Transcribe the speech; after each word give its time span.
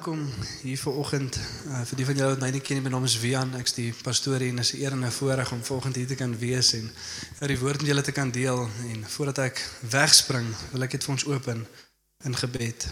Welkom 0.00 0.28
hier 0.62 0.78
vanoggend. 0.78 1.36
Uh, 1.66 1.82
vir 1.84 1.98
die 2.00 2.04
van 2.08 2.16
julle 2.16 2.28
wat 2.32 2.40
my 2.40 2.48
nie 2.54 2.60
ken 2.64 2.78
nie, 2.78 2.84
my 2.86 2.90
naam 2.94 3.04
is 3.04 3.18
Wian. 3.20 3.50
Ek's 3.58 3.74
die 3.76 3.90
pastoor 3.92 4.40
hier 4.40 4.48
en 4.54 4.62
is 4.62 4.70
'n 4.72 4.80
eer 4.80 4.94
en 4.96 5.04
'n 5.04 5.12
voorreg 5.12 5.52
om 5.52 5.60
vanoggend 5.60 5.96
hier 5.96 6.06
te 6.06 6.14
kan 6.14 6.32
wees 6.38 6.72
en 6.72 6.88
uit 7.40 7.50
die 7.52 7.58
woord 7.58 7.82
met 7.82 7.86
julle 7.86 8.02
te 8.02 8.12
kan 8.12 8.30
deel. 8.30 8.68
En 8.92 9.04
voordat 9.04 9.38
ek 9.38 9.60
wegspring, 9.90 10.46
wil 10.72 10.82
ek 10.82 10.90
dit 10.90 11.04
vir 11.04 11.12
ons 11.12 11.26
open 11.26 11.66
in 12.24 12.36
gebed. 12.36 12.86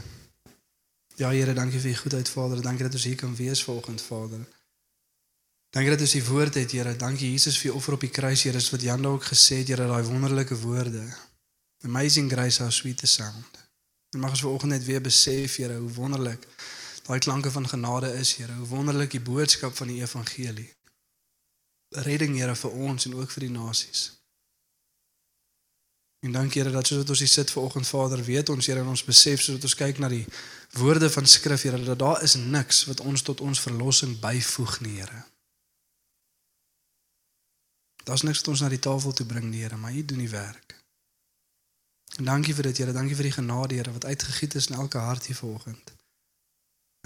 Ja 1.17 1.31
Here, 1.31 1.53
dankie 1.53 1.81
vir 1.81 1.91
u 1.91 1.95
goedheid 1.95 2.29
Vader. 2.29 2.63
Dankie 2.63 2.85
dat 2.85 2.93
ons 2.93 3.05
hier 3.05 3.17
kan 3.17 3.37
wees 3.37 3.65
vanoggend 3.65 4.03
Vader. 4.03 4.45
Dankie 5.71 5.91
dat 5.91 6.01
ons 6.01 6.13
die 6.13 6.25
woord 6.25 6.55
het 6.55 6.71
Here. 6.73 6.97
Dankie 6.97 7.31
Jesus 7.31 7.59
vir 7.59 7.71
u 7.71 7.75
offer 7.75 7.93
op 7.93 8.01
die 8.01 8.11
kruis 8.11 8.43
Here, 8.43 8.57
is 8.57 8.71
wat 8.71 8.81
Jan 8.81 9.07
ook 9.07 9.25
gesê 9.25 9.57
het 9.57 9.69
Here, 9.69 9.87
daai 9.87 10.05
wonderlike 10.05 10.61
woorde. 10.61 11.09
Amazing 11.85 12.31
grace 12.31 12.63
how 12.63 12.71
sweet 12.71 12.99
the 12.99 13.07
sound. 13.07 13.67
En 14.11 14.21
mag 14.21 14.31
ons 14.31 14.41
vanoggend 14.41 14.73
net 14.73 14.85
weer 14.85 15.01
besef 15.01 15.57
Here 15.57 15.79
hoe 15.79 15.93
wonderlik 15.93 16.47
daai 17.09 17.19
klanke 17.19 17.51
van 17.51 17.69
genade 17.69 18.13
is, 18.13 18.37
Here. 18.37 18.53
Hoe 18.53 18.67
wonderlik 18.67 19.11
die 19.11 19.21
boodskap 19.21 19.77
van 19.77 19.89
die 19.89 20.01
evangelie. 20.01 20.69
Redding, 21.89 22.37
Here, 22.37 22.57
vir 22.57 22.71
ons 22.71 23.07
en 23.09 23.15
ook 23.17 23.31
vir 23.33 23.47
die 23.47 23.55
nasies. 23.55 24.03
En 26.27 26.37
dankie 26.37 26.61
Here 26.61 26.75
dat 26.75 26.87
soos 26.87 27.01
wat 27.01 27.15
ons 27.15 27.25
hier 27.25 27.33
sit 27.33 27.51
vanoggend 27.51 27.89
Vader, 27.89 28.25
weet 28.25 28.53
ons 28.53 28.67
Here 28.67 28.85
en 28.85 28.93
ons 28.93 29.05
besef 29.09 29.41
soos 29.41 29.57
wat 29.57 29.65
ons 29.71 29.79
kyk 29.81 30.03
na 30.05 30.13
die 30.13 30.27
woorde 30.77 31.09
van 31.11 31.27
skrif 31.27 31.65
Here 31.65 31.81
dat 31.85 31.99
daar 31.99 32.23
is 32.23 32.37
niks 32.37 32.85
wat 32.91 33.01
ons 33.01 33.25
tot 33.25 33.41
ons 33.41 33.65
verlossing 33.65 34.19
byvoeg 34.21 34.81
nie, 34.85 34.99
Here. 35.01 35.25
Daar's 38.05 38.29
niks 38.29 38.45
wat 38.45 38.53
ons 38.53 38.61
na 38.61 38.69
die 38.69 38.85
tafel 38.85 39.17
toe 39.17 39.27
bring 39.27 39.49
nie, 39.49 39.65
Here, 39.65 39.81
maar 39.81 39.97
U 39.97 40.05
doen 40.05 40.27
die 40.27 40.35
werk. 40.37 40.77
En 42.21 42.29
dankie 42.29 42.53
vir 42.53 42.69
dit, 42.69 42.85
Here. 42.85 42.93
Dankie 42.93 43.17
vir 43.17 43.33
die 43.33 43.39
genade, 43.41 43.81
Here, 43.81 43.97
wat 43.97 44.05
uitgegiet 44.05 44.61
is 44.61 44.69
in 44.69 44.77
elke 44.77 45.01
hart 45.01 45.33
hier 45.33 45.41
vanoggend. 45.41 45.97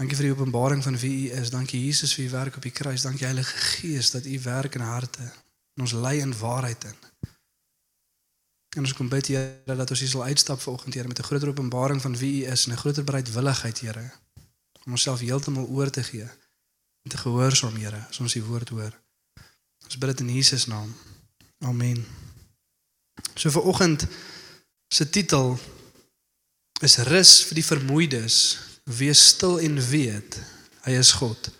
Dankie 0.03 0.17
vir 0.19 0.25
die 0.27 0.33
openbaring 0.35 0.81
van 0.83 0.97
wie 0.99 1.09
U 1.15 1.35
is. 1.39 1.49
Dankie 1.53 1.79
Jesus 1.85 2.11
vir 2.17 2.25
U 2.25 2.29
werk 2.33 2.55
op 2.59 2.65
die 2.67 2.73
kruis. 2.75 3.05
Dankie 3.05 3.23
Heilige 3.23 3.55
Gees 3.55 4.09
dat 4.11 4.25
U 4.27 4.39
werk 4.43 4.73
in 4.75 4.81
harte 4.83 5.23
en 5.23 5.85
ons 5.85 5.93
lei 5.95 6.17
in 6.19 6.33
waarheid 6.35 6.83
in. 6.83 6.97
En 8.75 8.83
ons 8.83 8.93
kom 8.93 9.07
bid 9.07 9.29
Here 9.31 9.77
dat 9.79 9.93
ons 9.95 10.01
hier 10.03 10.09
sal 10.11 10.25
uitstap 10.27 10.59
vanoggend 10.59 10.93
Here 10.93 11.07
met 11.07 11.19
'n 11.19 11.23
groter 11.23 11.47
openbaring 11.47 12.01
van 12.01 12.17
wie 12.17 12.43
U 12.43 12.51
is 12.51 12.65
en 12.65 12.73
'n 12.73 12.77
groter 12.77 13.03
bereidwilligheid 13.03 13.79
Here 13.79 14.11
om 14.83 14.91
onsself 14.91 15.19
heeltemal 15.19 15.67
oor 15.67 15.89
te 15.89 16.03
gee 16.03 16.27
en 17.03 17.09
te 17.09 17.17
gehoorsaam 17.17 17.75
Here 17.75 18.05
as 18.09 18.19
ons 18.19 18.35
U 18.35 18.43
woord 18.43 18.69
hoor. 18.69 18.99
Ons 19.85 19.97
bid 19.97 20.09
dit 20.09 20.19
in 20.19 20.35
Jesus 20.35 20.65
naam. 20.65 20.95
Amen. 21.59 22.05
So 23.35 23.49
vanoggend 23.49 24.07
se 24.87 25.09
titel 25.09 25.59
is 26.81 26.97
rus 26.97 27.43
vir 27.43 27.55
die 27.55 27.65
vermoeides 27.65 28.72
wees 28.83 29.27
stil 29.27 29.59
en 29.59 29.79
weet 29.87 30.39
hy 30.83 30.97
is 30.99 31.11
God. 31.15 31.51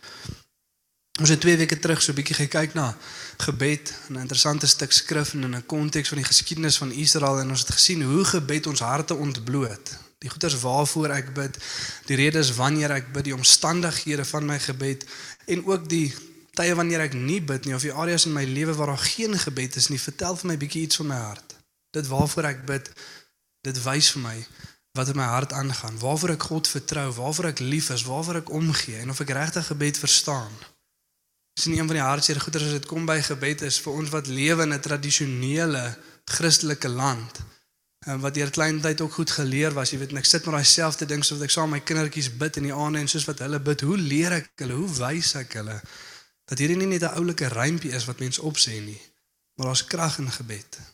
Ons 1.21 1.29
het 1.29 1.39
2 1.45 1.57
weke 1.61 1.77
terug 1.79 2.01
so 2.01 2.11
'n 2.11 2.15
bietjie 2.15 2.35
gekyk 2.35 2.73
na 2.73 2.97
gebed, 3.37 3.93
'n 4.09 4.19
interessante 4.19 4.67
stuk 4.67 4.91
skrif 4.91 5.33
en 5.33 5.43
in 5.43 5.55
'n 5.55 5.65
konteks 5.65 6.07
van 6.07 6.17
die 6.17 6.27
geskiedenis 6.27 6.77
van 6.77 6.91
Israel 6.91 7.39
en 7.39 7.49
ons 7.49 7.59
het 7.59 7.71
gesien 7.71 8.01
hoe 8.01 8.25
gebed 8.25 8.67
ons 8.67 8.79
harte 8.79 9.15
ontbloot. 9.15 9.97
Die 10.17 10.29
goeters 10.29 10.59
waarvoor 10.59 11.09
ek 11.09 11.33
bid, 11.33 11.57
die 12.05 12.15
redes 12.15 12.55
wanneer 12.55 12.91
ek 12.91 13.13
bid, 13.13 13.23
die 13.23 13.35
omstandighede 13.35 14.25
van 14.25 14.45
my 14.45 14.59
gebed 14.59 15.05
en 15.45 15.65
ook 15.65 15.89
die 15.89 16.13
tye 16.53 16.75
wanneer 16.75 16.99
ek 16.99 17.13
nie 17.13 17.41
bid 17.41 17.65
nie 17.65 17.75
of 17.75 17.81
die 17.81 17.93
areas 17.93 18.25
in 18.25 18.33
my 18.33 18.43
lewe 18.43 18.73
waar 18.73 18.87
daar 18.87 18.97
geen 18.97 19.39
gebed 19.39 19.75
is 19.75 19.87
nie, 19.87 19.99
vertel 19.99 20.35
vir 20.35 20.47
my 20.47 20.57
bietjie 20.57 20.81
iets 20.81 20.95
van 20.95 21.07
my 21.07 21.15
hart. 21.15 21.55
Dit 21.91 22.07
waarvoor 22.07 22.43
ek 22.43 22.65
bid, 22.65 22.89
dit 23.61 23.83
wys 23.83 24.11
vir 24.11 24.21
my 24.21 24.45
wat 24.93 25.09
in 25.09 25.17
my 25.17 25.25
hart 25.25 25.53
aangaan, 25.53 25.97
waarvoor 25.99 26.35
ek 26.35 26.43
God 26.49 26.67
vertrou, 26.69 27.07
waarvoor 27.17 27.49
ek 27.49 27.59
lief 27.65 27.89
is, 27.89 28.05
waarvoor 28.05 28.43
ek 28.43 28.51
omgee 28.53 28.99
en 29.01 29.09
of 29.09 29.21
ek 29.23 29.33
regtig 29.33 29.65
gebed 29.71 29.97
verstaan. 29.97 30.53
Dis 31.57 31.65
nie 31.69 31.79
een 31.79 31.89
van 31.89 31.97
die 31.97 32.05
hartseer 32.05 32.41
goeders 32.41 32.67
as 32.69 32.77
dit 32.77 32.85
kom 32.89 33.05
by 33.09 33.17
gebed 33.25 33.65
is 33.65 33.79
vir 33.81 33.97
ons 33.97 34.13
wat 34.13 34.29
lewe 34.29 34.65
in 34.65 34.73
'n 34.73 34.85
tradisionele 34.85 35.97
Christelike 36.25 36.89
land. 36.89 37.41
En 38.05 38.19
wat 38.19 38.33
deur 38.33 38.49
klein 38.49 38.81
tyd 38.81 39.01
ook 39.01 39.13
goed 39.13 39.31
geleer 39.31 39.73
was, 39.73 39.91
jy 39.91 39.97
weet, 39.97 40.13
ek 40.13 40.25
sit 40.25 40.45
met 40.45 40.53
daai 40.53 40.65
selfde 40.65 41.05
ding 41.05 41.23
soos 41.23 41.41
ek 41.41 41.49
saam 41.49 41.69
met 41.69 41.79
my 41.79 41.85
kindertjies 41.85 42.37
bid 42.37 42.57
in 42.57 42.63
die 42.63 42.73
aande 42.73 42.99
en 42.99 43.07
soos 43.07 43.25
wat 43.25 43.39
hulle 43.39 43.59
bid, 43.59 43.81
hoe 43.81 43.97
leer 43.97 44.31
ek 44.31 44.49
hulle, 44.55 44.73
hoe 44.73 44.89
wys 44.89 45.35
ek 45.35 45.53
hulle 45.53 45.81
dat 46.45 46.59
hierdie 46.59 46.77
nie 46.77 46.87
net 46.87 47.03
'n 47.03 47.15
oulike 47.17 47.47
rympie 47.47 47.93
is 47.95 48.05
wat 48.05 48.19
mense 48.19 48.41
opsê 48.41 48.77
nie, 48.81 49.01
maar 49.55 49.67
daar's 49.67 49.87
krag 49.87 50.17
in 50.19 50.31
gebed. 50.31 50.92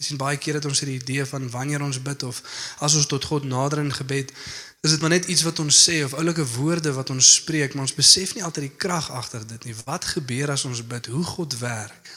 Jy 0.00 0.06
sien 0.06 0.20
baie 0.20 0.38
keer 0.40 0.56
dat 0.56 0.64
ons 0.64 0.80
hierdie 0.80 0.96
idee 0.96 1.24
van 1.28 1.50
wanneer 1.52 1.82
ons 1.84 1.98
bid 2.00 2.22
of 2.24 2.40
as 2.80 2.94
ons 2.96 3.06
tot 3.06 3.24
God 3.28 3.44
nader 3.44 3.82
in 3.82 3.92
gebed, 3.92 4.32
is 4.80 4.94
dit 4.94 5.02
maar 5.04 5.12
net 5.12 5.26
iets 5.28 5.42
wat 5.44 5.60
ons 5.60 5.76
sê 5.76 5.98
of 6.06 6.14
oulike 6.16 6.46
woorde 6.54 6.94
wat 6.96 7.10
ons 7.12 7.34
spreek, 7.34 7.74
maar 7.74 7.84
ons 7.84 7.98
besef 7.98 8.32
nie 8.32 8.44
altyd 8.46 8.70
die 8.70 8.78
krag 8.80 9.10
agter 9.12 9.44
dit 9.44 9.68
nie. 9.68 9.74
Wat 9.84 10.08
gebeur 10.14 10.54
as 10.56 10.64
ons 10.64 10.80
bid? 10.88 11.10
Hoe 11.12 11.24
God 11.34 11.58
werk? 11.60 12.08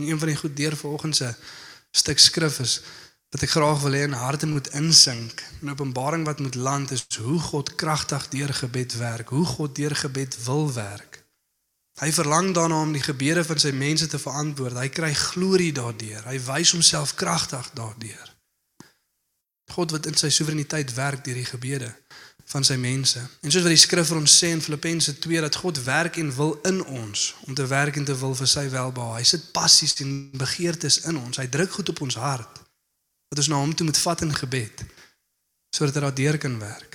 En 0.00 0.08
een 0.08 0.18
van 0.22 0.32
die 0.32 0.38
goed 0.40 0.56
deur 0.56 0.76
vanoggend 0.76 1.16
se 1.20 1.34
stuk 1.92 2.18
skrif 2.18 2.62
is 2.64 2.78
wat 3.34 3.44
ek 3.44 3.52
graag 3.52 3.84
wil 3.84 3.98
hê 3.98 4.06
in 4.08 4.16
harte 4.16 4.48
moet 4.48 4.72
insink. 4.80 5.44
'n 5.60 5.74
Openbaring 5.76 6.24
wat 6.24 6.40
moet 6.40 6.54
land 6.54 6.96
is 6.96 7.04
hoe 7.20 7.38
God 7.50 7.74
kragtig 7.74 8.28
deur 8.32 8.54
gebed 8.54 8.96
werk, 8.96 9.28
hoe 9.28 9.44
God 9.44 9.76
deur 9.76 9.96
gebed 9.96 10.44
wil 10.48 10.72
werk. 10.72 11.15
Hy 11.96 12.12
verlang 12.12 12.54
daarna 12.54 12.80
om 12.80 12.92
die 12.92 13.02
gebede 13.02 13.44
van 13.44 13.58
sy 13.58 13.72
mense 13.72 14.06
te 14.06 14.18
verantwoord. 14.20 14.76
Hy 14.76 14.88
kry 14.92 15.12
glorie 15.16 15.72
daardeur. 15.72 16.26
Hy 16.28 16.38
wys 16.44 16.74
homself 16.76 17.14
kragtig 17.16 17.70
daardeur. 17.72 18.32
God 19.72 19.94
wat 19.96 20.06
in 20.06 20.14
sy 20.14 20.28
soewereiniteit 20.30 20.92
werk 20.94 21.24
deur 21.24 21.38
die 21.40 21.48
gebede 21.48 21.88
van 22.46 22.64
sy 22.64 22.76
mense. 22.78 23.18
En 23.40 23.50
soos 23.50 23.64
wat 23.64 23.72
die 23.74 23.80
skrif 23.80 24.10
vir 24.12 24.20
ons 24.20 24.34
sê 24.38 24.52
in 24.54 24.62
Filippense 24.62 25.16
2 25.18 25.40
dat 25.42 25.56
God 25.64 25.80
werk 25.88 26.20
en 26.20 26.28
wil 26.36 26.54
in 26.68 26.84
ons 26.84 27.32
om 27.48 27.56
te 27.56 27.66
werk 27.66 27.96
en 27.96 28.04
te 28.06 28.14
wil 28.20 28.36
vir 28.38 28.50
sy 28.50 28.68
welbehae. 28.70 29.16
Hy 29.18 29.26
sit 29.26 29.48
passies 29.56 29.96
en 30.04 30.12
begeertes 30.36 31.00
in 31.10 31.18
ons. 31.18 31.40
Hy 31.40 31.48
druk 31.50 31.72
goed 31.78 31.90
op 31.94 32.04
ons 32.06 32.20
hart 32.20 32.62
wat 33.32 33.40
ons 33.42 33.50
na 33.50 33.58
hom 33.58 33.74
toe 33.74 33.88
moet 33.88 33.98
vat 33.98 34.22
in 34.22 34.36
gebed 34.36 34.84
sodat 35.74 35.98
hy 35.98 36.04
daardeur 36.06 36.38
kan 36.40 36.54
werk. 36.60 36.94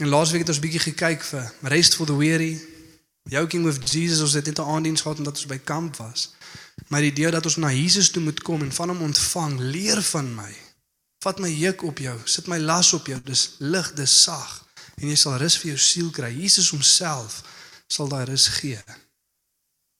En 0.00 0.08
laasweek 0.08 0.44
het 0.44 0.52
ons 0.52 0.60
bietjie 0.62 0.80
gekyk 0.80 1.24
vir 1.26 1.48
rest 1.72 1.98
for 1.98 2.08
the 2.08 2.16
weary, 2.16 2.54
joking 3.30 3.64
with 3.64 3.90
Jesus 3.90 4.20
ons 4.20 4.32
het 4.32 4.46
net 4.46 4.58
'n 4.58 4.70
aandiens 4.74 5.00
gehad 5.00 5.18
omdat 5.18 5.36
ons 5.36 5.46
by 5.46 5.58
kamp 5.58 5.96
was. 5.96 6.30
Maar 6.88 7.00
die 7.00 7.10
idee 7.10 7.30
dat 7.30 7.44
ons 7.44 7.56
na 7.56 7.72
Jesus 7.72 8.10
toe 8.10 8.22
moet 8.22 8.42
kom 8.42 8.62
en 8.62 8.72
van 8.72 8.88
hom 8.88 9.00
ontvang, 9.00 9.58
leer 9.58 10.02
van 10.02 10.34
my. 10.34 10.56
Vat 11.18 11.38
my 11.38 11.48
juk 11.48 11.82
op 11.82 11.98
jou, 11.98 12.18
sit 12.24 12.46
my 12.46 12.58
las 12.58 12.92
op 12.92 13.06
jou. 13.06 13.20
Dis 13.24 13.54
lig, 13.58 13.92
dis 13.92 14.22
sag 14.22 14.66
en 15.00 15.08
jy 15.08 15.16
sal 15.16 15.38
rus 15.40 15.56
vir 15.56 15.70
jou 15.70 15.78
siel 15.78 16.10
kry. 16.10 16.30
Jesus 16.32 16.70
homself 16.70 17.42
sal 17.88 18.08
daai 18.08 18.24
rus 18.24 18.46
gee. 18.46 18.80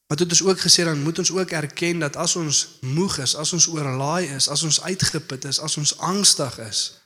Maar 0.08 0.16
dit 0.16 0.32
is 0.32 0.42
ook 0.42 0.60
gesê 0.60 0.84
dan 0.84 1.02
moet 1.02 1.18
ons 1.18 1.30
ook 1.30 1.50
erken 1.50 1.98
dat 1.98 2.16
as 2.16 2.36
ons 2.36 2.78
moeg 2.80 3.18
is, 3.18 3.34
as 3.34 3.52
ons 3.52 3.66
oorlaai 3.66 4.26
is, 4.34 4.48
as 4.48 4.62
ons 4.62 4.80
uitgeput 4.82 5.44
is, 5.44 5.58
as 5.58 5.76
ons 5.76 5.98
angstig 5.98 6.58
is, 6.58 6.99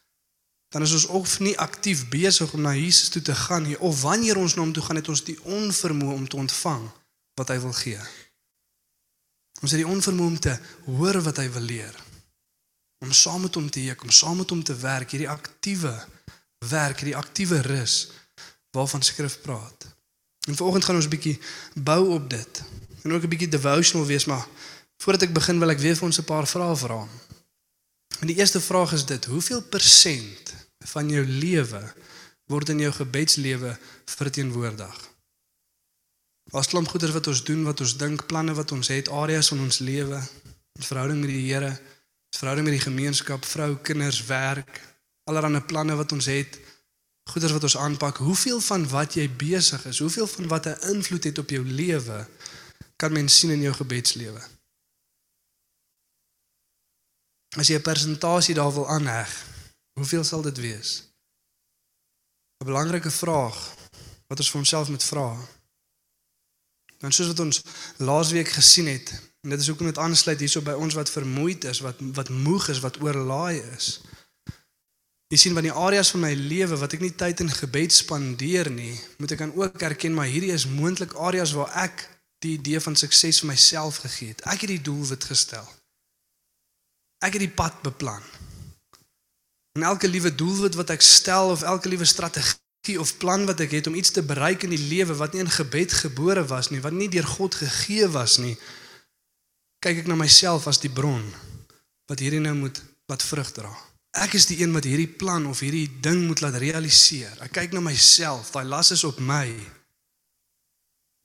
dan 0.75 0.82
is 0.82 0.93
ons 0.93 1.06
of 1.06 1.38
nie 1.38 1.55
aktief 1.59 2.00
besig 2.11 2.50
om 2.53 2.65
na 2.67 2.73
Jesus 2.75 3.09
toe 3.15 3.23
te 3.23 3.35
gaan 3.35 3.62
nie 3.62 3.76
of 3.79 4.00
wanneer 4.03 4.41
ons 4.41 4.56
na 4.56 4.65
hom 4.65 4.73
toe 4.75 4.82
gaan 4.82 4.99
het 4.99 5.09
ons 5.09 5.21
die 5.23 5.37
onvermoë 5.47 6.15
om 6.15 6.25
te 6.26 6.37
ontvang 6.37 6.88
wat 7.38 7.53
hy 7.53 7.59
wil 7.62 7.75
gee. 7.79 8.00
Ons 9.62 9.71
het 9.71 9.79
die 9.79 9.87
onvermoë 9.87 10.32
om 10.32 10.41
te 10.43 10.56
hoor 10.88 11.21
wat 11.23 11.38
hy 11.38 11.44
wil 11.55 11.62
leer. 11.62 11.94
Om 13.06 13.12
saam 13.15 13.47
met 13.47 13.55
hom 13.55 13.69
te 13.71 13.85
heek, 13.85 14.03
om 14.03 14.11
saam 14.11 14.41
met 14.43 14.50
hom 14.50 14.65
te 14.67 14.75
werk, 14.81 15.15
hierdie 15.15 15.31
aktiewe 15.31 15.94
werk, 16.67 17.05
hierdie 17.05 17.21
aktiewe 17.23 17.61
rus 17.69 18.11
waarvan 18.75 19.06
skrif 19.06 19.38
praat. 19.47 19.87
En 20.50 20.59
vanoggend 20.59 20.88
gaan 20.88 20.99
ons 20.99 21.06
'n 21.06 21.15
bietjie 21.15 21.38
bou 21.75 22.19
op 22.19 22.26
dit 22.31 22.62
en 23.03 23.12
ook 23.12 23.23
'n 23.23 23.31
bietjie 23.31 23.49
devotional 23.49 24.06
wees, 24.06 24.26
maar 24.26 24.43
voordat 24.99 25.29
ek 25.29 25.38
begin 25.38 25.59
wil 25.59 25.71
ek 25.71 25.79
weer 25.79 25.94
vir 25.94 26.06
ons 26.11 26.19
'n 26.19 26.25
paar 26.25 26.47
vrae 26.47 26.76
vra. 26.76 27.06
En 28.21 28.26
die 28.26 28.37
eerste 28.37 28.61
vraag 28.61 28.93
is 28.93 29.05
dit: 29.05 29.25
Hoeveel 29.25 29.62
persent 29.62 30.63
van 30.93 31.09
jou 31.09 31.25
lewe 31.27 31.83
word 32.53 32.69
in 32.69 32.79
jou 32.79 32.93
gebedslewe 32.93 33.79
verteenwoordig? 34.05 35.13
Daar's 36.53 36.69
klomp 36.69 36.89
goeders 36.89 37.13
wat 37.13 37.27
ons 37.27 37.45
doen, 37.45 37.65
wat 37.65 37.81
ons 37.81 37.97
dink, 37.97 38.27
planne 38.27 38.55
wat 38.55 38.73
ons 38.73 38.89
het, 38.93 39.09
areas 39.09 39.49
van 39.49 39.61
ons 39.65 39.79
lewe, 39.79 40.21
ons 40.77 40.91
verhouding 40.91 41.23
met 41.25 41.33
die 41.33 41.47
Here, 41.47 41.71
ons 42.31 42.41
verhouding 42.43 42.69
met 42.69 42.77
die 42.77 42.85
gemeenskap, 42.85 43.45
vrou, 43.49 43.77
kinders, 43.83 44.21
werk, 44.29 44.81
allerlei 45.25 45.63
planne 45.65 45.97
wat 45.97 46.13
ons 46.13 46.29
het, 46.29 46.59
goeders 47.33 47.55
wat 47.57 47.63
ons 47.63 47.77
aanpak. 47.81 48.21
Hoeveel 48.21 48.61
van 48.61 48.85
wat 48.93 49.17
jy 49.17 49.25
besig 49.41 49.87
is, 49.89 50.03
hoeveel 50.05 50.27
van 50.27 50.49
wat 50.53 50.67
'n 50.67 50.93
invloed 50.93 51.25
het 51.25 51.39
op 51.39 51.51
jou 51.51 51.65
lewe, 51.65 52.27
kan 52.97 53.13
mens 53.13 53.39
sien 53.39 53.51
in 53.51 53.61
jou 53.61 53.75
gebedslewe. 53.75 54.43
As 57.57 57.69
jy 57.69 57.79
'n 57.79 57.83
persentasie 57.83 58.55
daar 58.55 58.73
wil 58.73 58.89
aanheg, 58.89 59.31
hoeveel 59.94 60.25
sal 60.25 60.43
dit 60.43 60.58
wees? 60.58 60.91
'n 62.58 62.67
Belangrike 62.67 63.11
vraag 63.11 63.58
wat 64.26 64.38
ons 64.38 64.50
vir 64.50 64.58
onsself 64.58 64.88
moet 64.88 65.05
vra. 65.05 65.29
Dan 66.99 67.12
soos 67.12 67.26
wat 67.26 67.41
ons 67.41 67.62
laasweek 67.96 68.49
gesien 68.49 68.87
het, 68.87 69.12
en 69.43 69.50
dit 69.50 69.61
is 69.61 69.69
hoekom 69.69 69.87
dit 69.87 69.99
aansluit 69.99 70.41
hierso 70.41 70.62
by 70.64 70.73
ons 70.73 70.94
wat 70.94 71.11
vermoeid 71.11 71.64
is, 71.64 71.81
wat 71.85 72.00
wat 72.17 72.29
moeg 72.29 72.69
is, 72.69 72.81
wat 72.81 73.00
oorlaai 73.02 73.61
is. 73.76 74.00
Jy 75.32 75.38
sien 75.41 75.55
van 75.55 75.67
die 75.67 75.73
areas 75.73 76.11
van 76.14 76.20
my 76.20 76.32
lewe 76.38 76.76
wat 76.81 76.93
ek 76.97 77.02
nie 77.05 77.14
tyd 77.19 77.40
in 77.40 77.50
gebed 77.50 77.93
spandeer 77.93 78.70
nie, 78.70 78.94
moet 79.19 79.35
ek 79.35 79.44
dan 79.44 79.55
ook 79.58 79.82
erken 79.82 80.14
maar 80.14 80.31
hierdie 80.31 80.52
is 80.55 80.67
moontlik 80.70 81.17
areas 81.29 81.52
waar 81.58 81.73
ek 81.85 82.08
die 82.44 82.55
idee 82.58 82.81
van 82.81 82.97
sukses 82.97 83.40
vir 83.43 83.50
myself 83.52 84.02
gegee 84.05 84.35
het. 84.35 84.44
Ek 84.49 84.64
het 84.64 84.73
die 84.73 84.85
doelwit 84.85 85.25
gestel. 85.25 85.64
Ek 87.25 87.37
het 87.37 87.44
die 87.44 87.56
pad 87.56 87.81
beplan. 87.82 88.25
En 89.79 89.82
elke 89.82 90.09
liewe 90.09 90.35
doelwit 90.35 90.75
wat 90.79 90.91
ek 90.94 91.03
stel 91.03 91.50
of 91.50 91.62
elke 91.62 91.88
liewe 91.88 92.06
strategie 92.06 93.00
of 93.00 93.17
plan 93.19 93.43
wat 93.49 93.61
ek 93.65 93.73
het 93.75 93.87
om 93.91 93.97
iets 93.99 94.12
te 94.15 94.23
bereik 94.23 94.62
in 94.62 94.71
die 94.71 94.87
lewe 94.87 95.17
wat 95.19 95.35
nie 95.35 95.43
in 95.43 95.50
gebed 95.50 95.93
gebore 96.05 96.44
was 96.47 96.71
nie, 96.71 96.79
wat 96.85 96.94
nie 96.94 97.09
deur 97.11 97.26
God 97.26 97.56
gegee 97.59 98.06
was 98.15 98.37
nie, 98.38 98.55
kyk 99.82 100.05
ek 100.05 100.11
na 100.11 100.15
myself 100.21 100.69
as 100.71 100.79
die 100.79 100.93
bron 100.93 101.26
wat 102.06 102.23
hierdie 102.23 102.43
nou 102.44 102.55
moet 102.55 102.79
laat 103.11 103.26
vrug 103.26 103.50
dra. 103.56 103.73
Ek 104.15 104.37
is 104.38 104.47
die 104.47 104.61
een 104.62 104.71
wat 104.76 104.87
hierdie 104.87 105.11
plan 105.11 105.49
of 105.50 105.65
hierdie 105.65 105.88
ding 106.06 106.23
moet 106.29 106.44
laat 106.44 106.61
realiseer. 106.62 107.35
Ek 107.43 107.56
kyk 107.59 107.75
na 107.75 107.82
myself, 107.82 108.53
daai 108.55 108.69
las 108.71 108.94
is 108.94 109.03
op 109.05 109.19
my. 109.19 109.49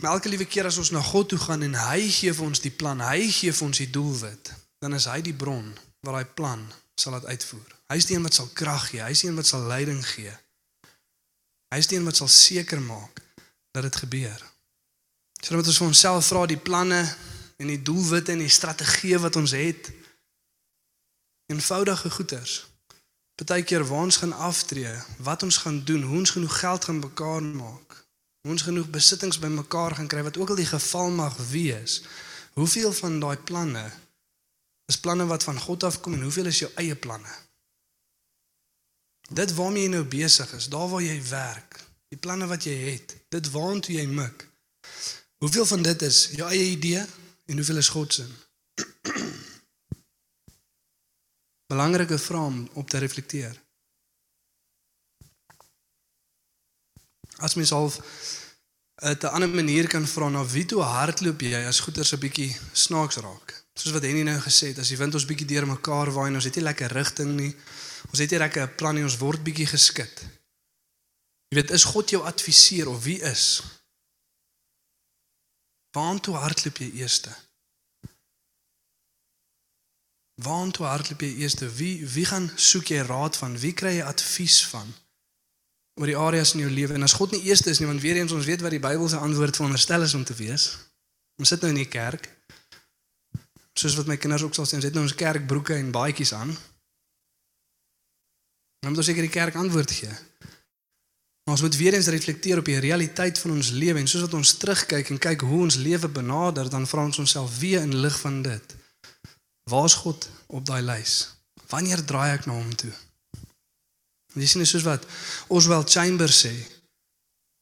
Maar 0.02 0.16
elke 0.18 0.32
liewe 0.32 0.50
keer 0.50 0.66
as 0.66 0.82
ons 0.82 0.90
na 0.96 1.04
God 1.06 1.30
toe 1.30 1.40
gaan 1.44 1.68
en 1.70 1.78
hy 1.78 2.08
gee 2.10 2.34
vir 2.34 2.50
ons 2.50 2.66
die 2.66 2.74
plan, 2.74 3.04
hy 3.04 3.28
gee 3.30 3.54
vir 3.54 3.68
ons 3.68 3.84
die 3.84 3.92
doelwit, 3.94 4.56
dan 4.82 4.98
is 4.98 5.06
hy 5.12 5.20
die 5.22 5.38
bron 5.38 5.70
wat 6.02 6.18
daai 6.18 6.34
plan 6.34 6.66
sal 6.98 7.14
laat 7.14 7.30
uitvoer. 7.30 7.79
Hy 7.90 7.98
is 7.98 8.06
die 8.06 8.16
een 8.16 8.26
wat 8.26 8.38
sal 8.38 8.50
krag 8.54 8.92
gee, 8.92 9.02
hy 9.02 9.10
is 9.16 9.24
die 9.24 9.32
een 9.32 9.40
wat 9.40 9.50
sal 9.50 9.66
leiding 9.66 10.04
gee. 10.06 10.34
Hy 11.74 11.80
is 11.82 11.90
die 11.90 11.98
een 11.98 12.06
wat 12.06 12.20
sal 12.22 12.30
seker 12.30 12.82
maak 12.82 13.22
dat 13.74 13.86
dit 13.88 13.96
gebeur. 14.04 14.44
So 15.42 15.56
moet 15.56 15.70
ons 15.70 15.80
vir 15.82 15.88
onsself 15.88 16.28
vra 16.30 16.46
die 16.50 16.60
planne 16.60 17.00
en 17.60 17.72
die 17.72 17.82
doelwitte 17.82 18.36
en 18.36 18.44
die 18.44 18.52
strategieë 18.52 19.22
wat 19.26 19.40
ons 19.40 19.56
het. 19.58 19.90
Eenvoudige 21.50 22.12
goeders. 22.14 22.60
Partykeer 23.40 23.86
waar 23.88 24.06
ons 24.06 24.20
gaan 24.22 24.34
aftree, 24.34 24.92
wat 25.26 25.44
ons 25.48 25.58
gaan 25.64 25.82
doen, 25.88 26.04
hoe 26.04 26.18
ons 26.22 26.36
genoeg 26.36 26.60
geld 26.60 26.86
gaan 26.86 27.00
bekaar 27.00 27.42
maak. 27.42 27.98
Hoe 28.44 28.52
ons 28.52 28.68
genoeg 28.68 28.90
besittings 28.94 29.40
bymekaar 29.40 29.96
gaan 29.96 30.10
kry 30.12 30.24
wat 30.28 30.38
ook 30.38 30.54
al 30.54 30.60
die 30.62 30.70
geval 30.70 31.10
mag 31.10 31.38
wees. 31.50 32.02
Hoeveel 32.54 32.94
van 32.94 33.20
daai 33.20 33.38
planne 33.38 33.86
is 34.92 35.00
planne 35.00 35.26
wat 35.26 35.44
van 35.44 35.60
God 35.60 35.84
afkom 35.84 36.14
en 36.14 36.26
hoeveel 36.28 36.52
is 36.52 36.60
jou 36.66 36.72
eie 36.76 36.96
planne? 36.96 37.32
Dit 39.30 39.54
waarmee 39.54 39.84
jy 39.86 39.90
nou 39.94 40.04
besig 40.10 40.54
is, 40.58 40.68
daar 40.70 40.90
waar 40.90 41.04
jy 41.06 41.22
werk, 41.30 41.80
die 42.10 42.18
planne 42.18 42.48
wat 42.50 42.66
jy 42.66 42.74
het, 42.74 43.16
dit 43.30 43.50
waartoe 43.54 43.96
jy 43.96 44.06
mik. 44.10 44.48
Hoeveel 45.40 45.66
van 45.66 45.82
dit 45.86 46.02
is 46.02 46.26
jou 46.36 46.50
eie 46.50 46.72
idee 46.74 47.06
en 47.46 47.62
hoeveel 47.62 47.78
is 47.78 47.92
God 47.94 48.14
se? 48.14 48.26
Belangrike 51.74 52.18
vraag 52.18 52.50
om 52.50 52.70
op 52.74 52.90
te 52.90 52.98
reflekteer. 52.98 53.56
As 57.38 57.54
mens 57.56 57.72
uit 59.00 59.24
'n 59.24 59.26
ander 59.28 59.50
manier 59.50 59.88
kan 59.88 60.08
vra 60.08 60.30
na 60.30 60.46
wie 60.46 60.66
toe 60.66 60.82
hardloop 60.82 61.42
jy 61.42 61.66
as 61.66 61.80
goeters 61.80 62.12
'n 62.14 62.20
bietjie 62.20 62.58
snaaks 62.72 63.16
raak. 63.16 63.64
Soos 63.74 63.94
wat 63.94 64.04
Henny 64.04 64.22
nou 64.22 64.40
gesê 64.40 64.68
het, 64.68 64.80
as 64.80 64.88
die 64.88 64.98
wind 64.98 65.14
ons 65.14 65.26
bietjie 65.26 65.48
deur 65.48 65.68
mekaar 65.68 66.12
waai 66.12 66.28
en 66.28 66.36
ons 66.36 66.44
het 66.44 66.56
nie 66.56 66.64
lekker 66.64 66.92
rigting 66.92 67.36
nie. 67.36 67.56
Ons 68.10 68.20
het 68.20 68.30
nie 68.32 68.40
lekker 68.40 68.64
'n 68.68 68.76
plan 68.76 68.96
nie, 68.96 69.04
ons 69.04 69.18
word 69.18 69.44
bietjie 69.44 69.68
geskit. 69.68 70.26
Jy 71.50 71.56
weet, 71.62 71.72
is 71.72 71.84
God 71.84 72.10
jou 72.10 72.24
adviseur 72.24 72.90
of 72.90 73.04
wie 73.04 73.22
is? 73.22 73.62
Waartoe 75.92 76.36
hardloop 76.36 76.78
jy 76.78 76.92
eerste? 76.92 77.36
Waartoe 80.36 80.86
hardloop 80.86 81.22
jy 81.22 81.36
eerste? 81.36 81.70
Wie 81.76 82.06
wie 82.06 82.26
gaan 82.26 82.52
soek 82.56 82.88
jy 82.88 83.02
raad 83.02 83.38
van? 83.38 83.60
Wie 83.60 83.74
kry 83.74 83.96
jy 83.98 84.04
advies 84.04 84.66
van? 84.66 84.94
oor 86.00 86.08
die 86.08 86.18
areas 86.18 86.54
in 86.56 86.64
jou 86.64 86.72
lewe 86.72 86.96
en 86.96 87.04
as 87.04 87.18
God 87.20 87.34
nie 87.36 87.42
eerste 87.50 87.74
is 87.74 87.82
nie 87.82 87.88
want 87.90 88.00
weer 88.02 88.22
eens 88.22 88.32
ons 88.32 88.48
weet 88.48 88.64
wat 88.64 88.72
die 88.72 88.84
Bybel 88.84 89.10
se 89.12 89.20
antwoord 89.20 89.58
veronderstel 89.60 90.06
is 90.08 90.16
om 90.16 90.24
te 90.24 90.36
wees. 90.38 90.72
Ons 91.40 91.52
sit 91.52 91.64
nou 91.64 91.72
in 91.74 91.82
die 91.82 91.92
kerk. 91.92 92.30
Soos 93.76 93.98
wat 94.00 94.08
my 94.08 94.16
kinders 94.20 94.46
ook 94.48 94.56
sal 94.56 94.68
sê, 94.68 94.80
ons 94.80 94.88
het 94.88 94.96
nou 94.96 95.04
ons 95.04 95.16
kerkbroeke 95.16 95.76
en 95.76 95.92
baadjies 95.96 96.32
aan. 96.36 96.54
Dan 98.80 98.90
moet 98.92 99.02
ons 99.02 99.10
seker 99.12 99.26
die 99.28 99.34
kerk 99.34 99.56
antwoord 99.56 99.92
gee. 99.92 100.12
Maar 101.44 101.58
ons 101.58 101.62
moet 101.62 101.76
weer 101.76 101.94
eens 101.94 102.08
reflekteer 102.08 102.58
op 102.58 102.66
die 102.66 102.80
realiteit 102.80 103.40
van 103.40 103.52
ons 103.52 103.70
lewe 103.70 104.00
en 104.00 104.08
soos 104.08 104.28
wat 104.28 104.38
ons 104.38 104.54
terugkyk 104.62 105.10
en 105.10 105.18
kyk 105.18 105.42
hoe 105.42 105.62
ons 105.66 105.80
lewe 105.82 106.08
benader, 106.08 106.70
dan 106.70 106.88
vra 106.88 107.04
ons 107.10 107.20
onsself 107.20 107.58
weer 107.60 107.82
in 107.82 107.96
lig 107.96 108.20
van 108.20 108.42
dit. 108.46 108.76
Waar's 109.70 109.94
God 109.94 110.30
op 110.48 110.66
daai 110.66 110.82
lys? 110.82 111.16
Wanneer 111.70 112.06
draai 112.06 112.36
ek 112.38 112.46
na 112.46 112.54
hom 112.54 112.70
toe? 112.76 112.94
Jy 114.38 114.46
sien 114.46 114.62
is 114.62 114.72
soos 114.76 114.86
wat 114.86 115.06
Oswald 115.50 115.90
Chambers 115.90 116.44
sê. 116.46 116.54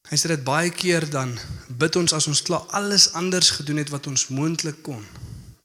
Hy 0.07 0.19
sê 0.19 0.29
dit 0.31 0.43
baie 0.43 0.69
keer 0.71 1.07
dan 1.11 1.33
bid 1.79 1.95
ons 1.99 2.13
as 2.15 2.27
ons 2.27 2.43
klaar 2.43 2.67
alles 2.75 3.09
anders 3.19 3.53
gedoen 3.55 3.79
het 3.81 3.91
wat 3.91 4.07
ons 4.11 4.27
moontlik 4.31 4.83
kon. 4.83 5.03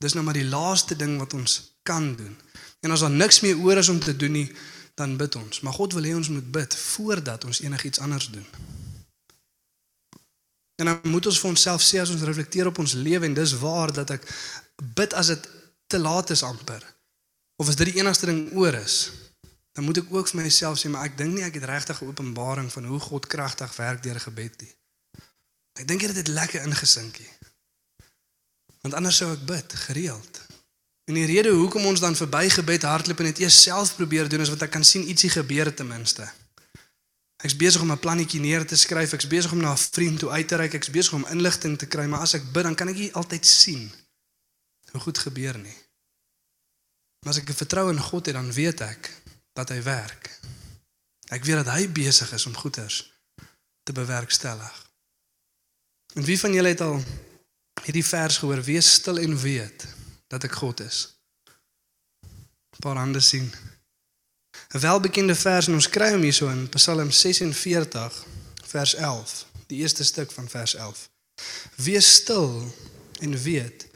Dis 0.03 0.15
nou 0.15 0.25
maar 0.27 0.39
die 0.39 0.49
laaste 0.49 0.95
ding 0.99 1.19
wat 1.19 1.35
ons 1.39 1.59
kan 1.87 2.15
doen. 2.19 2.35
En 2.83 2.95
as 2.95 3.03
daar 3.03 3.15
niks 3.15 3.43
meer 3.43 3.59
oor 3.63 3.79
is 3.83 3.91
om 3.91 4.01
te 4.03 4.15
doen 4.17 4.35
nie, 4.39 4.49
dan 4.95 5.17
bid 5.17 5.37
ons. 5.37 5.61
Maar 5.61 5.73
God 5.73 5.93
wil 5.93 6.03
hê 6.03 6.15
ons 6.15 6.29
moet 6.29 6.51
bid 6.51 6.77
voordat 6.77 7.45
ons 7.45 7.61
enigiets 7.61 7.99
anders 7.99 8.31
doen. 8.31 8.47
En 10.75 10.85
dan 10.85 11.01
moet 11.03 11.27
ons 11.27 11.41
vir 11.41 11.51
onsself 11.51 11.83
sê 11.83 12.01
as 12.01 12.11
ons 12.11 12.23
reflekteer 12.27 12.67
op 12.67 12.79
ons 12.79 12.93
lewe 12.93 13.27
en 13.29 13.35
dis 13.35 13.53
waar 13.63 13.93
dat 13.93 14.11
ek 14.11 14.27
bid 14.97 15.15
as 15.15 15.33
dit 15.33 15.49
te 15.87 15.99
laat 15.99 16.31
is 16.31 16.43
amper. 16.43 16.83
Of 17.57 17.69
as 17.69 17.77
dit 17.77 17.93
die 17.93 18.01
enigste 18.01 18.27
ding 18.27 18.49
oor 18.59 18.75
is, 18.75 19.13
dan 19.73 19.85
moet 19.85 20.03
ek 20.03 20.13
ook 20.13 20.29
vir 20.29 20.43
myself 20.43 20.81
sê 20.81 20.91
maar 20.93 21.07
ek 21.09 21.17
dink 21.17 21.37
nie 21.37 21.45
ek 21.47 21.61
het 21.61 21.69
regtig 21.71 22.01
'n 22.01 22.09
openbaring 22.13 22.73
van 22.73 22.85
hoe 22.85 23.01
God 23.01 23.27
kragtig 23.27 23.77
werk 23.77 24.03
deur 24.03 24.21
gebed 24.21 24.61
nie. 24.61 24.75
Ek 25.81 25.89
dink 25.89 26.01
dit 26.01 26.17
het 26.17 26.29
lekker 26.29 26.63
ingesink 26.63 27.17
hier. 27.17 27.37
Want 28.83 28.95
anders 28.95 29.17
sou 29.17 29.33
ek 29.33 29.47
bid 29.47 29.73
gereeld. 29.87 30.41
En 31.05 31.15
die 31.15 31.27
rede 31.27 31.51
hoekom 31.51 31.87
ons 31.87 32.01
dan 32.01 32.17
verby 32.17 32.49
gebed 32.49 32.83
hardloop 32.87 33.19
en 33.19 33.31
dit 33.33 33.43
eers 33.43 33.63
self 33.63 33.97
probeer 33.97 34.29
doen 34.29 34.41
is 34.41 34.53
wat 34.53 34.63
ek 34.63 34.71
kan 34.71 34.85
sien 34.87 35.09
ietsie 35.11 35.31
gebeur 35.31 35.73
ten 35.75 35.89
minste. 35.91 36.29
Ek's 37.43 37.57
besig 37.59 37.83
om 37.83 37.91
'n 37.91 37.99
plannetjie 37.99 38.41
neer 38.41 38.67
te 38.67 38.77
skryf, 38.77 39.13
ek's 39.13 39.27
besig 39.27 39.53
om 39.53 39.59
na 39.59 39.73
'n 39.73 39.77
vriend 39.77 40.19
toe 40.19 40.31
uit 40.31 40.49
te 40.49 40.57
reik, 40.57 40.75
ek's 40.75 40.91
besig 40.91 41.13
om 41.13 41.27
inligting 41.27 41.79
te 41.79 41.87
kry, 41.87 42.07
maar 42.07 42.21
as 42.21 42.35
ek 42.35 42.53
bid 42.53 42.63
dan 42.63 42.75
kan 42.75 42.89
ek 42.89 42.97
nie 42.97 43.13
altyd 43.13 43.47
sien 43.47 43.91
hoe 44.93 45.01
goed 45.01 45.19
gebeur 45.19 45.59
nie. 45.59 45.77
Maar 47.21 47.33
as 47.33 47.39
ek 47.39 47.51
vertrou 47.55 47.91
in 47.91 48.01
God 48.01 48.27
het, 48.27 48.35
dan 48.35 48.53
weet 48.53 48.81
ek 48.81 49.11
dat 49.53 49.69
hy 49.69 49.83
werk. 49.83 50.31
Ek 51.31 51.45
weet 51.45 51.65
dat 51.65 51.75
hy 51.75 51.89
besig 51.89 52.33
is 52.33 52.47
om 52.47 52.55
goeders 52.55 53.13
te 53.83 53.93
bewerkstellig. 53.93 54.91
En 56.15 56.25
wie 56.25 56.39
van 56.39 56.53
julle 56.53 56.69
het 56.69 56.81
al 56.81 57.05
hierdie 57.85 58.05
vers 58.05 58.39
gehoor? 58.39 58.63
Wees 58.63 58.93
stil 58.93 59.19
en 59.19 59.39
weet 59.39 59.87
dat 60.33 60.45
ek 60.49 60.53
God 60.53 60.81
is. 60.81 60.99
'n 62.25 62.81
Paar 62.81 62.97
hande 62.97 63.21
sien. 63.21 63.53
'n 64.75 64.81
Welbekende 64.81 65.35
vers 65.35 65.67
en 65.67 65.75
ons 65.75 65.89
kry 65.89 66.11
hom 66.13 66.25
hierso 66.25 66.49
in 66.49 66.69
Psalm 66.69 67.11
46 67.11 68.25
vers 68.73 68.95
11, 68.95 69.47
die 69.67 69.79
eerste 69.85 70.05
stuk 70.05 70.33
van 70.33 70.49
vers 70.49 70.75
11. 70.75 71.09
Wees 71.77 72.15
stil 72.15 72.73
en 73.21 73.43
weet 73.43 73.87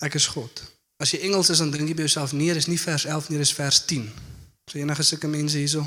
ek 0.00 0.14
is 0.14 0.26
God. 0.26 0.62
As 0.96 1.10
jy 1.12 1.20
Engels 1.28 1.50
is 1.52 1.58
dan 1.58 1.70
dink 1.70 1.88
jy 1.88 1.94
by 1.94 2.08
jouself 2.08 2.32
nee, 2.32 2.54
dis 2.54 2.66
nie 2.72 2.80
vers 2.80 3.04
11 3.04 3.28
nie, 3.28 3.38
dis 3.38 3.52
vers 3.52 3.84
10. 3.84 4.08
So 4.70 4.78
enige 4.78 5.02
sulke 5.02 5.28
mense 5.28 5.58
hierso. 5.58 5.84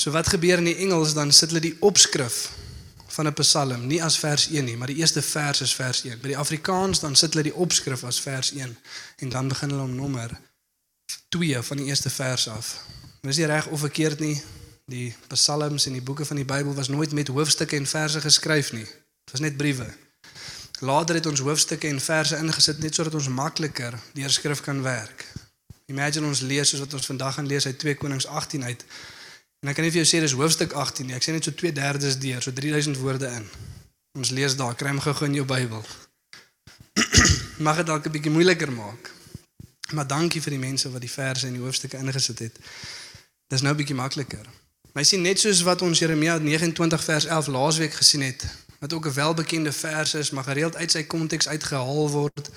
So 0.00 0.10
wat 0.10 0.28
gebeur 0.28 0.58
in 0.58 0.64
die 0.72 0.80
Engels 0.82 1.14
dan 1.14 1.32
sit 1.32 1.54
hulle 1.54 1.62
die 1.62 1.76
opskrif 1.80 2.50
van 3.14 3.26
'n 3.26 3.34
Psalm 3.34 3.86
nie 3.86 4.02
as 4.02 4.18
vers 4.18 4.48
1 4.48 4.64
nie, 4.64 4.76
maar 4.76 4.86
die 4.86 4.96
eerste 4.96 5.22
vers 5.22 5.60
is 5.60 5.74
vers 5.74 6.04
1. 6.04 6.20
By 6.20 6.28
die 6.28 6.38
Afrikaans 6.38 7.00
dan 7.00 7.16
sit 7.16 7.32
hulle 7.32 7.50
die 7.50 7.54
opskrif 7.54 8.04
as 8.04 8.20
vers 8.20 8.52
1 8.52 8.76
en 9.16 9.28
dan 9.28 9.48
begin 9.48 9.70
hulle 9.70 9.82
om 9.82 9.94
nommer 9.94 10.40
2 11.28 11.62
van 11.62 11.76
die 11.76 11.86
eerste 11.86 12.10
vers 12.10 12.48
af. 12.48 12.84
Dis 13.20 13.36
nie 13.36 13.46
reg 13.46 13.66
of 13.66 13.80
verkeerd 13.80 14.20
nie. 14.20 14.42
Die 14.86 15.14
Psalms 15.28 15.86
en 15.86 15.92
die 15.92 16.02
boeke 16.02 16.24
van 16.24 16.36
die 16.36 16.44
Bybel 16.44 16.74
was 16.74 16.88
nooit 16.88 17.12
met 17.12 17.28
hoofstukke 17.28 17.76
en 17.76 17.86
verse 17.86 18.20
geskryf 18.20 18.72
nie. 18.72 18.84
Dit 19.24 19.30
was 19.30 19.40
net 19.40 19.56
briewe. 19.56 19.86
Later 20.80 21.14
het 21.14 21.26
ons 21.26 21.40
hoofstukke 21.40 21.88
en 21.88 22.00
verse 22.00 22.36
ingesit 22.36 22.78
net 22.78 22.94
sodat 22.94 23.14
ons 23.14 23.28
makliker 23.28 23.96
deur 24.12 24.30
skrif 24.30 24.60
kan 24.60 24.82
werk. 24.82 25.24
Imagine 25.86 26.26
ons 26.26 26.40
lees 26.40 26.68
soos 26.68 26.80
wat 26.80 26.94
ons 26.94 27.06
vandag 27.06 27.34
gaan 27.34 27.46
lees 27.46 27.66
uit 27.66 27.78
2 27.78 27.94
Konings 27.94 28.26
18 28.26 28.64
uit. 28.64 28.84
En 29.64 29.70
ek 29.72 29.78
kan 29.78 29.86
nie 29.86 29.92
vir 29.94 30.02
jou 30.02 30.08
sê 30.10 30.18
dis 30.20 30.34
hoofstuk 30.36 30.74
18 30.76 31.06
nie. 31.08 31.14
Ek 31.16 31.24
sê 31.24 31.32
net 31.32 31.46
so 31.48 31.52
2/3 31.56 32.18
deur, 32.20 32.42
so 32.42 32.52
3000 32.52 32.98
woorde 33.00 33.30
in. 33.32 33.46
Ons 34.12 34.30
lees 34.30 34.56
daar, 34.56 34.74
kry 34.76 34.90
hom 34.92 35.00
gou 35.00 35.24
in 35.24 35.34
jou 35.40 35.46
Bybel. 35.48 35.80
mag 37.66 37.76
dit 37.80 37.86
dalk 37.86 38.04
'n 38.06 38.12
bietjie 38.12 38.30
moeiliker 38.30 38.72
maak. 38.72 39.10
Maar 39.96 40.06
dankie 40.06 40.42
vir 40.42 40.50
die 40.50 40.60
mense 40.60 40.90
wat 40.90 41.00
die 41.00 41.10
verse 41.10 41.46
en 41.46 41.56
die 41.56 41.62
hoofstukke 41.64 41.96
ingesit 41.96 42.38
het. 42.38 42.58
Dis 43.48 43.64
nou 43.64 43.72
'n 43.72 43.76
bietjie 43.76 43.96
makliker. 43.96 44.46
Maar 44.92 45.04
sien 45.04 45.22
net 45.22 45.40
soos 45.40 45.62
wat 45.62 45.82
ons 45.82 45.98
Jeremia 45.98 46.38
29 46.38 47.04
vers 47.04 47.24
11 47.24 47.46
laasweek 47.46 47.94
gesien 47.94 48.20
het, 48.20 48.44
wat 48.78 48.92
ook 48.92 49.06
'n 49.06 49.12
welbekende 49.12 49.72
vers 49.72 50.14
is, 50.14 50.30
maar 50.30 50.44
gereeld 50.44 50.76
uit 50.76 50.90
sy 50.90 51.02
konteks 51.02 51.48
uitgehaal 51.48 52.10
word. 52.10 52.50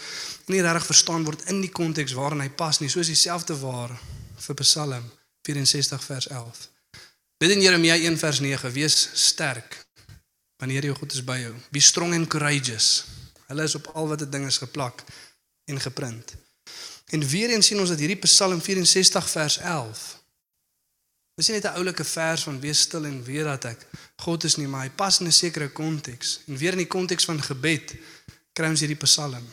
Nie 0.45 0.61
regtig 0.61 0.85
verstaan 0.85 1.23
word 1.23 1.41
in 1.49 1.61
die 1.61 1.71
konteks 1.71 2.11
waarin 2.11 2.39
hy 2.39 2.49
pas 2.49 2.79
nie, 2.79 2.89
soos 2.89 3.07
dieselfde 3.07 3.59
waar 3.59 3.99
vir 4.35 4.55
Psalm 4.55 5.11
64 5.41 6.03
vers 6.03 6.27
11. 6.27 6.76
Dit 7.38 7.50
in 7.53 7.62
Jeremia 7.62 7.96
1 7.96 8.17
vers 8.17 8.39
9, 8.39 8.72
wees 8.72 9.10
sterk 9.13 9.86
wanneer 10.58 10.84
jou 10.84 10.96
God 10.98 11.13
is 11.13 11.24
by 11.24 11.38
jou. 11.38 11.53
Be 11.70 11.79
strong 11.79 12.13
and 12.13 12.27
courageous. 12.27 13.06
Hulle 13.48 13.63
is 13.63 13.75
op 13.75 13.91
al 13.94 14.08
wat 14.08 14.20
dit 14.20 14.32
ding 14.32 14.46
is 14.46 14.58
geplak 14.58 15.03
en 15.70 15.79
geprint. 15.79 16.36
En 17.13 17.27
weer 17.27 17.50
eens 17.50 17.65
sien 17.65 17.79
ons 17.79 17.89
dat 17.89 18.00
hierdie 18.00 18.20
Psalm 18.25 18.62
64 18.62 19.29
vers 19.29 19.58
11 19.58 20.17
Dis 21.38 21.51
net 21.53 21.65
'n 21.70 21.77
oulike 21.77 22.03
vers 22.03 22.44
van 22.44 22.60
wees 22.60 22.79
stil 22.79 23.06
en 23.06 23.24
weet 23.24 23.44
dat 23.46 23.65
ek 23.65 23.86
God 24.25 24.44
is 24.44 24.56
nie, 24.56 24.67
maar 24.67 24.88
hy 24.88 24.89
pas 24.89 25.20
in 25.20 25.27
'n 25.27 25.32
sekere 25.32 25.70
konteks. 25.70 26.39
En 26.48 26.58
weer 26.58 26.72
in 26.72 26.82
die 26.82 26.94
konteks 26.98 27.25
van 27.25 27.41
gebed 27.41 27.94
kry 28.53 28.70
ons 28.70 28.79
hierdie 28.79 29.03
Psalm. 29.06 29.46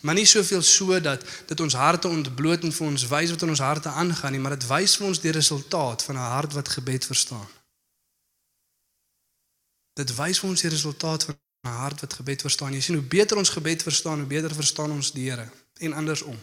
Maar 0.00 0.14
nie 0.14 0.26
soveel 0.26 0.62
so 0.62 1.00
dat 1.00 1.24
dit 1.46 1.60
ons 1.60 1.74
harte 1.74 2.08
ontbloot 2.08 2.62
en 2.62 2.72
vir 2.72 2.86
ons 2.86 3.06
wys 3.08 3.30
wat 3.30 3.42
in 3.42 3.48
ons 3.48 3.64
harte 3.64 3.88
aangaan 3.88 4.32
nie, 4.32 4.40
maar 4.40 4.56
dit 4.58 4.66
wys 4.68 4.96
vir 4.96 5.06
ons 5.06 5.20
die 5.20 5.32
resultaat 5.32 6.02
van 6.02 6.16
'n 6.16 6.32
hart 6.36 6.52
wat 6.52 6.68
gebed 6.68 7.04
verstaan. 7.04 7.48
Dit 9.96 10.14
wys 10.16 10.38
vir 10.38 10.48
ons 10.50 10.60
die 10.60 10.70
resultaat 10.70 11.24
van 11.24 11.38
'n 11.64 11.68
hart 11.68 12.00
wat 12.00 12.12
gebed 12.12 12.40
verstaan. 12.40 12.72
Jy 12.72 12.80
sien 12.80 12.94
hoe 12.94 13.04
beter 13.04 13.36
ons 13.36 13.48
gebed 13.48 13.82
verstaan, 13.82 14.18
hoe 14.18 14.28
beter 14.28 14.54
verstaan 14.54 14.90
ons 14.90 15.12
die 15.12 15.30
Here 15.30 15.50
en 15.78 15.92
andersom. 15.92 16.38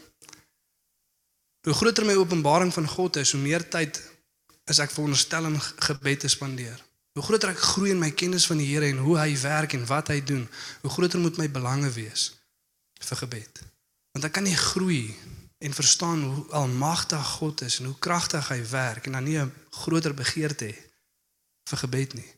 Hoe 1.62 1.74
groter 1.74 2.06
my 2.06 2.14
openbaring 2.14 2.74
van 2.74 2.88
God 2.88 3.16
is, 3.16 3.32
hoe 3.32 3.42
meer 3.42 3.70
tyd 3.70 4.02
is 4.66 4.80
ek 4.80 4.92
veronderstel 4.92 5.46
om 5.46 5.60
gebed 5.60 6.20
te 6.20 6.28
spandeer. 6.28 6.84
Hoe 7.14 7.24
groter 7.24 7.50
ek 7.50 7.60
groei 7.60 7.90
in 7.90 8.00
my 8.00 8.12
kennis 8.12 8.46
van 8.46 8.58
die 8.58 8.68
Here 8.68 8.86
en 8.86 8.98
hoe 8.98 9.18
hy 9.18 9.38
werk 9.42 9.74
en 9.74 9.86
wat 9.86 10.08
hy 10.08 10.24
doen, 10.24 10.50
hoe 10.82 10.92
groter 10.92 11.20
moet 11.20 11.38
my 11.38 11.50
belange 11.50 11.90
wees 11.90 12.43
vir 13.06 13.18
gebed. 13.18 13.62
Want 14.12 14.26
ek 14.26 14.36
kan 14.38 14.44
nie 14.44 14.58
groei 14.58 15.16
en 15.64 15.74
verstaan 15.74 16.24
hoe 16.24 16.46
almagtig 16.52 17.26
God 17.40 17.62
is 17.62 17.80
en 17.80 17.86
hoe 17.92 18.00
kragtig 18.00 18.48
hy 18.52 18.62
werk 18.70 19.06
en 19.06 19.18
dan 19.18 19.24
nie 19.24 19.40
'n 19.40 19.54
groter 19.70 20.14
begeerte 20.14 20.66
hê 20.66 20.78
vir 21.70 21.78
gebed 21.78 22.14
nie. 22.14 22.32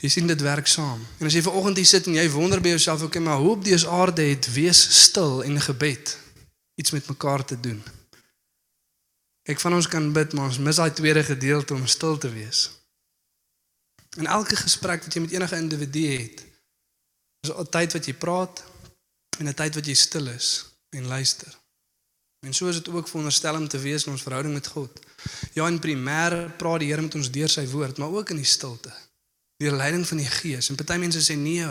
Jy 0.00 0.08
sien 0.08 0.26
dit 0.26 0.40
werk 0.40 0.66
saam. 0.66 1.06
En 1.18 1.26
as 1.26 1.34
jy 1.34 1.42
ver 1.42 1.52
oggend 1.52 1.76
hier 1.76 1.86
sit 1.86 2.06
en 2.06 2.14
jy 2.14 2.30
wonder 2.30 2.60
by 2.60 2.68
jouself, 2.68 3.02
okay, 3.02 3.22
maar 3.22 3.36
hoe 3.36 3.50
op 3.50 3.64
dese 3.64 3.88
aarde 3.88 4.22
het 4.22 4.52
wees 4.52 4.80
stil 5.04 5.42
en 5.42 5.60
gebed 5.60 6.18
iets 6.74 6.90
met 6.90 7.08
mekaar 7.08 7.44
te 7.44 7.60
doen? 7.60 7.82
Ek 9.42 9.60
van 9.60 9.74
ons 9.74 9.88
kan 9.88 10.12
bid, 10.12 10.32
maar 10.32 10.44
ons 10.44 10.58
mis 10.58 10.76
daai 10.76 10.92
tweede 10.92 11.24
gedeelte 11.24 11.74
om 11.74 11.86
stil 11.86 12.18
te 12.18 12.30
wees. 12.32 12.70
In 14.16 14.26
elke 14.26 14.56
gesprek 14.56 15.04
wat 15.04 15.14
jy 15.14 15.20
met 15.20 15.30
enige 15.30 15.56
individu 15.56 16.06
het, 16.06 16.44
is 17.40 17.50
'n 17.50 17.68
tyd 17.70 17.92
wat 17.92 18.06
jy 18.06 18.14
praat 18.14 18.64
en 19.40 19.48
'n 19.48 19.54
tyd 19.54 19.74
wat 19.74 19.86
jy 19.86 19.94
stil 19.94 20.26
is 20.26 20.48
en 20.90 21.06
luister. 21.06 21.58
En 22.46 22.54
so 22.54 22.68
is 22.68 22.74
dit 22.74 22.88
ook 22.88 23.08
veronderstel 23.08 23.54
om 23.54 23.68
te 23.68 23.78
wees 23.78 24.04
in 24.04 24.12
ons 24.12 24.22
verhouding 24.22 24.54
met 24.54 24.66
God. 24.66 25.00
Ja, 25.52 25.66
in 25.66 25.78
primêr 25.78 26.56
praat 26.56 26.80
die 26.80 26.88
Here 26.88 27.02
met 27.02 27.14
ons 27.14 27.30
deur 27.30 27.48
sy 27.48 27.66
woord, 27.68 27.98
maar 27.98 28.08
ook 28.08 28.30
in 28.30 28.36
die 28.36 28.44
stilte. 28.44 28.92
Deur 29.56 29.76
leiding 29.76 30.06
van 30.06 30.16
die 30.16 30.26
Gees. 30.26 30.68
En 30.68 30.74
party 30.74 30.96
mense 30.96 31.20
sê 31.20 31.36
nee, 31.36 31.66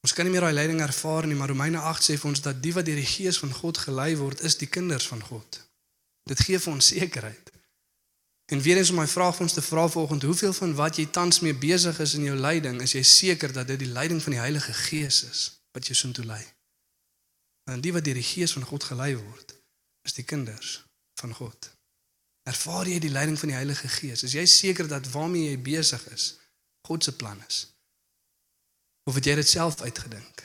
ons 0.00 0.12
kan 0.12 0.24
nie 0.24 0.32
meer 0.32 0.40
daai 0.40 0.52
leiding 0.52 0.80
ervaar 0.80 1.26
nie, 1.26 1.36
maar 1.36 1.48
Romeine 1.48 1.78
8 1.78 2.04
sê 2.04 2.18
vir 2.18 2.30
ons 2.30 2.40
dat 2.40 2.62
die 2.62 2.72
wat 2.72 2.84
deur 2.84 2.96
die 2.96 3.12
Gees 3.14 3.38
van 3.38 3.52
God 3.52 3.78
gelei 3.78 4.16
word, 4.16 4.40
is 4.40 4.56
die 4.56 4.68
kinders 4.68 5.06
van 5.06 5.20
God. 5.20 5.60
Dit 6.24 6.40
gee 6.40 6.58
vir 6.58 6.72
ons 6.72 6.86
sekerheid. 6.86 7.52
En 8.52 8.60
weer 8.60 8.76
eens 8.76 8.90
om 8.90 8.96
my 8.96 9.06
vraag 9.06 9.36
vir 9.36 9.42
ons 9.42 9.52
te 9.52 9.62
vra 9.62 9.88
vanoggend, 9.88 10.22
hoeveel 10.22 10.52
van 10.52 10.74
wat 10.74 10.96
jy 10.96 11.06
tans 11.06 11.40
mee 11.40 11.54
besig 11.54 12.00
is 12.00 12.14
in 12.14 12.24
jou 12.24 12.36
lyding, 12.36 12.80
is 12.82 12.92
jy 12.92 13.02
seker 13.02 13.52
dat 13.52 13.66
dit 13.66 13.78
die 13.78 13.92
leiding 13.92 14.22
van 14.22 14.32
die 14.32 14.40
Heilige 14.40 14.72
Gees 14.72 15.22
is 15.24 15.61
wat 15.72 15.88
jou 15.88 15.96
soontoe 15.96 16.24
lei? 16.28 16.42
Want 17.68 17.82
die 17.82 17.92
wat 17.94 18.04
deur 18.04 18.18
die 18.18 18.26
Gees 18.26 18.52
van 18.56 18.66
God 18.66 18.84
gelei 18.84 19.14
word, 19.16 19.54
is 20.06 20.16
die 20.16 20.26
kinders 20.26 20.80
van 21.20 21.34
God. 21.34 21.70
Ervaar 22.48 22.88
jy 22.90 22.98
die 23.02 23.12
leiding 23.12 23.38
van 23.38 23.52
die 23.52 23.58
Heilige 23.58 23.88
Gees? 23.88 24.24
Is 24.26 24.34
jy 24.34 24.46
seker 24.50 24.88
dat 24.90 25.06
waarmee 25.12 25.52
jy 25.52 25.58
besig 25.62 26.02
is, 26.10 26.32
God 26.86 27.04
se 27.04 27.14
plan 27.16 27.38
is? 27.46 27.66
Of 29.06 29.14
het 29.18 29.30
jy 29.30 29.36
dit 29.38 29.48
self 29.48 29.80
uitgedink? 29.82 30.42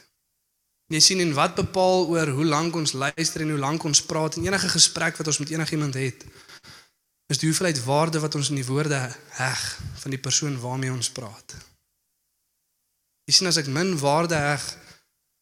Jy 0.94 1.00
sien 1.04 1.20
en 1.20 1.34
wat 1.36 1.58
bepaal 1.58 2.06
oor 2.14 2.30
hoe 2.38 2.46
lank 2.46 2.76
ons 2.80 2.94
luister 2.96 3.44
en 3.44 3.50
hoe 3.52 3.60
lank 3.60 3.84
ons 3.84 4.02
praat 4.08 4.38
en 4.38 4.46
enige 4.46 4.70
gesprek 4.72 5.18
wat 5.20 5.28
ons 5.28 5.42
met 5.42 5.52
enigiemand 5.52 5.98
het. 6.00 6.24
Is 7.28 7.42
die 7.42 7.50
hoeveelheid 7.50 7.82
waarde 7.84 8.22
wat 8.24 8.38
ons 8.40 8.54
in 8.54 8.62
die 8.62 8.68
woorde 8.68 9.02
heg 9.36 9.64
van 10.04 10.14
die 10.14 10.22
persoon 10.22 10.56
waarmee 10.62 10.94
ons 10.94 11.10
praat. 11.12 11.58
Jy 13.28 13.36
sien 13.36 13.50
as 13.50 13.60
ek 13.60 13.68
min 13.68 13.98
waarde 14.00 14.38
heg 14.40 14.64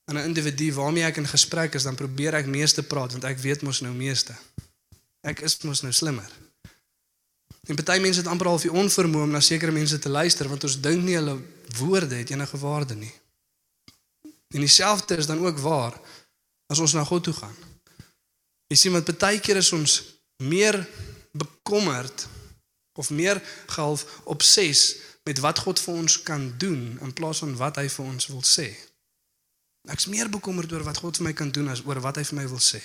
aan 0.05 0.17
'n 0.17 0.27
individu 0.29 0.73
waarmee 0.73 1.03
ek 1.03 1.17
in 1.17 1.27
gesprek 1.27 1.73
is, 1.73 1.83
dan 1.83 1.95
probeer 1.95 2.33
ek 2.33 2.45
meeste 2.45 2.83
praat 2.83 3.11
want 3.11 3.23
ek 3.23 3.37
weet 3.37 3.61
mos 3.61 3.81
nou 3.81 3.93
meeste. 3.93 4.35
Ek 5.21 5.39
is 5.41 5.57
mos 5.61 5.81
nou 5.81 5.93
slimmer. 5.93 6.31
En 7.65 7.75
baie 7.75 7.99
mense 7.99 8.19
het 8.19 8.29
amper 8.29 8.47
al 8.47 8.59
die 8.61 8.71
onvermoë 8.71 9.23
om 9.23 9.31
na 9.33 9.39
sekere 9.39 9.71
mense 9.71 9.99
te 9.99 10.09
luister 10.09 10.47
want 10.47 10.63
ons 10.63 10.81
dink 10.81 11.03
nie 11.03 11.15
hulle 11.15 11.41
woorde 11.77 12.15
het 12.15 12.29
enige 12.29 12.57
waarde 12.57 12.95
nie. 12.95 13.13
En 14.53 14.59
dieselfde 14.59 15.17
is 15.17 15.25
dan 15.25 15.45
ook 15.45 15.57
waar 15.57 15.97
as 16.67 16.79
ons 16.79 16.93
na 16.93 17.03
God 17.03 17.23
toe 17.23 17.33
gaan. 17.33 17.55
Jy 18.67 18.77
sien 18.77 18.91
met 18.91 19.17
baie 19.17 19.39
keer 19.39 19.57
is 19.57 19.71
ons 19.73 20.01
meer 20.37 20.77
bekommerd 21.31 22.27
of 22.93 23.09
meer 23.09 23.41
gehalf 23.67 24.05
obses 24.23 24.95
met 25.23 25.39
wat 25.39 25.59
God 25.59 25.79
vir 25.79 25.93
ons 25.93 26.21
kan 26.23 26.53
doen 26.57 26.99
in 27.01 27.13
plaas 27.13 27.41
van 27.43 27.55
wat 27.57 27.81
hy 27.81 27.89
vir 27.89 28.05
ons 28.05 28.27
wil 28.31 28.43
sê. 28.45 28.69
Ek's 29.91 30.07
meer 30.09 30.29
bekommerd 30.29 30.71
oor 30.73 30.85
wat 30.85 30.97
God 30.97 31.19
vir 31.19 31.27
my 31.27 31.33
kan 31.37 31.51
doen 31.53 31.69
as 31.69 31.83
oor 31.85 31.99
wat 32.01 32.17
hy 32.17 32.23
vir 32.25 32.39
my 32.39 32.45
wil 32.49 32.61
sê. 32.61 32.81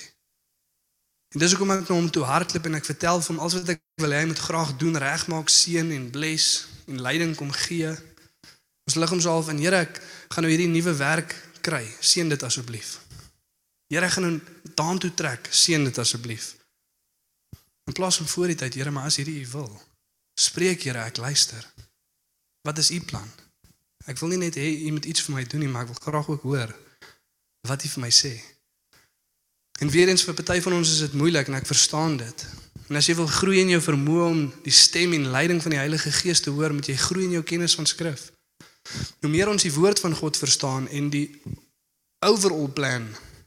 En 1.30 1.40
dis 1.40 1.52
hoekom 1.54 1.72
ek 1.72 1.86
nou 1.88 1.96
hom 1.96 2.08
toe 2.12 2.24
hardloop 2.26 2.66
en 2.66 2.76
ek 2.80 2.88
vertel 2.90 3.20
vir 3.22 3.32
hom 3.32 3.40
alles 3.40 3.56
wat 3.60 3.72
ek 3.76 3.82
wil 4.02 4.12
hê 4.12 4.24
hy 4.24 4.28
moet 4.32 4.42
graag 4.42 4.72
doen, 4.82 4.98
regmaak, 4.98 5.52
seën 5.52 5.92
en 5.94 6.08
bless 6.12 6.66
en 6.90 7.00
leiding 7.00 7.36
kom 7.38 7.52
gee. 7.54 7.92
Ons 8.90 8.98
lig 8.98 9.14
hom 9.14 9.22
so 9.22 9.32
half 9.32 9.48
en 9.52 9.62
Here, 9.62 9.84
ek 9.86 10.00
gaan 10.34 10.44
nou 10.44 10.50
hierdie 10.50 10.68
nuwe 10.68 10.96
werk 10.98 11.36
kry, 11.64 11.84
seën 12.02 12.28
dit 12.28 12.42
asseblief. 12.44 12.98
Here 13.90 14.10
gaan 14.10 14.26
nou 14.26 14.72
daartoe 14.74 15.12
trek, 15.14 15.48
seën 15.54 15.86
dit 15.86 16.02
asseblief. 16.02 16.56
In 17.86 17.96
plaas 17.96 18.18
van 18.20 18.28
voor 18.34 18.50
die 18.50 18.58
tyd, 18.58 18.76
Here, 18.76 18.90
maar 18.90 19.08
as 19.08 19.20
hierdie 19.22 19.38
u 19.44 19.46
wil, 19.54 19.70
spreek 20.34 20.82
Here, 20.82 21.06
ek 21.06 21.22
luister. 21.22 21.62
Wat 22.66 22.82
is 22.82 22.90
u 22.90 23.00
plan? 23.06 23.30
Ek 24.10 24.18
wil 24.18 24.34
nie 24.34 24.44
net 24.48 24.58
hê 24.58 24.66
u 24.88 24.96
moet 24.98 25.06
iets 25.06 25.22
vir 25.24 25.38
my 25.38 25.46
doen 25.46 25.62
nie, 25.62 25.70
maar 25.70 25.86
ek 25.86 25.94
wil 25.94 26.04
graag 26.10 26.34
ook 26.34 26.48
hoor 26.50 26.74
wat 27.68 27.84
u 27.84 27.88
vir 27.88 28.02
my 28.02 28.10
sê. 28.10 28.32
En 29.80 29.90
weer 29.90 30.08
eens 30.08 30.24
vir 30.24 30.34
party 30.34 30.60
van 30.60 30.72
ons 30.72 30.90
is 30.90 30.98
dit 30.98 31.12
moeilik 31.12 31.48
en 31.48 31.56
ek 31.56 31.68
verstaan 31.68 32.16
dit. 32.20 32.46
En 32.90 32.98
as 32.98 33.06
jy 33.06 33.14
wil 33.16 33.28
groei 33.30 33.60
in 33.62 33.72
jou 33.72 33.80
vermoë 33.80 34.24
om 34.26 34.40
die 34.64 34.74
stem 34.74 35.14
en 35.16 35.30
leiding 35.32 35.62
van 35.62 35.72
die 35.76 35.80
Heilige 35.80 36.12
Gees 36.12 36.42
te 36.44 36.50
hoor, 36.50 36.74
moet 36.74 36.90
jy 36.90 36.96
groei 36.98 37.28
in 37.28 37.36
jou 37.38 37.42
kennis 37.46 37.76
van 37.78 37.86
Skrif. 37.86 38.30
Hoe 39.20 39.30
meer 39.30 39.48
ons 39.48 39.62
die 39.62 39.72
woord 39.72 40.00
van 40.02 40.16
God 40.16 40.36
verstaan 40.36 40.88
en 40.88 41.08
die 41.12 41.28
overall 42.26 42.68
plan 42.68 43.06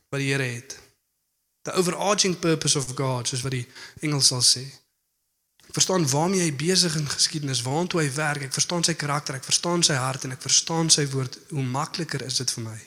wat 0.09 0.21
die 0.21 0.31
Here 0.31 0.47
het. 0.47 0.77
The 1.67 1.75
overarching 1.77 2.39
purpose 2.39 2.77
of 2.77 2.87
God, 2.95 3.27
soos 3.27 3.43
wat 3.43 3.53
die 3.53 3.67
Engels 4.01 4.31
sal 4.31 4.41
sê. 4.41 4.63
Ek 5.67 5.75
verstaan 5.75 6.07
waarmee 6.09 6.43
hy 6.43 6.55
besig 6.55 6.95
in 6.99 7.09
geskiedenis, 7.09 7.63
waartoe 7.67 8.01
hy 8.03 8.09
werk, 8.15 8.47
ek 8.47 8.55
verstaan 8.55 8.83
sy 8.87 8.97
karakter, 8.99 9.37
ek 9.37 9.47
verstaan 9.47 9.85
sy 9.85 9.99
hart 9.99 10.25
en 10.25 10.35
ek 10.35 10.43
verstaan 10.43 10.89
sy 10.93 11.05
woord. 11.13 11.37
Hoe 11.51 11.67
makliker 11.67 12.25
is 12.25 12.41
dit 12.41 12.57
vir 12.57 12.67
my 12.71 12.79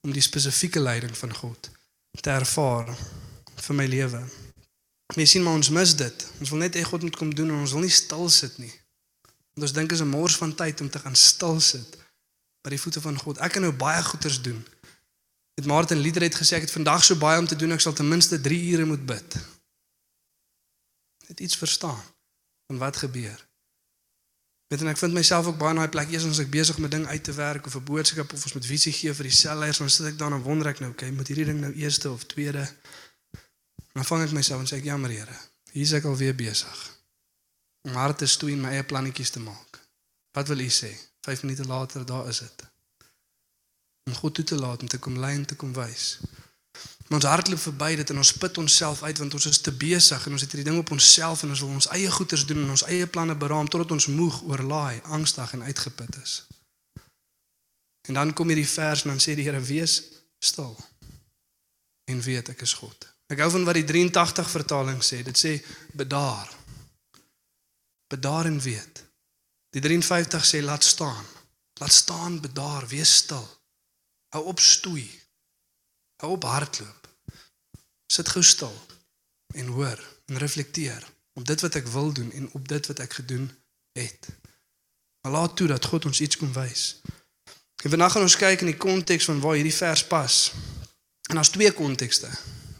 om 0.00 0.12
die 0.12 0.24
spesifieke 0.24 0.80
leiding 0.80 1.16
van 1.16 1.34
God 1.34 1.70
te 2.20 2.30
ervaar 2.30 2.88
vir 3.60 3.76
my 3.76 3.86
lewe. 3.86 4.20
Mens 5.16 5.30
sien 5.30 5.42
maar 5.42 5.58
ons 5.58 5.70
mis 5.74 5.94
dit. 5.96 6.26
Ons 6.40 6.50
wil 6.52 6.62
net 6.62 6.76
hê 6.78 6.82
God 6.86 7.02
moet 7.02 7.16
kom 7.16 7.32
doen 7.34 7.50
en 7.50 7.62
ons 7.64 7.74
wil 7.76 7.84
nie 7.84 7.94
stil 7.94 8.28
sit 8.30 8.58
nie. 8.62 8.72
Want 9.54 9.68
ons 9.68 9.76
dink 9.76 9.92
is 9.92 10.00
'n 10.00 10.08
mors 10.08 10.36
van 10.36 10.54
tyd 10.54 10.80
om 10.80 10.90
te 10.90 10.98
gaan 10.98 11.16
stil 11.16 11.60
sit 11.60 11.98
by 12.62 12.70
die 12.70 12.80
voete 12.80 13.00
van 13.00 13.18
God. 13.18 13.38
Ek 13.38 13.52
kan 13.52 13.62
nou 13.62 13.72
baie 13.72 14.02
goeders 14.02 14.42
doen. 14.42 14.66
Het 15.54 15.66
Martin 15.66 15.98
Lieder 15.98 16.22
het 16.22 16.34
gesê 16.34 16.56
ek 16.56 16.68
het 16.68 16.70
vandag 16.70 17.04
so 17.04 17.16
baie 17.16 17.38
om 17.38 17.46
te 17.46 17.56
doen, 17.56 17.72
ek 17.72 17.80
sal 17.80 17.92
ten 17.92 18.08
minste 18.08 18.40
3 18.40 18.70
ure 18.72 18.84
moet 18.84 19.06
bid. 19.06 19.36
Net 21.28 21.40
iets 21.40 21.56
verstaan 21.56 22.02
van 22.66 22.78
wat 22.78 22.96
gebeur. 22.96 23.49
Weet 24.70 24.84
en 24.84 24.92
ek 24.92 25.00
vind 25.02 25.16
myself 25.16 25.48
ook 25.50 25.56
baie 25.58 25.74
in 25.74 25.80
daai 25.80 25.90
plek 25.90 26.12
eers 26.14 26.24
as 26.28 26.38
ek 26.38 26.50
besig 26.54 26.76
met 26.78 26.92
ding 26.94 27.06
uit 27.10 27.24
te 27.26 27.32
werk 27.34 27.66
of 27.66 27.74
'n 27.74 27.84
boodskap 27.84 28.32
of 28.32 28.44
ons 28.46 28.54
met 28.54 28.66
visie 28.66 28.92
gee 28.94 29.14
vir 29.14 29.26
die 29.26 29.34
selleiers, 29.34 29.78
dan 29.82 29.90
sit 29.90 30.06
ek 30.06 30.18
dan 30.18 30.32
en 30.32 30.42
wonder 30.42 30.68
ek 30.70 30.80
nou, 30.80 30.90
okay, 30.90 31.10
moet 31.10 31.26
hierdie 31.26 31.44
ding 31.44 31.58
nou 31.60 31.72
eerste 31.74 32.10
of 32.10 32.22
tweede? 32.24 32.62
Dan 33.92 34.04
vang 34.04 34.22
ek 34.24 34.32
myself 34.32 34.60
en 34.60 34.66
sê 34.70 34.78
ek 34.78 34.84
jammer 34.84 35.10
Here, 35.10 35.38
hier 35.72 35.82
is 35.82 35.92
ek 35.92 36.04
alweer 36.04 36.34
besig 36.34 36.78
om 37.82 37.98
harte 37.98 38.26
stoei 38.26 38.52
en 38.52 38.60
my 38.60 38.70
eie 38.76 38.84
plannetjies 38.84 39.30
te 39.30 39.40
maak. 39.40 39.80
Wat 40.32 40.48
wil 40.48 40.60
u 40.60 40.68
sê? 40.68 40.94
5 41.26 41.42
minute 41.42 41.64
later 41.64 42.06
daar 42.06 42.28
is 42.28 42.38
dit. 42.38 42.68
om 44.06 44.14
God 44.14 44.34
toe 44.34 44.44
te 44.44 44.56
laat 44.56 44.80
om 44.80 44.88
te 44.88 44.98
kom 44.98 45.18
lei 45.18 45.34
en 45.34 45.44
te 45.46 45.56
kom 45.56 45.72
wys. 45.72 46.18
Maar 47.10 47.18
ons 47.18 47.26
hardloop 47.26 47.58
verby 47.58 47.94
dit 47.98 48.10
en 48.12 48.20
ons 48.22 48.32
put 48.38 48.58
onsself 48.62 49.02
uit 49.02 49.18
want 49.18 49.34
ons 49.34 49.46
is 49.50 49.58
te 49.58 49.72
besig 49.74 50.26
en 50.26 50.36
ons 50.36 50.44
het 50.44 50.52
hierdie 50.54 50.68
ding 50.70 50.78
op 50.78 50.92
onsself 50.94 51.42
en 51.42 51.50
ons 51.50 51.62
wil 51.64 51.72
ons 51.80 51.88
eie 51.96 52.10
goeders 52.14 52.44
doen 52.46 52.62
en 52.62 52.70
ons 52.76 52.84
eie 52.86 53.08
planne 53.10 53.34
beraam 53.34 53.66
totdat 53.66 53.96
ons 53.96 54.06
moeg, 54.14 54.36
oorlaai, 54.46 55.02
angstig 55.18 55.56
en 55.58 55.66
uitgeput 55.66 56.20
is. 56.22 56.36
En 58.06 58.14
dan 58.14 58.30
kom 58.32 58.54
hierdie 58.54 58.68
vers 58.68 59.02
en 59.02 59.10
dan 59.10 59.18
sê 59.22 59.34
die 59.34 59.48
Here 59.48 59.58
wees 59.58 59.96
stil 60.38 60.76
en 62.10 62.22
weet 62.22 62.54
ek 62.54 62.62
is 62.62 62.76
God. 62.78 63.10
Ek 63.30 63.42
hou 63.42 63.50
van 63.54 63.66
wat 63.66 63.78
die 63.78 63.86
83 63.86 64.48
vertaling 64.50 65.02
sê. 65.06 65.20
Dit 65.26 65.38
sê 65.38 65.56
bedaar. 65.94 66.48
Bedaar 68.10 68.50
en 68.50 68.58
weet. 68.62 69.04
Die 69.74 69.82
53 69.82 70.46
sê 70.46 70.62
laat 70.62 70.86
staan. 70.86 71.26
Laat 71.82 71.94
staan, 71.94 72.40
bedaar, 72.42 72.86
wees 72.90 73.12
stil. 73.22 73.46
Hou 74.34 74.44
op 74.50 74.62
stoei. 74.62 75.06
Hou 76.22 76.34
op 76.34 76.44
hardloop. 76.44 76.99
Sit 78.10 78.28
gou 78.28 78.42
stil 78.42 78.74
en 79.54 79.66
hoor 79.66 79.98
en 80.26 80.38
reflekteer 80.38 81.06
op 81.38 81.46
dit 81.46 81.60
wat 81.60 81.74
ek 81.78 81.86
wil 81.94 82.12
doen 82.12 82.32
en 82.32 82.48
op 82.58 82.68
dit 82.68 82.86
wat 82.90 82.98
ek 82.98 83.12
gedoen 83.20 83.50
het. 83.98 84.28
Maar 85.22 85.32
laat 85.32 85.56
toe 85.56 85.68
dat 85.70 85.84
God 85.84 86.08
ons 86.10 86.20
iets 86.20 86.36
kom 86.36 86.52
wys. 86.52 87.00
En 87.84 87.90
vandag 87.90 88.12
gaan 88.12 88.26
ons 88.26 88.36
kyk 88.36 88.64
in 88.64 88.72
die 88.72 88.80
konteks 88.82 89.28
van 89.30 89.40
waar 89.40 89.54
hierdie 89.54 89.74
vers 89.74 90.02
pas. 90.06 90.52
En 91.30 91.38
daar's 91.38 91.54
twee 91.54 91.72
kontekste. 91.72 92.30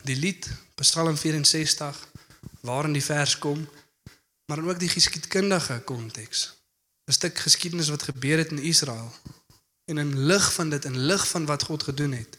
Die 0.02 0.16
lied 0.16 0.50
Psalm 0.80 1.16
64 1.16 2.08
waarin 2.66 2.92
die 2.92 3.04
vers 3.04 3.38
kom, 3.38 3.68
maar 4.50 4.64
ook 4.64 4.78
die 4.80 4.88
geskiedkundige 4.88 5.80
konteks. 5.86 6.48
'n 7.06 7.12
Stuk 7.12 7.38
geskiedenis 7.38 7.88
wat 7.88 8.02
gebeur 8.02 8.38
het 8.38 8.50
in 8.50 8.62
Israel. 8.62 9.12
En 9.84 9.98
in 9.98 10.26
lig 10.26 10.52
van 10.52 10.70
dit, 10.70 10.84
in 10.84 10.98
lig 10.98 11.28
van 11.28 11.46
wat 11.46 11.62
God 11.62 11.82
gedoen 11.82 12.12
het, 12.12 12.38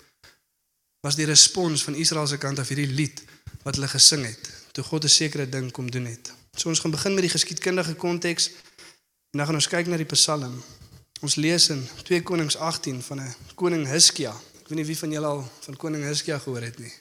was 1.01 1.15
die 1.15 1.25
respons 1.25 1.83
van 1.83 1.95
Israel 1.95 2.27
se 2.27 2.37
kant 2.37 2.59
af 2.59 2.67
hierdie 2.67 2.93
lied 2.93 3.23
wat 3.63 3.75
hulle 3.75 3.87
gesing 3.87 4.25
het 4.25 4.51
toe 4.71 4.83
God 4.83 5.03
'n 5.03 5.09
sekere 5.09 5.49
ding 5.49 5.71
kom 5.71 5.91
doen 5.91 6.05
het. 6.05 6.33
So 6.55 6.69
ons 6.69 6.79
gaan 6.79 6.91
begin 6.91 7.13
met 7.13 7.21
die 7.21 7.35
geskiedkundige 7.37 7.93
konteks 7.95 8.47
en 9.31 9.37
dan 9.37 9.45
gaan 9.45 9.55
ons 9.55 9.67
kyk 9.67 9.87
na 9.87 9.97
die 9.97 10.05
Psalm. 10.05 10.63
Ons 11.21 11.35
lees 11.35 11.69
in 11.69 11.87
2 12.03 12.23
Konings 12.23 12.57
18 12.57 13.01
van 13.01 13.19
'n 13.19 13.35
koning 13.55 13.87
Hiskia 13.87 14.35
weet 14.71 14.79
nie 14.79 14.87
wie 14.87 14.97
van 14.97 15.11
julle 15.11 15.27
al 15.27 15.41
van 15.59 15.75
koning 15.75 16.03
Hiskia 16.03 16.39
gehoor 16.39 16.61
het 16.61 16.79
nie. 16.79 16.93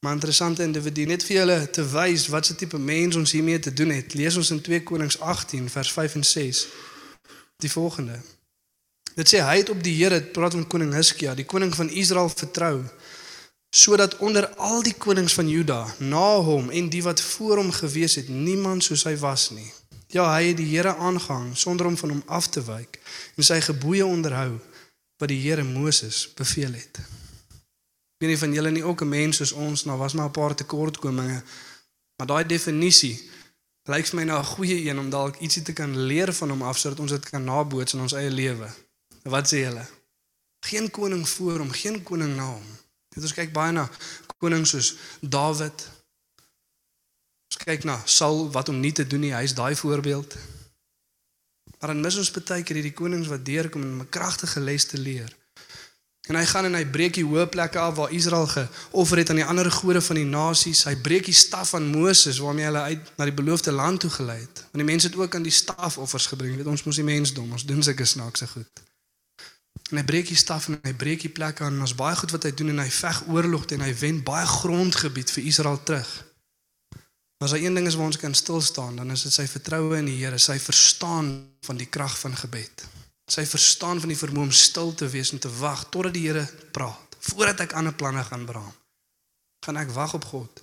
Maar 0.00 0.12
interessante 0.12 0.62
individu 0.62 1.04
net 1.04 1.24
vir 1.24 1.36
julle 1.36 1.58
te 1.70 1.84
wys 1.92 2.26
wat 2.32 2.46
se 2.46 2.54
tipe 2.54 2.78
mens 2.78 3.16
ons 3.16 3.32
hiermee 3.32 3.58
te 3.58 3.72
doen 3.72 3.90
het. 3.90 4.14
Lees 4.14 4.36
ons 4.36 4.50
in 4.50 4.60
2 4.60 4.82
Konings 4.82 5.18
18 5.20 5.68
vers 5.70 5.92
5 5.92 6.14
en 6.14 6.24
6 6.24 6.66
die 7.64 7.70
volgende. 7.70 8.20
Dit 9.16 9.32
sê 9.32 9.40
hy 9.40 9.62
het 9.62 9.70
op 9.72 9.80
die 9.80 9.94
Here, 9.96 10.20
praat 10.20 10.52
van 10.52 10.66
koning 10.68 10.92
Hiskia, 10.92 11.32
die 11.34 11.46
koning 11.48 11.72
van 11.74 11.88
Israel 11.88 12.28
vertrou 12.28 12.84
sodat 13.76 14.14
onder 14.24 14.46
al 14.56 14.82
die 14.86 14.94
konings 14.94 15.34
van 15.36 15.48
Juda 15.48 15.82
na 15.98 16.38
hom 16.40 16.70
en 16.70 16.86
die 16.88 17.02
wat 17.04 17.20
voor 17.20 17.58
hom 17.60 17.72
gewees 17.74 18.14
het 18.16 18.28
niemand 18.28 18.84
soos 18.84 19.02
hy 19.04 19.16
was 19.20 19.50
nie. 19.52 19.66
Ja, 20.14 20.28
hy 20.32 20.52
het 20.52 20.60
die 20.60 20.68
Here 20.70 20.94
aangehang 20.96 21.50
sonder 21.58 21.86
om 21.86 21.96
van 21.96 22.14
hom 22.14 22.22
af 22.26 22.48
te 22.48 22.62
wyk 22.64 23.00
en 23.36 23.44
sy 23.44 23.58
gebooie 23.60 24.06
onderhou 24.06 24.54
wat 25.20 25.32
die 25.32 25.40
Here 25.42 25.64
Moses 25.64 26.22
beveel 26.38 26.76
het. 26.78 27.00
Ek 28.16 28.24
weet 28.24 28.32
nie 28.32 28.40
van 28.40 28.56
julle 28.56 28.72
nie 28.72 28.84
ook 28.84 29.02
'n 29.02 29.08
mens 29.08 29.36
soos 29.36 29.52
ons, 29.52 29.84
nou 29.84 29.98
was 29.98 30.14
maar 30.14 30.28
'n 30.28 30.38
paar 30.38 30.54
tekortkominge. 30.54 31.42
Maar 32.16 32.26
daai 32.26 32.46
definisie 32.46 33.20
lyk 33.88 34.06
vir 34.06 34.16
my 34.16 34.24
nou 34.24 34.38
'n 34.38 34.52
goeie 34.56 34.88
een 34.88 34.98
om 34.98 35.10
dalk 35.10 35.36
ietsie 35.40 35.62
te 35.62 35.72
kan 35.72 35.96
leer 36.06 36.32
van 36.32 36.50
hom 36.50 36.62
af 36.62 36.78
sodat 36.78 37.00
ons 37.00 37.10
dit 37.10 37.28
kan 37.30 37.44
naboots 37.44 37.94
in 37.94 38.00
ons 38.00 38.12
eie 38.12 38.30
lewe. 38.30 38.85
Wat 39.26 39.48
sê 39.50 39.64
julle? 39.64 39.84
Geen 40.66 40.90
koning 40.90 41.28
voor 41.28 41.58
hom, 41.58 41.70
geen 41.70 42.02
koning 42.02 42.36
na 42.36 42.46
hom. 42.46 42.66
Dit 43.14 43.24
ons 43.26 43.34
kyk 43.34 43.52
baie 43.54 43.72
na 43.74 43.86
konings 44.38 44.74
soos 44.74 44.92
Dawid. 45.20 45.86
Ons 47.50 47.58
kyk 47.62 47.86
na 47.88 47.96
Saul 48.04 48.46
wat 48.54 48.70
hom 48.70 48.78
nie 48.82 48.92
te 48.92 49.06
doen 49.06 49.24
nie, 49.26 49.32
hy's 49.34 49.54
daai 49.56 49.74
voorbeeld. 49.78 50.36
Maar 51.78 51.94
dan 51.94 52.04
mis 52.04 52.18
ons 52.20 52.30
baie 52.36 52.62
keer 52.62 52.80
hierdie 52.80 52.94
konings 52.96 53.30
wat 53.32 53.44
deurkom 53.44 53.82
om 53.82 54.00
'n 54.04 54.08
kragtige 54.08 54.60
les 54.60 54.84
te 54.84 54.98
leer. 54.98 55.32
En 56.26 56.34
hy 56.34 56.44
gaan 56.44 56.64
en 56.64 56.74
hy 56.74 56.84
breek 56.86 57.14
die 57.14 57.24
hoë 57.24 57.46
plekke 57.46 57.78
af 57.78 57.94
waar 57.94 58.10
Israel 58.10 58.46
geoffer 58.46 59.18
het 59.18 59.30
aan 59.30 59.42
die 59.42 59.44
ander 59.44 59.70
gode 59.70 60.00
van 60.02 60.16
die 60.16 60.24
nasies. 60.24 60.84
Hy 60.84 60.96
breek 60.96 61.24
die 61.24 61.34
staf 61.34 61.68
van 61.68 61.86
Moses 61.86 62.38
waarmee 62.38 62.64
hulle 62.64 62.80
uit 62.80 63.12
na 63.16 63.24
die 63.24 63.34
beloofde 63.34 63.72
land 63.72 64.00
toe 64.00 64.10
gelei 64.10 64.40
het. 64.40 64.64
Want 64.72 64.82
die 64.82 64.90
mense 64.90 65.06
het 65.06 65.16
ook 65.16 65.34
aan 65.34 65.46
die 65.46 65.52
stafoffers 65.52 66.26
gebring. 66.26 66.56
Weet 66.56 66.66
ons 66.66 66.82
mos 66.82 66.96
die 66.96 67.04
mensdom, 67.04 67.52
ons 67.52 67.64
doen 67.64 67.82
sulke 67.82 68.04
snaakse 68.04 68.46
goed. 68.46 68.82
En 69.90 70.00
hy 70.00 70.04
breek 70.04 70.30
die 70.32 70.38
staf 70.38 70.66
en 70.68 70.80
hy 70.82 70.94
breek 70.98 71.22
die 71.22 71.30
plekke 71.30 71.64
aan 71.64 71.76
en 71.78 71.84
ons 71.86 71.94
baie 71.94 72.16
goed 72.18 72.32
wat 72.34 72.48
hy 72.48 72.52
doen 72.58 72.72
en 72.74 72.82
hy 72.82 72.90
veg 72.90 73.20
oorlog 73.30 73.68
en 73.76 73.84
hy 73.86 73.92
wen 74.00 74.22
baie 74.26 74.46
grondgebied 74.46 75.30
vir 75.30 75.46
Israel 75.46 75.78
terug. 75.82 76.10
Maar 77.38 77.48
as 77.48 77.54
daar 77.54 77.62
een 77.62 77.74
ding 77.74 77.86
is 77.86 77.94
waar 77.94 78.10
ons 78.10 78.18
kan 78.18 78.34
stil 78.34 78.60
staan, 78.60 78.96
dan 78.96 79.10
is 79.10 79.22
dit 79.22 79.32
sy 79.32 79.44
vertroue 79.46 79.98
in 79.98 80.08
die 80.08 80.16
Here, 80.16 80.38
sy 80.38 80.56
verstaan 80.58 81.28
van 81.68 81.76
die 81.76 81.86
krag 81.86 82.16
van 82.18 82.34
gebed. 82.36 82.86
Sy 83.30 83.44
verstaan 83.46 84.00
van 84.00 84.08
die 84.08 84.18
vermoë 84.18 84.48
om 84.48 84.54
stil 84.54 84.94
te 84.94 85.08
wees 85.12 85.34
en 85.36 85.42
te 85.42 85.52
wag 85.60 85.84
totdat 85.92 86.16
die 86.16 86.24
Here 86.26 86.46
praat, 86.72 87.18
voordat 87.28 87.66
ek 87.66 87.76
ander 87.76 87.94
planne 87.94 88.24
gaan 88.24 88.46
beraam. 88.48 88.72
Gaan 89.66 89.82
ek 89.82 89.92
wag 89.94 90.16
op 90.18 90.24
God 90.32 90.62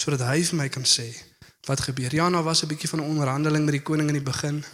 sodat 0.00 0.22
hy 0.24 0.40
vir 0.48 0.56
my 0.56 0.68
kan 0.72 0.86
sê 0.88 1.10
wat 1.68 1.82
gebeur. 1.84 2.14
Ja, 2.14 2.28
nou 2.32 2.42
was 2.42 2.62
'n 2.64 2.68
bietjie 2.72 2.88
van 2.88 3.00
'n 3.00 3.10
onderhandeling 3.12 3.64
met 3.64 3.74
die 3.76 3.82
koning 3.82 4.08
in 4.08 4.16
die 4.16 4.30
begin. 4.32 4.64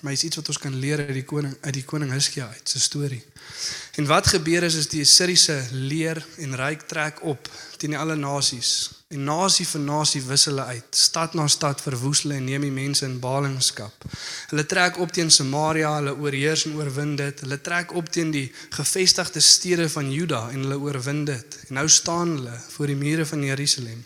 Maar 0.00 0.12
is 0.12 0.24
iets 0.24 0.36
wat 0.36 0.48
ons 0.48 0.58
kan 0.58 0.74
leer 0.74 0.98
uit 0.98 1.16
die 1.16 1.24
koning 1.24 1.56
uit 1.60 1.74
die 1.74 1.84
koning 1.84 2.12
Hiskia 2.12 2.46
uit 2.46 2.68
se 2.68 2.80
storie. 2.80 3.24
En 3.94 4.06
wat 4.06 4.26
gebeur 4.26 4.62
is 4.62 4.74
is 4.74 4.88
die 4.88 5.02
Assiriese 5.02 5.58
leer 5.72 6.26
en 6.38 6.54
ryk 6.56 6.86
trek 6.86 7.22
op 7.22 7.50
teen 7.76 7.96
alle 7.96 8.16
nasies. 8.16 8.90
En 9.08 9.24
nasie 9.24 9.64
vir 9.66 9.80
nasie 9.80 10.20
wis 10.22 10.44
hulle 10.50 10.64
uit. 10.68 10.96
Stad 10.96 11.34
na 11.34 11.46
stad 11.48 11.80
verwoes 11.80 12.20
hulle 12.26 12.36
en 12.36 12.44
neem 12.44 12.66
die 12.66 12.74
mense 12.74 13.06
in 13.06 13.16
ballingskap. 13.22 14.04
Hulle 14.50 14.66
trek 14.68 14.98
op 15.00 15.14
teen 15.16 15.32
Samaria, 15.32 15.94
hulle 15.96 16.12
oorheers 16.12 16.66
en 16.68 16.76
oorwin 16.76 17.14
dit. 17.16 17.40
Hulle 17.40 17.58
trek 17.64 17.94
op 17.96 18.10
teen 18.12 18.34
die 18.34 18.46
gevestigde 18.76 19.40
stede 19.40 19.88
van 19.88 20.12
Juda 20.12 20.42
en 20.52 20.66
hulle 20.66 20.78
oorwin 20.84 21.24
dit. 21.24 21.58
En 21.68 21.80
nou 21.80 21.88
staan 21.88 22.36
hulle 22.36 22.60
voor 22.76 22.92
die 22.92 23.00
mure 23.00 23.26
van 23.26 23.48
Jerusalem. 23.48 24.04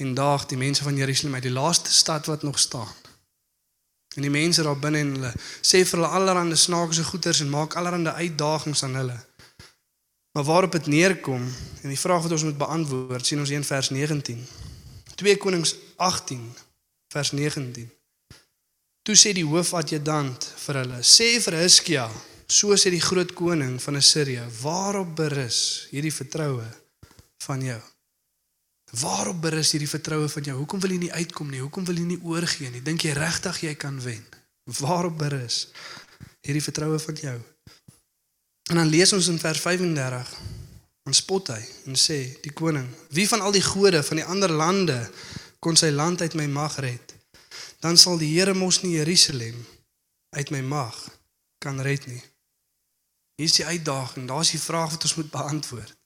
En 0.00 0.14
daag 0.16 0.48
die 0.48 0.58
mense 0.58 0.82
van 0.82 0.96
Jerusalem 0.96 1.34
uit 1.34 1.48
die 1.50 1.52
laaste 1.52 1.92
stad 1.92 2.26
wat 2.26 2.42
nog 2.42 2.58
staan. 2.58 2.88
En 4.14 4.22
die 4.22 4.30
mense 4.30 4.62
daar 4.62 4.78
binne 4.78 4.98
en 5.04 5.12
hulle 5.14 5.32
sê 5.60 5.84
vir 5.84 6.00
hulle 6.00 6.14
allerlei 6.18 6.56
snaakse 6.58 7.04
goeters 7.04 7.42
en 7.44 7.52
maak 7.52 7.76
allerlei 7.78 8.14
uitdagings 8.26 8.82
aan 8.82 8.98
hulle. 8.98 9.18
Maar 10.32 10.44
waarop 10.44 10.72
dit 10.72 10.86
neerkom 10.86 11.42
en 11.82 11.88
die 11.88 11.98
vraag 11.98 12.22
wat 12.22 12.32
ons 12.32 12.46
moet 12.48 12.58
beantwoord, 12.58 13.26
sien 13.26 13.38
ons 13.38 13.50
in 13.50 13.64
vers 13.64 13.90
19. 13.90 14.42
2 15.14 15.36
Konings 15.36 15.74
18 15.96 16.42
vers 17.12 17.30
19. 17.30 17.90
Toe 19.02 19.16
sê 19.18 19.32
die 19.34 19.46
hoofadjutant 19.46 20.46
vir 20.64 20.82
hulle: 20.82 20.98
"Sê 21.02 21.40
vir 21.42 21.58
Hiskia, 21.62 22.10
so 22.46 22.76
sê 22.76 22.90
die 22.90 23.02
groot 23.02 23.32
koning 23.34 23.78
van 23.82 23.96
Assirië, 23.96 24.44
waarop 24.62 25.16
berus 25.16 25.86
hierdie 25.90 26.14
vertroue 26.14 26.66
van 27.46 27.62
jou?" 27.62 27.80
Waarop 28.90 29.38
berus 29.40 29.70
hierdie 29.70 29.88
vertroue 29.88 30.28
van 30.28 30.42
jou? 30.42 30.56
Hoekom 30.58 30.80
wil 30.82 30.90
jy 30.90 30.98
nie 31.04 31.12
uitkom 31.12 31.50
nie? 31.50 31.60
Hoekom 31.62 31.84
wil 31.86 31.98
jy 32.00 32.06
nie 32.08 32.22
oorgee 32.26 32.70
nie? 32.74 32.82
Dink 32.82 33.04
jy 33.06 33.14
regtig 33.14 33.62
jy 33.62 33.74
kan 33.78 34.00
wen? 34.02 34.24
Waarop 34.80 35.18
berus 35.18 35.68
hierdie 36.42 36.64
vertroue 36.64 36.98
van 36.98 37.20
jou? 37.22 37.36
En 38.70 38.80
dan 38.82 38.90
lees 38.90 39.12
ons 39.12 39.28
in 39.30 39.38
vers 39.38 39.60
35 39.62 40.34
en 41.06 41.14
spot 41.14 41.52
hy 41.54 41.60
en 41.90 41.98
sê 41.98 42.18
die 42.42 42.52
koning, 42.54 42.86
wie 43.14 43.28
van 43.30 43.42
al 43.46 43.54
die 43.54 43.64
gode 43.64 44.02
van 44.06 44.20
die 44.20 44.26
ander 44.26 44.50
lande 44.50 44.98
kon 45.62 45.78
sy 45.78 45.90
land 45.94 46.22
uit 46.22 46.34
my 46.38 46.46
mag 46.50 46.78
red? 46.82 47.14
Dan 47.80 47.96
sal 47.98 48.18
die 48.18 48.32
Here 48.34 48.54
mos 48.54 48.82
nie 48.82 48.96
Jerusalem 48.98 49.58
uit 50.36 50.50
my 50.50 50.60
mag 50.66 50.98
kan 51.62 51.80
red 51.82 52.06
nie. 52.06 52.20
Hier 53.38 53.48
is 53.48 53.56
die 53.56 53.66
uitdaging, 53.66 54.26
daar's 54.28 54.52
die 54.52 54.60
vraag 54.60 54.94
wat 54.94 55.06
ons 55.06 55.16
moet 55.16 55.30
beantwoord. 55.30 55.99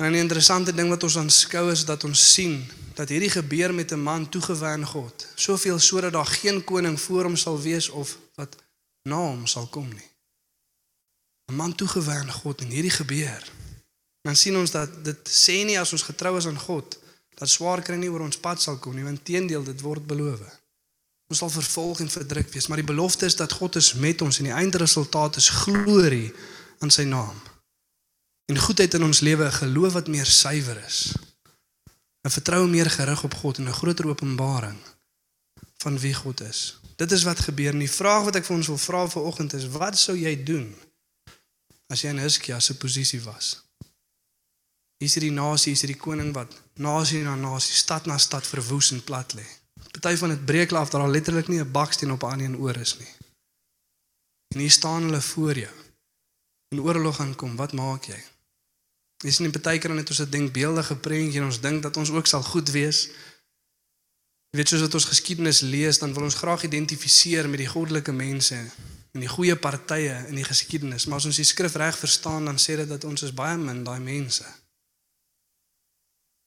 En 0.00 0.12
'n 0.12 0.14
interessante 0.14 0.74
ding 0.74 0.88
wat 0.88 1.02
ons 1.02 1.16
aanskou 1.18 1.70
is 1.70 1.84
dat 1.84 2.04
ons 2.04 2.32
sien 2.32 2.70
dat 2.94 3.08
hierdie 3.08 3.30
gebeur 3.30 3.74
met 3.74 3.92
'n 3.92 4.02
man 4.02 4.28
toegewy 4.28 4.64
aan 4.66 4.86
God. 4.86 5.26
Soveel 5.34 5.78
sodat 5.78 6.12
daar 6.12 6.26
geen 6.26 6.64
koning 6.64 7.00
voor 7.00 7.22
hom 7.22 7.36
sal 7.36 7.60
wees 7.60 7.88
of 7.88 8.18
wat 8.34 8.56
na 9.02 9.16
hom 9.16 9.46
sal 9.46 9.66
kom 9.66 9.88
nie. 9.88 10.10
'n 11.46 11.54
Man 11.54 11.74
toegewy 11.74 12.10
aan 12.10 12.32
God 12.32 12.60
en 12.60 12.70
hierdie 12.70 12.90
gebeur. 12.90 13.52
Dan 14.22 14.36
sien 14.36 14.56
ons 14.56 14.70
dat 14.70 15.04
dit 15.04 15.28
sê 15.28 15.64
nie 15.64 15.78
as 15.78 15.92
ons 15.92 16.02
getrou 16.02 16.36
is 16.36 16.46
aan 16.46 16.58
God 16.58 16.98
dat 17.34 17.48
swaar 17.48 17.82
kry 17.82 17.96
nie 17.96 18.10
oor 18.10 18.20
ons 18.20 18.38
pad 18.38 18.62
sal 18.62 18.76
kom 18.76 18.94
nie, 18.94 19.04
want 19.04 19.24
teendeel 19.24 19.64
dit 19.64 19.80
word 19.80 20.06
beloof. 20.06 20.40
Ons 21.26 21.38
sal 21.38 21.50
vervolg 21.50 22.00
en 22.00 22.10
verdruk 22.10 22.52
wees, 22.52 22.66
maar 22.66 22.76
die 22.76 22.92
belofte 22.92 23.24
is 23.24 23.36
dat 23.36 23.52
God 23.52 23.76
is 23.76 23.94
met 23.94 24.22
ons 24.22 24.38
en 24.38 24.44
die 24.44 24.52
eindresultaat 24.52 25.36
is 25.36 25.48
glorie 25.48 26.32
aan 26.78 26.90
sy 26.90 27.02
naam 27.02 27.49
en 28.50 28.58
goedheid 28.58 28.94
in 28.94 29.04
ons 29.06 29.20
lewe 29.20 29.44
'n 29.46 29.58
geloof 29.62 29.92
wat 29.92 30.08
meer 30.08 30.26
suiwer 30.26 30.78
is. 30.84 31.12
'n 32.26 32.30
Vertroue 32.36 32.68
meer 32.68 32.90
gerig 32.90 33.22
op 33.24 33.34
God 33.34 33.58
en 33.58 33.68
'n 33.68 33.78
groter 33.80 34.06
openbaring 34.06 34.78
van 35.76 35.98
wie 35.98 36.14
God 36.14 36.40
is. 36.40 36.80
Dit 36.96 37.12
is 37.12 37.22
wat 37.22 37.40
gebeur. 37.40 37.72
En 37.72 37.78
die 37.78 37.90
vraag 37.90 38.24
wat 38.24 38.36
ek 38.36 38.44
vir 38.44 38.56
ons 38.56 38.66
wil 38.66 38.78
vra 38.78 39.08
vanoggend 39.08 39.52
is: 39.52 39.68
wat 39.68 39.98
sou 39.98 40.16
jy 40.18 40.42
doen 40.42 40.74
as 41.86 42.00
jy 42.00 42.08
in 42.08 42.18
Hizkia 42.18 42.60
se 42.60 42.76
posisie 42.76 43.22
was? 43.22 43.62
Hier 44.98 45.08
is 45.08 45.14
hierdie 45.14 45.32
nasie, 45.32 45.72
hier 45.72 45.78
is 45.78 45.86
hierdie 45.86 46.02
koning 46.02 46.34
wat 46.34 46.52
nasie 46.74 47.22
na 47.22 47.34
nasie, 47.34 47.74
stad 47.74 48.06
na 48.06 48.18
stad 48.18 48.46
verwoes 48.46 48.90
en 48.90 49.04
plat 49.04 49.32
lê. 49.34 49.46
Party 49.90 50.16
van 50.16 50.28
dit 50.28 50.44
breek 50.44 50.72
af 50.72 50.90
dat 50.90 51.00
daar 51.00 51.10
letterlik 51.10 51.48
nie 51.48 51.60
'n 51.60 51.70
baksteen 51.70 52.12
op 52.12 52.22
'n 52.22 52.32
ander 52.32 52.46
een 52.46 52.56
oor 52.56 52.76
is 52.76 52.98
nie. 52.98 53.12
En 54.54 54.60
hier 54.60 54.70
staan 54.70 55.02
hulle 55.02 55.20
voor 55.20 55.58
jou. 55.58 55.74
En 56.68 56.80
oorlog 56.80 57.16
gaan 57.16 57.34
kom, 57.34 57.56
wat 57.56 57.72
maak 57.72 58.04
jy? 58.04 58.20
Dis 59.20 59.38
nie 59.38 59.50
baie 59.52 59.78
keer 59.78 59.92
net 59.92 60.08
ons 60.08 60.20
'n 60.20 60.30
denkbeeldige 60.30 60.96
prentjie 60.96 61.40
en 61.40 61.46
ons 61.46 61.60
dink 61.60 61.82
dat 61.82 61.96
ons 61.96 62.10
ook 62.10 62.26
sal 62.26 62.42
goed 62.42 62.68
wees. 62.70 63.08
Jy 64.50 64.58
weet 64.58 64.68
soos 64.68 64.80
wat 64.80 64.94
ons 64.94 65.04
geskiedenis 65.04 65.60
lees, 65.60 65.98
dan 65.98 66.14
wil 66.14 66.22
ons 66.22 66.34
graag 66.34 66.62
identifiseer 66.62 67.48
met 67.48 67.58
die 67.58 67.68
goddelike 67.68 68.12
mense 68.12 68.56
en 69.12 69.20
die 69.20 69.28
goeie 69.28 69.56
partye 69.56 70.24
in 70.28 70.34
die 70.34 70.44
geskiedenis, 70.44 71.06
maar 71.06 71.18
as 71.18 71.24
ons 71.24 71.36
die 71.36 71.44
skrif 71.44 71.74
reg 71.74 71.98
verstaan, 71.98 72.44
dan 72.44 72.58
sê 72.58 72.76
dit 72.76 72.88
dat 72.88 73.04
ons 73.04 73.22
is 73.22 73.34
baie 73.34 73.56
min 73.56 73.84
daai 73.84 74.00
mense. 74.00 74.46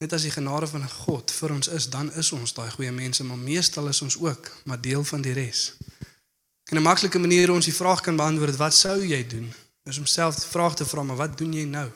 Net 0.00 0.12
as 0.12 0.22
die 0.22 0.30
genade 0.30 0.66
van 0.66 0.88
God 0.90 1.30
vir 1.30 1.52
ons 1.52 1.68
is, 1.68 1.88
dan 1.88 2.12
is 2.12 2.32
ons 2.32 2.52
daai 2.52 2.70
goeie 2.70 2.92
mense, 2.92 3.24
maar 3.24 3.38
meestal 3.38 3.88
is 3.88 4.02
ons 4.02 4.16
ook 4.20 4.50
maar 4.64 4.80
deel 4.80 5.04
van 5.04 5.22
die 5.22 5.32
res. 5.32 5.72
En 6.70 6.76
'n 6.76 6.82
maklike 6.82 7.18
manier 7.18 7.48
om 7.50 7.56
ons 7.56 7.64
die 7.64 7.80
vraag 7.80 8.00
kan 8.00 8.16
beantwoord, 8.16 8.56
wat 8.56 8.74
sou 8.74 9.06
jy 9.06 9.26
doen? 9.26 9.54
Is 9.84 9.98
om 9.98 10.06
self 10.06 10.34
die 10.34 10.50
vraag 10.50 10.74
te 10.74 10.84
vra, 10.84 11.02
maar 11.02 11.16
wat 11.16 11.38
doen 11.38 11.52
jy 11.52 11.64
nou? 11.64 11.90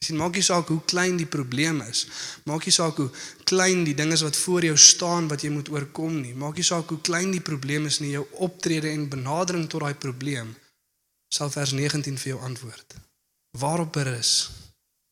Sien, 0.00 0.16
maak 0.16 0.32
nie 0.32 0.44
saak 0.44 0.70
hoe 0.72 0.80
klein 0.88 1.18
die 1.20 1.28
probleem 1.28 1.82
is. 1.84 2.06
Maak 2.48 2.64
nie 2.64 2.72
saak 2.72 2.96
hoe 3.02 3.10
klein 3.44 3.82
die 3.84 3.94
ding 3.94 4.14
is 4.16 4.24
wat 4.24 4.36
voor 4.36 4.64
jou 4.64 4.76
staan 4.80 5.28
wat 5.28 5.44
jy 5.44 5.50
moet 5.52 5.68
oorkom 5.68 6.22
nie. 6.22 6.32
Maak 6.32 6.56
nie 6.56 6.64
saak 6.64 6.88
hoe 6.88 7.02
klein 7.04 7.34
die 7.34 7.44
probleem 7.44 7.84
is 7.90 8.00
nie, 8.00 8.14
jou 8.16 8.24
optrede 8.46 8.88
en 8.88 9.10
benadering 9.12 9.68
tot 9.68 9.84
daai 9.84 9.94
probleem 9.94 10.54
sal 11.30 11.52
vers 11.52 11.76
19 11.76 12.16
vir 12.18 12.32
jou 12.32 12.40
antwoord. 12.48 12.96
Waarop 13.60 13.92
berus 13.92 14.32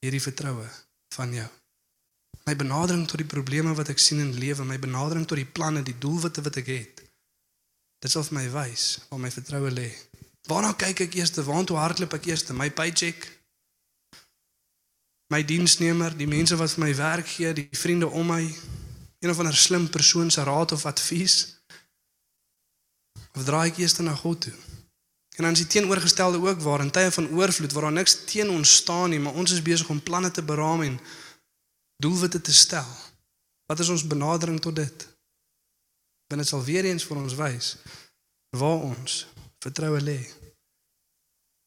hierdie 0.03 0.24
vertroue 0.24 0.66
van 1.14 1.37
jou? 1.37 1.46
My 2.48 2.57
benadering 2.57 3.05
tot 3.07 3.20
die 3.20 3.29
probleme 3.29 3.77
wat 3.77 3.92
ek 3.92 4.01
sien 4.01 4.24
in 4.24 4.33
lewe, 4.40 4.64
my 4.64 4.81
benadering 4.81 5.29
tot 5.29 5.37
die 5.37 5.46
planne, 5.46 5.85
die 5.85 5.98
doelwitte 6.01 6.42
wat 6.42 6.62
ek 6.62 6.72
het. 6.72 7.03
Dit 8.01 8.14
sal 8.14 8.24
my 8.33 8.48
wys 8.57 8.94
waar 9.11 9.20
my 9.20 9.31
vertroue 9.31 9.70
lê. 9.74 9.90
Waarna 10.48 10.72
kyk 10.81 11.05
ek 11.05 11.18
eers? 11.20 11.35
Waartoe 11.37 11.77
hardloop 11.77 12.16
ek 12.16 12.33
eers? 12.33 12.48
My 12.57 12.70
paycheck? 12.72 13.37
My 15.28 15.42
diensnemer, 15.44 16.14
die 16.16 16.28
mense 16.28 16.56
wat 16.56 16.72
vir 16.72 16.84
my 16.86 16.94
werk 16.96 17.28
gee, 17.28 17.52
die 17.52 17.68
vriende 17.76 18.08
om 18.08 18.30
my, 18.32 18.42
een 19.20 19.30
of 19.30 19.38
ander 19.38 19.56
slim 19.56 19.88
persoon 19.92 20.30
se 20.30 20.42
raad 20.42 20.72
of 20.72 20.86
advies? 20.88 21.58
Of 23.36 23.44
draai 23.44 23.68
ek 23.68 23.82
eers 23.82 23.98
na 24.00 24.14
God 24.16 24.46
toe? 24.46 24.56
En 25.38 25.44
dan 25.44 25.52
is 25.52 25.58
die 25.62 25.66
teenoorgestelde 25.66 26.40
ook 26.40 26.60
waar 26.60 26.80
in 26.80 26.90
tye 26.90 27.10
van 27.14 27.28
oorvloed 27.28 27.72
waar 27.72 27.82
daar 27.82 27.92
niks 27.92 28.24
teen 28.24 28.50
ons 28.50 28.76
staan 28.76 29.10
nie, 29.10 29.20
maar 29.20 29.36
ons 29.38 29.52
is 29.52 29.62
besig 29.62 29.88
om 29.88 30.02
planne 30.02 30.30
te 30.30 30.42
beraam 30.42 30.82
en 30.82 30.96
doelwitte 32.02 32.40
te 32.40 32.54
stel. 32.54 32.88
Wat 33.66 33.78
is 33.78 33.88
ons 33.88 34.06
benadering 34.06 34.60
tot 34.60 34.76
dit? 34.76 35.06
Want 36.26 36.40
dit 36.40 36.48
sal 36.48 36.64
weer 36.64 36.84
eens 36.84 37.04
vir 37.04 37.16
ons 37.16 37.36
wys 37.38 37.76
waar 38.56 38.80
ons 38.80 39.26
vertroue 39.60 40.00
lê. 40.00 40.18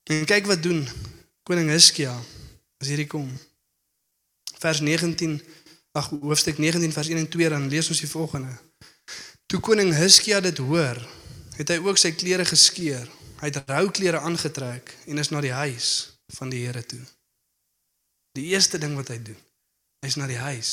En 0.10 0.26
kyk 0.26 0.50
wat 0.50 0.64
doen 0.64 0.82
koning 1.48 1.70
Hizkia 1.70 2.18
as 2.82 2.90
hierdie 2.90 3.08
kom. 3.08 3.30
Vers 4.62 4.80
19 4.80 5.40
ag 5.98 6.12
hoofstuk 6.22 6.58
19 6.62 6.94
vers 6.94 7.08
1 7.08 7.18
en 7.18 7.30
2 7.30 7.50
dan 7.50 7.68
lees 7.68 7.90
ons 7.90 8.00
die 8.00 8.10
volgende. 8.10 8.54
Toe 9.50 9.60
koning 9.60 9.90
Hizkia 9.96 10.40
dit 10.40 10.58
hoor, 10.64 11.00
het 11.58 11.74
hy 11.74 11.80
ook 11.84 11.98
sy 12.00 12.14
klere 12.16 12.46
geskeur. 12.48 13.10
Hy 13.42 13.50
het 13.50 13.64
rou 13.66 13.90
klere 13.90 14.22
aangetrek 14.22 14.94
en 15.10 15.18
is 15.18 15.32
na 15.34 15.42
die 15.42 15.56
huis 15.56 15.88
van 16.38 16.54
die 16.54 16.62
Here 16.66 16.84
toe. 16.86 17.02
Die 18.38 18.52
eerste 18.54 18.78
ding 18.80 18.94
wat 18.96 19.10
hy 19.12 19.18
doen, 19.32 19.40
hy 20.00 20.12
is 20.14 20.16
na 20.22 20.30
die 20.30 20.40
huis 20.40 20.70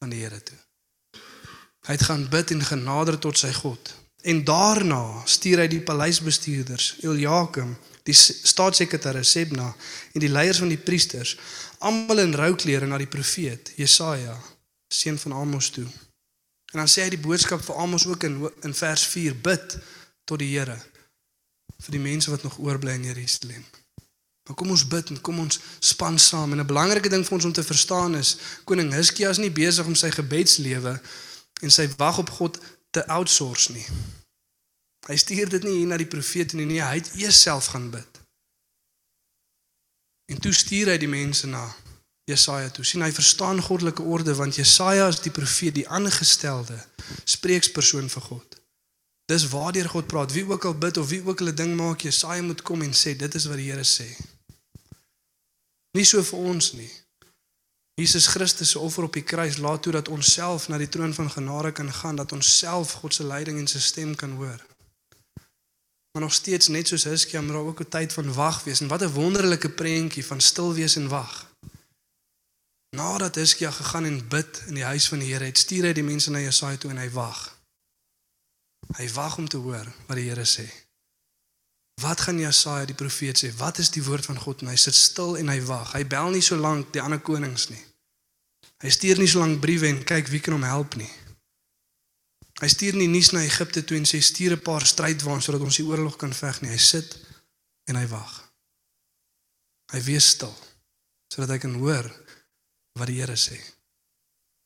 van 0.00 0.14
die 0.14 0.22
Here 0.22 0.40
toe. 0.40 0.56
Hy 1.84 1.98
het 1.98 2.06
gaan 2.06 2.28
bid 2.32 2.54
en 2.54 2.64
genader 2.64 3.18
tot 3.20 3.36
sy 3.38 3.50
God. 3.52 3.92
En 4.24 4.40
daarna 4.46 5.02
stuur 5.28 5.60
hy 5.64 5.66
die 5.68 5.82
paleisbestuurders, 5.84 6.94
Eliakim, 7.04 7.74
die 8.04 8.14
staatssekretaris 8.14 9.30
Sebna 9.30 9.70
en 10.12 10.20
die 10.20 10.30
leiers 10.30 10.60
van 10.60 10.72
die 10.72 10.80
priesters, 10.80 11.36
almal 11.78 12.20
in 12.24 12.34
rou 12.36 12.52
klere 12.60 12.86
na 12.86 12.98
die 13.00 13.10
profeet 13.10 13.72
Jesaja, 13.80 14.36
seun 14.92 15.18
van 15.18 15.32
Amos 15.32 15.70
toe. 15.74 15.86
En 16.74 16.82
dan 16.82 16.90
sê 16.90 17.04
hy 17.06 17.14
die 17.14 17.22
boodskap 17.22 17.62
vir 17.64 17.78
Amos 17.80 18.06
ook 18.06 18.26
in 18.26 18.40
in 18.66 18.74
vers 18.74 19.06
4: 19.06 19.36
Bid 19.40 19.78
tot 20.24 20.38
die 20.42 20.50
Here 20.56 20.76
vir 21.84 21.96
die 21.96 22.02
mense 22.02 22.30
wat 22.30 22.42
nog 22.42 22.58
oorbly 22.58 22.94
in 22.98 23.04
Jerusalem. 23.04 23.64
Maar 24.44 24.56
kom 24.56 24.70
ons 24.70 24.86
bid 24.88 25.10
en 25.10 25.20
kom 25.20 25.38
ons 25.40 25.60
span 25.78 26.18
saam. 26.18 26.52
En 26.52 26.60
'n 26.60 26.66
belangrike 26.66 27.08
ding 27.08 27.24
vir 27.24 27.34
ons 27.34 27.44
om 27.44 27.52
te 27.52 27.64
verstaan 27.64 28.16
is 28.16 28.36
koning 28.64 28.92
Hizkia 28.92 29.30
is 29.30 29.38
nie 29.38 29.50
besig 29.50 29.86
om 29.86 29.94
sy 29.94 30.10
gebedslewe 30.10 31.00
en 31.62 31.70
sy 31.70 31.88
wag 31.96 32.18
op 32.18 32.30
God 32.30 32.58
te 32.90 33.06
outsource 33.06 33.72
nie. 33.72 33.86
Hy 35.04 35.16
stuur 35.20 35.48
dit 35.52 35.64
nie 35.66 35.78
hier 35.78 35.88
na 35.90 35.98
die 36.00 36.08
profete 36.08 36.56
nie, 36.56 36.66
nee, 36.66 36.80
hy 36.80 37.00
het 37.00 37.10
eers 37.20 37.40
self 37.44 37.72
gaan 37.74 37.90
bid. 37.92 38.20
En 40.32 40.40
toe 40.40 40.52
stuur 40.56 40.94
hy 40.94 40.98
die 40.98 41.10
mense 41.10 41.46
na 41.46 41.64
Jesaja 42.24 42.70
toe. 42.72 42.84
sien 42.84 43.02
hy 43.04 43.12
verstaan 43.12 43.60
goddelike 43.62 44.02
orde 44.02 44.34
want 44.34 44.56
Jesaja 44.56 45.08
is 45.12 45.20
die 45.20 45.32
profeet, 45.32 45.74
die 45.76 45.88
aangestelde 45.88 46.78
spreekspersoon 47.28 48.08
vir 48.08 48.24
God. 48.30 48.56
Dis 49.28 49.48
waardeur 49.52 49.88
God 49.88 50.08
praat. 50.08 50.32
Wie 50.32 50.44
ook 50.48 50.64
al 50.64 50.76
bid 50.80 50.96
of 50.96 51.08
wie 51.08 51.20
ook 51.24 51.40
al 51.40 51.52
'n 51.52 51.54
ding 51.54 51.76
maak, 51.76 52.00
Jesaja 52.00 52.42
moet 52.42 52.62
kom 52.62 52.82
en 52.82 52.92
sê 52.92 53.16
dit 53.16 53.34
is 53.34 53.44
wat 53.44 53.56
die 53.56 53.70
Here 53.70 53.84
sê. 53.84 54.08
Nie 55.92 56.04
so 56.04 56.22
vir 56.22 56.38
ons 56.38 56.72
nie. 56.72 56.90
Jesus 57.94 58.26
Christus 58.26 58.70
se 58.70 58.78
offer 58.78 59.04
op 59.04 59.12
die 59.12 59.22
kruis 59.22 59.56
laat 59.56 59.82
toe 59.82 59.92
dat 59.92 60.08
ons 60.08 60.32
self 60.32 60.68
na 60.68 60.78
die 60.78 60.88
troon 60.88 61.14
van 61.14 61.30
genade 61.30 61.72
kan 61.72 61.92
gaan, 61.92 62.16
dat 62.16 62.32
ons 62.32 62.58
self 62.58 62.92
God 62.92 63.14
se 63.14 63.24
leiding 63.24 63.58
en 63.58 63.66
sy 63.66 63.78
stem 63.78 64.14
kan 64.14 64.30
hoor. 64.30 64.73
Maar 66.14 66.22
nog 66.22 66.32
steeds 66.32 66.68
net 66.68 66.88
soos 66.88 67.04
Hizkia 67.04 67.40
moet 67.42 67.52
daar 67.52 67.70
ook 67.70 67.80
'n 67.80 67.88
tyd 67.88 68.12
van 68.12 68.32
wag 68.32 68.64
wees 68.64 68.80
en 68.80 68.88
wat 68.88 69.02
'n 69.02 69.12
wonderlike 69.12 69.70
prentjie 69.70 70.26
van 70.26 70.40
stil 70.40 70.72
wees 70.74 70.96
en 70.96 71.08
wag. 71.08 71.52
Nadat 72.90 73.34
Hizkia 73.34 73.70
gegaan 73.70 74.04
en 74.04 74.28
bid 74.28 74.62
in 74.66 74.74
die 74.74 74.84
huis 74.84 75.08
van 75.08 75.18
die 75.18 75.32
Here, 75.32 75.44
het 75.44 75.58
stuur 75.58 75.84
hy 75.84 75.92
die 75.92 76.02
mense 76.02 76.30
na 76.30 76.38
Jesaja 76.38 76.76
toe 76.76 76.90
en 76.90 76.96
hy 76.96 77.10
wag. 77.10 77.58
Hy 78.96 79.12
wag 79.12 79.36
om 79.36 79.48
te 79.48 79.56
hoor 79.56 79.92
wat 80.06 80.16
die 80.16 80.28
Here 80.28 80.44
sê. 80.44 80.70
Wat 82.00 82.20
gaan 82.20 82.38
Jesaja 82.38 82.84
die 82.84 82.94
profeet 82.94 83.38
sê? 83.44 83.56
Wat 83.56 83.78
is 83.78 83.90
die 83.90 84.04
woord 84.04 84.24
van 84.24 84.38
God? 84.38 84.60
En 84.60 84.68
hy 84.68 84.76
sit 84.76 84.94
stil 84.94 85.36
en 85.36 85.48
hy 85.48 85.60
wag. 85.62 85.92
Hy 85.92 86.06
bel 86.06 86.30
nie 86.30 86.42
so 86.42 86.56
lank 86.56 86.92
die 86.92 87.02
ander 87.02 87.20
konings 87.20 87.68
nie. 87.68 87.84
Hy 88.82 88.90
stuur 88.90 89.18
nie 89.18 89.28
so 89.28 89.38
lank 89.38 89.60
briewe 89.60 89.88
en 89.88 90.04
kyk 90.04 90.26
wie 90.28 90.40
kan 90.40 90.52
hom 90.52 90.62
help 90.62 90.94
nie. 90.94 91.10
Hy 92.62 92.68
stuur 92.70 92.94
nie 92.94 93.10
nuus 93.10 93.32
na 93.34 93.42
Egipte 93.42 93.82
toe 93.84 93.98
en 93.98 94.06
sê 94.06 94.20
stuur 94.22 94.54
'n 94.56 94.62
paar 94.62 94.86
strydwaans 94.86 95.44
sodat 95.44 95.60
ons 95.60 95.76
die 95.76 95.86
oorlog 95.86 96.16
kan 96.16 96.32
veg 96.32 96.60
nie. 96.60 96.70
Hy 96.70 96.78
sit 96.78 97.18
en 97.84 97.96
hy 97.96 98.06
wag. 98.06 98.34
Hy 99.92 100.00
wees 100.02 100.28
stil 100.28 100.54
sodat 101.28 101.50
hy 101.50 101.58
kan 101.58 101.74
hoor 101.74 102.06
wat 102.94 103.06
die 103.06 103.18
Here 103.18 103.36
sê. 103.36 103.58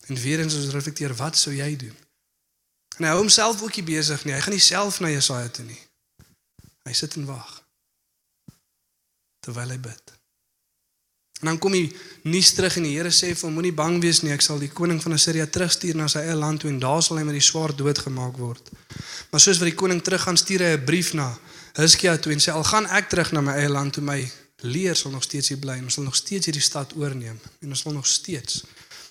En 0.08 0.20
weer 0.20 0.40
eens 0.40 0.54
ons 0.54 0.72
reflekteer, 0.72 1.14
wat 1.16 1.36
sou 1.36 1.54
jy 1.54 1.76
doen? 1.76 1.96
En 2.98 3.04
hy 3.04 3.12
hou 3.12 3.20
homself 3.22 3.62
ook 3.62 3.76
nie 3.76 3.86
besig 3.96 4.24
nie. 4.24 4.34
Hy 4.34 4.40
gaan 4.40 4.56
nie 4.56 4.64
self 4.64 5.00
na 5.00 5.08
Jesaja 5.08 5.48
toe 5.48 5.64
nie. 5.64 5.80
Hy 6.84 6.92
sit 6.92 7.16
en 7.16 7.26
wag 7.28 7.64
terwyl 9.44 9.70
hy 9.70 9.78
bid. 9.80 10.07
En 11.40 11.46
dan 11.52 11.58
kom 11.58 11.72
hy 11.72 11.84
nuus 12.26 12.50
terug 12.56 12.76
en 12.76 12.86
die 12.88 12.96
Here 12.96 13.10
sê 13.14 13.30
vir 13.30 13.46
hom 13.46 13.54
moenie 13.54 13.74
bang 13.74 14.00
wees 14.02 14.24
nie, 14.24 14.32
ek 14.34 14.42
sal 14.42 14.58
die 14.58 14.70
koning 14.74 14.98
van 15.02 15.14
Assirië 15.14 15.46
terugstuur 15.54 15.98
na 15.98 16.08
sy 16.10 16.24
eie 16.26 16.34
land 16.34 16.64
toe 16.64 16.70
en 16.72 16.80
daar 16.82 17.02
sal 17.04 17.20
hy 17.20 17.26
met 17.28 17.38
die 17.38 17.44
swaard 17.44 17.78
doodgemaak 17.78 18.40
word. 18.42 18.72
Maar 19.30 19.42
soos 19.44 19.60
wat 19.62 19.70
die 19.70 19.78
koning 19.78 20.02
terug 20.02 20.24
gaan 20.26 20.40
stuur 20.40 20.64
hy 20.66 20.72
'n 20.76 20.84
brief 20.84 21.12
na 21.14 21.28
Hizkia 21.78 22.16
toe 22.18 22.32
en 22.32 22.42
sê 22.42 22.50
al 22.50 22.64
gaan 22.64 22.86
ek 22.86 23.08
terug 23.08 23.32
na 23.32 23.40
my 23.40 23.54
eie 23.54 23.68
land 23.68 23.94
toe 23.94 24.02
my 24.02 24.20
leer 24.62 24.96
sal 24.96 25.12
nog 25.12 25.22
steeds 25.22 25.48
hier 25.48 25.58
bly 25.58 25.78
en 25.78 25.84
ons 25.84 25.94
sal 25.94 26.04
nog 26.04 26.16
steeds 26.16 26.46
hierdie 26.46 26.62
stad 26.62 26.96
oorneem 26.96 27.38
en 27.60 27.68
ons 27.68 27.80
sal 27.80 27.92
nog 27.92 28.06
steeds 28.06 28.64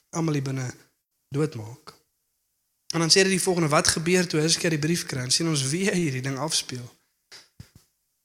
almal 0.09 0.33
hier 0.33 0.43
binne 0.43 0.73
doodmaak. 1.31 1.93
En 2.93 2.99
dan 2.99 3.09
sê 3.09 3.23
hy 3.23 3.29
die 3.29 3.41
volgende 3.41 3.69
wat 3.69 3.87
gebeur 3.87 4.27
toe 4.27 4.41
Hizkia 4.41 4.69
die 4.69 4.79
brief 4.79 5.05
kry 5.05 5.23
en 5.23 5.31
sien 5.31 5.47
ons 5.47 5.63
wie 5.71 5.87
hierdie 5.91 6.21
ding 6.21 6.37
afspeel. 6.37 6.83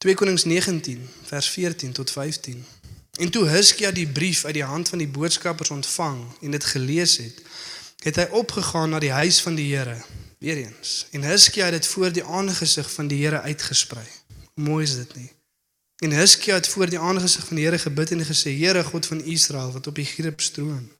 2 0.02 0.14
Konings 0.14 0.44
19 0.44 1.08
vers 1.30 1.48
14 1.48 1.92
tot 1.92 2.10
15. 2.10 2.64
En 3.20 3.30
toe 3.30 3.48
Hizkia 3.48 3.90
die 3.90 4.08
brief 4.08 4.44
uit 4.44 4.54
die 4.54 4.64
hand 4.64 4.88
van 4.88 4.98
die 4.98 5.08
boodskappers 5.08 5.70
ontvang 5.70 6.24
en 6.40 6.50
dit 6.50 6.64
gelees 6.64 7.16
het, 7.16 7.42
het 8.02 8.16
hy 8.16 8.24
opgegaan 8.40 8.90
na 8.90 8.98
die 9.02 9.12
huis 9.12 9.40
van 9.44 9.54
die 9.54 9.68
Here 9.74 9.98
weer 10.38 10.56
eens. 10.56 11.06
En 11.10 11.24
Hizkia 11.24 11.64
het 11.64 11.76
dit 11.82 11.86
voor 11.86 12.12
die 12.12 12.24
aangesig 12.24 12.88
van 12.92 13.06
die 13.06 13.20
Here 13.24 13.40
uitgesprei. 13.40 14.06
Mooi 14.54 14.84
is 14.84 14.96
dit 14.96 15.14
nie? 15.14 15.30
En 16.02 16.10
Hizkia 16.10 16.54
het 16.54 16.68
voor 16.68 16.88
die 16.90 16.98
aangesig 16.98 17.46
van 17.46 17.56
die 17.56 17.64
Here 17.64 17.78
gebid 17.78 18.10
en 18.10 18.24
gesê: 18.26 18.56
Here 18.56 18.84
God 18.84 19.06
van 19.06 19.24
Israel 19.24 19.72
wat 19.72 19.86
op 19.86 19.94
die 19.94 20.04
Egipte 20.04 20.50
troon. 20.50 20.90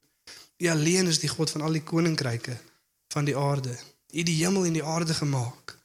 U 0.58 0.68
alleen 0.68 1.06
is 1.06 1.18
die 1.18 1.28
God 1.28 1.50
van 1.50 1.60
al 1.60 1.72
die 1.72 1.82
koninkryke 1.82 2.56
van 3.08 3.24
die 3.24 3.36
aarde. 3.36 3.72
U 4.12 4.18
het 4.18 4.26
die 4.26 4.44
hemel 4.44 4.64
en 4.64 4.72
die 4.72 4.84
aarde 4.84 5.14
gemaak. 5.14 5.78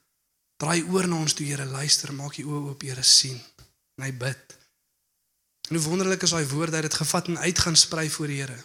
Draai 0.56 0.84
oor 0.90 1.08
na 1.08 1.18
ons 1.18 1.32
toe, 1.32 1.46
Here, 1.46 1.64
luister, 1.64 2.12
maak 2.12 2.36
U 2.38 2.44
oë 2.44 2.62
oop, 2.68 2.82
Here, 2.82 3.02
sien. 3.02 3.40
En 3.98 4.06
hy 4.06 4.12
bid. 4.12 4.47
En 5.68 5.76
hoe 5.76 5.84
wonderlik 5.84 6.22
is 6.22 6.30
daai 6.30 6.46
woord 6.46 6.72
dat 6.72 6.82
dit 6.82 6.94
gevat 6.94 7.26
en 7.26 7.38
uit 7.38 7.58
gaan 7.58 7.76
sprei 7.76 8.10
voor 8.10 8.26
die 8.26 8.40
Here. 8.40 8.64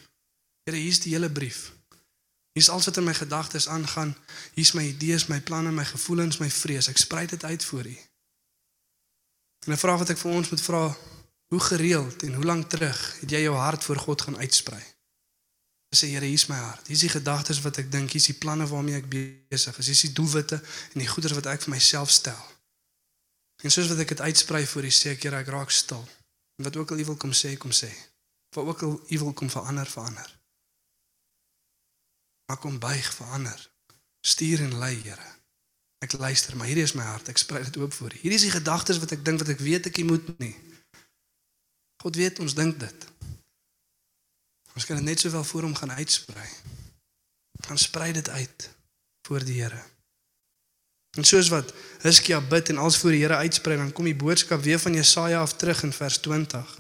Here, 0.64 0.78
hier's 0.78 1.00
die 1.00 1.14
hele 1.14 1.32
brief. 1.32 1.72
Hier's 2.54 2.70
alles 2.70 2.86
wat 2.86 2.98
in 2.98 3.04
my 3.04 3.14
gedagtes 3.14 3.68
aangaan. 3.68 4.16
Hier's 4.54 4.72
my 4.72 4.84
idees, 4.88 5.28
my 5.28 5.42
planne, 5.42 5.72
my 5.72 5.86
gevoelens, 5.86 6.38
my 6.38 6.50
vrees. 6.52 6.88
Ek 6.88 6.98
sprei 6.98 7.26
dit 7.28 7.44
uit 7.44 7.66
voor 7.66 7.86
U. 7.86 7.98
En 9.66 9.72
'n 9.72 9.78
vraag 9.78 9.98
wat 9.98 10.10
ek 10.10 10.18
vir 10.18 10.32
ons 10.32 10.50
moet 10.50 10.62
vra, 10.62 10.98
hoe 11.48 11.60
gereeld 11.60 12.24
en 12.24 12.34
hoe 12.34 12.46
lank 12.46 12.70
terug 12.70 13.20
het 13.20 13.30
jy 13.30 13.40
jou 13.40 13.56
hart 13.56 13.84
voor 13.84 13.98
God 13.98 14.22
gaan 14.22 14.38
uitsprei? 14.38 14.84
sê 15.96 16.10
Here, 16.10 16.26
hier's 16.26 16.48
my 16.48 16.56
hart. 16.56 16.88
Hier's 16.88 17.00
die 17.06 17.10
gedagtes 17.10 17.62
wat 17.62 17.78
ek 17.78 17.92
dink, 17.92 18.12
hier's 18.12 18.26
die 18.26 18.38
planne 18.38 18.66
waarmee 18.68 18.98
ek 18.98 19.10
besig 19.10 19.78
is. 19.78 19.86
Hier's 19.86 20.02
die 20.02 20.14
doelwitte 20.18 20.58
en 20.94 21.00
die 21.00 21.08
goeders 21.08 21.36
wat 21.38 21.46
ek 21.46 21.62
vir 21.62 21.76
myself 21.76 22.10
stel. 22.10 22.50
En 23.62 23.72
soos 23.72 23.88
wat 23.88 24.02
ek 24.04 24.08
dit 24.08 24.22
uitsprei 24.22 24.66
voor 24.68 24.84
U 24.84 24.92
sê 24.92 25.14
ek, 25.14 25.24
Here, 25.24 25.38
ek 25.38 25.52
raak 25.54 25.72
stil. 25.72 26.02
En 26.56 26.64
wat 26.64 26.76
ook 26.76 26.92
al 26.92 26.98
U 26.98 27.06
wil 27.06 27.18
kom 27.18 27.34
sê, 27.34 27.58
kom 27.58 27.72
sê. 27.72 27.90
Wat 28.54 28.66
ook 28.66 28.82
al 28.82 29.00
U 29.10 29.20
wil 29.20 29.34
kom 29.34 29.50
verander, 29.50 29.88
verander. 29.88 30.40
Maar 32.46 32.58
kom 32.58 32.80
buig 32.80 33.14
verander. 33.14 33.72
Stuur 34.20 34.60
en 34.60 34.78
lei, 34.78 34.96
Here. 35.02 35.32
Ek 36.04 36.12
luister, 36.20 36.56
maar 36.58 36.68
hierdie 36.68 36.84
is 36.84 36.94
my 36.94 37.04
hart. 37.08 37.30
Ek 37.32 37.40
sprei 37.40 37.64
dit 37.64 37.78
oop 37.78 37.94
voor 37.94 38.12
U. 38.12 38.18
Hierdie 38.20 38.40
is 38.40 38.48
die 38.48 38.58
gedagtes 38.58 39.00
wat 39.00 39.16
ek 39.16 39.24
dink 39.26 39.40
wat 39.40 39.54
ek 39.56 39.64
weet 39.64 39.88
ek 39.88 40.04
moet 40.04 40.28
nie. 40.40 40.56
God 42.04 42.20
weet 42.20 42.40
ons 42.44 42.56
dink 42.58 42.80
dit. 42.80 43.06
Ons 44.74 44.86
kan 44.86 45.00
dit 45.00 45.06
net 45.06 45.22
sowel 45.22 45.46
voor 45.48 45.70
hom 45.70 45.76
gaan 45.76 45.96
uitsprei. 45.96 46.50
Gaan 47.64 47.80
sprei 47.80 48.12
dit 48.14 48.30
uit 48.30 48.70
voor 49.28 49.46
die 49.48 49.62
Here. 49.62 49.80
En 51.18 51.24
soos 51.24 51.50
wat 51.54 51.74
Hizkia 52.02 52.42
bid 52.42 52.70
en 52.70 52.78
als 52.78 52.98
voor 52.98 53.14
die 53.14 53.22
Here 53.22 53.36
uitsprei, 53.36 53.78
dan 53.78 53.92
kom 53.94 54.06
die 54.10 54.18
boodskap 54.18 54.64
weer 54.64 54.80
van 54.80 54.94
Jesaja 54.94 55.42
af 55.42 55.56
terug 55.56 55.84
in 55.84 55.94
vers 55.94 56.18
20. 56.18 56.80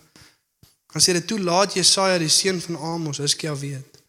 Dan 0.93 1.01
sê 1.01 1.13
dit 1.13 1.27
toe 1.27 1.39
laat 1.39 1.73
Jesaja 1.73 2.17
die 2.17 2.29
seun 2.29 2.61
van 2.61 2.77
Amos 2.77 3.21
Hizkia 3.21 3.55
weet. 3.57 4.01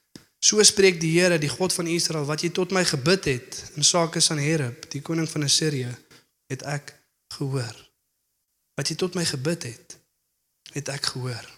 So 0.44 0.62
spreek 0.62 0.98
die 1.00 1.14
Here, 1.16 1.38
die 1.38 1.48
God 1.48 1.72
van 1.72 1.86
Israel, 1.88 2.24
wat 2.28 2.44
jy 2.44 2.50
tot 2.52 2.72
my 2.76 2.84
gebid 2.84 3.28
het 3.30 3.60
in 3.76 3.84
sake 3.84 4.20
Sanherib, 4.20 4.88
die 4.92 5.00
koning 5.04 5.28
van 5.28 5.46
Assirië, 5.46 5.92
het 6.52 6.64
ek 6.68 6.92
gehoor. 7.36 7.76
Wat 8.76 8.88
jy 8.88 8.96
tot 9.00 9.16
my 9.16 9.24
gebid 9.24 9.68
het, 9.70 9.96
het 10.74 10.90
ek 10.92 11.12
gehoor. 11.14 11.48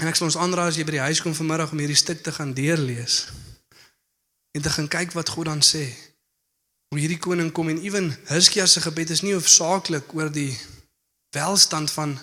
En 0.00 0.10
ek 0.10 0.18
sal 0.18 0.28
ons 0.28 0.38
aanraai 0.40 0.68
as 0.68 0.78
jy 0.80 0.86
by 0.88 0.96
die 0.96 1.06
huis 1.06 1.22
kom 1.22 1.34
vanmiddag 1.36 1.72
om 1.72 1.80
hierdie 1.80 1.98
stuk 1.98 2.22
te 2.26 2.34
gaan 2.34 2.54
deurlees 2.56 3.26
en 4.56 4.64
te 4.64 4.72
gaan 4.72 4.88
kyk 4.88 5.14
wat 5.16 5.30
God 5.32 5.50
dan 5.50 5.62
sê. 5.64 5.84
Hoe 6.88 7.00
hierdie 7.02 7.18
koning 7.18 7.52
kom 7.52 7.68
en 7.68 7.82
ewen 7.82 8.12
Hizkia 8.28 8.66
se 8.66 8.80
gebed 8.80 9.10
is 9.10 9.22
nie 9.26 9.34
hoofsaaklik 9.34 10.12
oor 10.14 10.30
die 10.32 10.52
welstand 11.34 11.90
van 11.90 12.14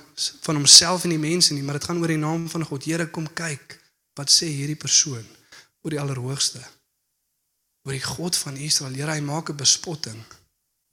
van 0.46 0.56
homself 0.56 1.04
en 1.04 1.12
die 1.14 1.22
mense 1.22 1.54
nie, 1.54 1.64
maar 1.64 1.80
dit 1.80 1.90
gaan 1.90 2.00
oor 2.00 2.14
die 2.14 2.22
naam 2.22 2.48
van 2.50 2.64
God. 2.66 2.86
Here 2.88 3.10
kom 3.12 3.28
kyk 3.34 3.78
wat 4.18 4.32
sê 4.32 4.48
hierdie 4.48 4.80
persoon 4.80 5.26
oor 5.84 5.92
die 5.92 6.00
Allerhoogste. 6.00 6.64
Oor 7.84 7.98
die 7.98 8.06
God 8.06 8.38
van 8.38 8.58
Israel. 8.58 8.96
Here, 8.96 9.12
hy 9.12 9.20
maak 9.20 9.50
'n 9.50 9.60
bespotting 9.60 10.24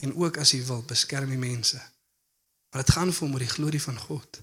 en 0.03 0.15
ook 0.15 0.37
as 0.37 0.53
hy 0.53 0.65
wil 0.67 0.83
beskerm 0.83 1.31
die 1.31 1.39
mense. 1.39 1.79
Maar 2.71 2.85
dit 2.85 2.95
gaan 2.95 3.13
vir 3.13 3.27
hom 3.27 3.35
oor 3.35 3.47
die 3.47 3.57
glorie 3.57 3.83
van 3.83 3.99
God. 3.99 4.41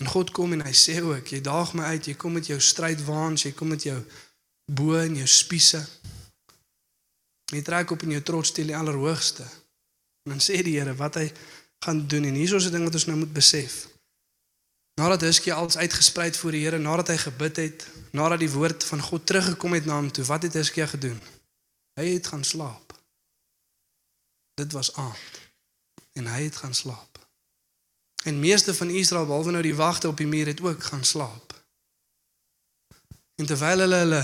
En 0.00 0.06
God 0.06 0.30
kom 0.30 0.52
en 0.52 0.64
hy 0.64 0.72
sê 0.72 1.00
ook, 1.02 1.26
jy 1.28 1.40
daag 1.40 1.74
my 1.74 1.84
uit, 1.94 2.06
jy 2.06 2.14
kom 2.14 2.32
met 2.32 2.46
jou 2.46 2.60
strydwaans, 2.60 3.44
jy 3.46 3.52
kom 3.52 3.68
met 3.68 3.82
jou 3.82 3.98
bo 4.66 4.96
en 4.98 5.16
jou 5.16 5.26
spiese. 5.26 5.86
Jy 7.52 7.60
trek 7.62 7.90
op 7.92 8.02
in 8.06 8.14
jou 8.16 8.22
trots 8.24 8.52
teen 8.56 8.70
die 8.70 8.76
allerhoogste. 8.76 9.44
En 10.24 10.34
dan 10.34 10.40
sê 10.40 10.62
die 10.64 10.78
Here 10.78 10.94
wat 10.96 11.18
hy 11.20 11.26
gaan 11.84 12.06
doen 12.08 12.24
en 12.24 12.38
hierso 12.38 12.56
is 12.56 12.66
'n 12.66 12.72
ding 12.72 12.84
wat 12.84 12.94
ons 12.94 13.06
nou 13.06 13.18
moet 13.18 13.32
besef. 13.32 13.88
Nadat 15.00 15.20
Hizkia 15.20 15.54
alles 15.54 15.76
uitgesprei 15.76 16.26
het 16.26 16.36
voor 16.36 16.50
die 16.50 16.64
Here, 16.64 16.78
nadat 16.78 17.08
hy 17.08 17.16
gebid 17.16 17.56
het, 17.56 17.86
nadat 18.12 18.38
die 18.38 18.50
woord 18.50 18.84
van 18.84 19.00
God 19.00 19.26
teruggekom 19.26 19.72
het 19.72 19.84
na 19.84 19.94
hom 19.94 20.10
toe, 20.12 20.24
wat 20.24 20.42
het 20.42 20.52
Hizkia 20.52 20.86
gedoen? 20.86 21.20
Hy 22.00 22.06
het 22.12 22.26
gaan 22.26 22.44
slaap. 22.44 22.92
Dit 24.54 24.72
was 24.72 24.94
aand. 24.94 25.40
En 26.12 26.26
hy 26.26 26.42
het 26.42 26.56
gaan 26.56 26.74
slaap. 26.74 27.18
En 28.24 28.40
meeste 28.40 28.74
van 28.74 28.90
Israel 28.90 29.26
behalwe 29.26 29.50
nou 29.50 29.62
die 29.62 29.74
wagte 29.74 30.08
op 30.08 30.16
die 30.16 30.26
muur 30.26 30.46
het 30.46 30.60
ook 30.60 30.82
gaan 30.82 31.04
slaap. 31.04 31.54
En 33.34 33.46
terwyl 33.46 33.78
hulle 33.78 33.96
hulle 33.96 34.22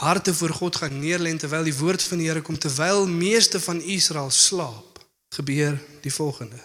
harte 0.00 0.34
voor 0.34 0.50
God 0.50 0.76
gaan 0.76 0.98
neerlê 0.98 1.36
terwyl 1.36 1.66
die 1.68 1.76
woord 1.76 2.02
van 2.02 2.18
die 2.18 2.28
Here 2.28 2.40
kom 2.42 2.58
terwyl 2.58 3.06
meeste 3.08 3.60
van 3.60 3.82
Israel 3.82 4.30
slaap, 4.30 5.00
gebeur 5.34 5.76
die 6.00 6.12
volgende. 6.12 6.60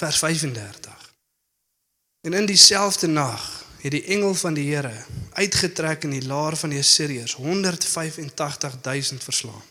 Vers 0.00 0.18
35. 0.18 1.14
En 2.20 2.32
in 2.32 2.46
dieselfde 2.46 3.06
nag 3.06 3.64
het 3.80 3.92
die 3.96 4.04
engel 4.04 4.34
van 4.34 4.54
die 4.54 4.68
Here 4.68 5.04
uitgetrek 5.32 6.04
in 6.04 6.12
die 6.18 6.26
laar 6.26 6.56
van 6.56 6.74
die 6.74 6.78
Assiriërs 6.78 7.36
185000 7.36 9.24
verslaan. 9.24 9.64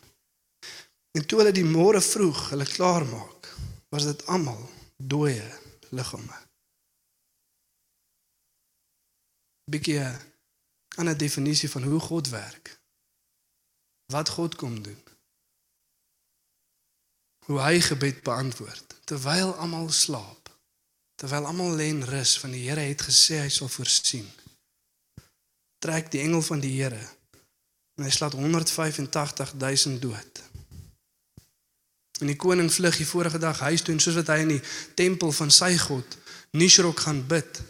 En 1.12 1.26
toe 1.26 1.40
hulle 1.40 1.54
die 1.54 1.66
môre 1.66 2.02
vroeg 2.02 2.50
hulle 2.50 2.66
klaar 2.66 3.06
maak, 3.06 3.54
was 3.94 4.10
dit 4.10 4.26
almal 4.26 4.62
dooie 4.98 5.46
liggame. 5.90 6.38
Bietjie 9.70 10.02
'n 11.00 11.02
ander 11.02 11.18
definisie 11.18 11.70
van 11.70 11.84
hoe 11.84 12.00
God 12.00 12.30
werk. 12.30 12.80
Wat 14.06 14.30
God 14.30 14.56
kom 14.56 14.82
doen. 14.82 15.04
Hoe 17.46 17.60
hy 17.60 17.80
gebed 17.82 18.24
beantwoord 18.24 18.96
terwyl 19.04 19.56
almal 19.56 19.90
slaap. 19.90 20.58
Terwyl 21.16 21.46
almal 21.46 21.76
lê 21.76 21.88
en 21.88 22.06
rus 22.06 22.40
van 22.40 22.52
die 22.52 22.70
Here 22.70 22.80
het 22.80 23.02
gesê 23.02 23.40
hy 23.40 23.50
sal 23.50 23.68
voorsien. 23.68 24.28
Trek 25.80 26.12
die 26.12 26.22
engel 26.22 26.42
van 26.42 26.60
die 26.60 26.82
Here 26.82 27.08
en 27.96 28.04
hy 28.04 28.12
slaat 28.12 28.36
185000 28.36 30.02
dood. 30.02 30.44
En 32.20 32.28
die 32.28 32.36
koning 32.36 32.74
vlug 32.74 32.98
die 32.98 33.08
vorige 33.08 33.38
dag 33.38 33.60
huis 33.60 33.82
toe 33.82 33.96
en 33.96 34.04
soos 34.04 34.20
wat 34.20 34.28
hy 34.28 34.44
in 34.44 34.54
die 34.58 34.64
tempel 34.96 35.32
van 35.32 35.52
sy 35.52 35.78
god 35.78 36.18
Nisrok 36.52 37.00
gaan 37.00 37.28
bid, 37.28 37.62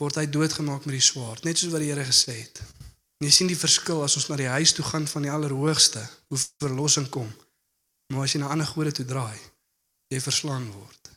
word 0.00 0.18
hy 0.20 0.26
doodgemaak 0.26 0.84
met 0.84 0.98
die 0.98 1.04
swaard, 1.04 1.44
net 1.44 1.58
soos 1.58 1.72
wat 1.72 1.80
die 1.80 1.90
Here 1.90 2.04
gesê 2.04 2.34
het. 2.42 2.62
En 3.20 3.28
jy 3.28 3.32
sien 3.32 3.48
die 3.48 3.58
verskil 3.58 4.02
as 4.04 4.16
ons 4.16 4.28
na 4.28 4.36
die 4.36 4.50
huis 4.52 4.74
toe 4.76 4.84
gaan 4.84 5.06
van 5.08 5.24
die 5.24 5.32
Allerhoogste, 5.32 6.02
hoe 6.28 6.40
verlossing 6.60 7.08
kom. 7.08 7.30
Maar 8.12 8.26
as 8.26 8.36
jy 8.36 8.42
na 8.42 8.52
ander 8.52 8.68
gode 8.68 8.92
toe 8.92 9.06
draai, 9.08 9.40
jy 10.12 10.20
verslaan 10.20 10.68
word. 10.74 11.12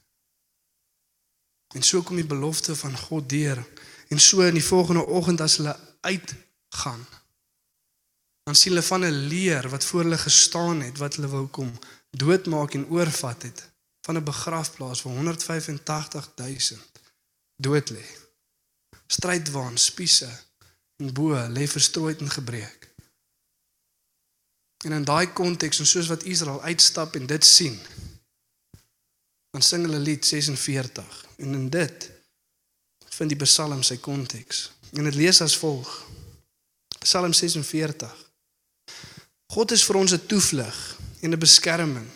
En 1.75 1.85
so 1.85 2.01
kom 2.01 2.17
die 2.17 2.25
belofte 2.25 2.75
van 2.75 2.95
God 2.97 3.29
deur 3.29 3.59
en 4.09 4.19
so 4.19 4.41
in 4.41 4.57
die 4.57 4.65
volgende 4.65 5.05
oggend 5.05 5.41
as 5.45 5.59
hulle 5.59 5.75
uitgaan 6.01 7.03
dan 8.49 8.57
sien 8.57 8.73
hulle 8.73 8.85
van 8.85 9.05
'n 9.05 9.27
leer 9.31 9.69
wat 9.69 9.85
voor 9.85 10.01
hulle 10.01 10.17
gestaan 10.17 10.81
het 10.81 10.97
wat 10.97 11.15
hulle 11.15 11.27
wou 11.27 11.47
kom 11.47 11.71
doodmaak 12.09 12.73
en 12.73 12.89
oorvat 12.89 13.41
het 13.41 13.69
van 14.01 14.15
'n 14.17 14.23
begrafplaas 14.23 15.01
waar 15.01 15.13
185000 15.13 16.81
dood 17.55 17.89
lê. 17.89 18.05
Strydwaan, 19.09 19.77
spiese 19.77 20.29
en 20.99 21.13
bo 21.13 21.33
lê 21.49 21.65
verstrooi 21.67 22.15
en 22.19 22.29
gebreek. 22.29 22.87
En 24.85 24.91
in 24.91 25.03
daai 25.03 25.33
konteks 25.33 25.79
en 25.79 25.87
soos 25.87 26.07
wat 26.07 26.23
Israel 26.23 26.61
uitstap 26.61 27.15
en 27.15 27.25
dit 27.27 27.45
sien, 27.45 27.79
dan 29.51 29.65
sing 29.65 29.83
hulle 29.87 29.99
lied 29.99 30.25
46 30.25 31.25
en 31.37 31.53
in 31.53 31.69
dit 31.73 32.09
vind 33.19 33.33
die 33.33 33.39
Psalm 33.43 33.81
sy 33.83 33.97
konteks. 33.99 34.69
En 34.95 35.03
dit 35.03 35.17
lees 35.17 35.41
as 35.43 35.57
volg. 35.59 35.89
Psalm 37.03 37.33
46. 37.33 38.13
God 39.49 39.71
is 39.75 39.83
vir 39.83 39.97
ons 39.99 40.13
'n 40.13 40.25
toevlug 40.25 40.77
en 41.21 41.33
'n 41.33 41.39
beskerming. 41.39 42.07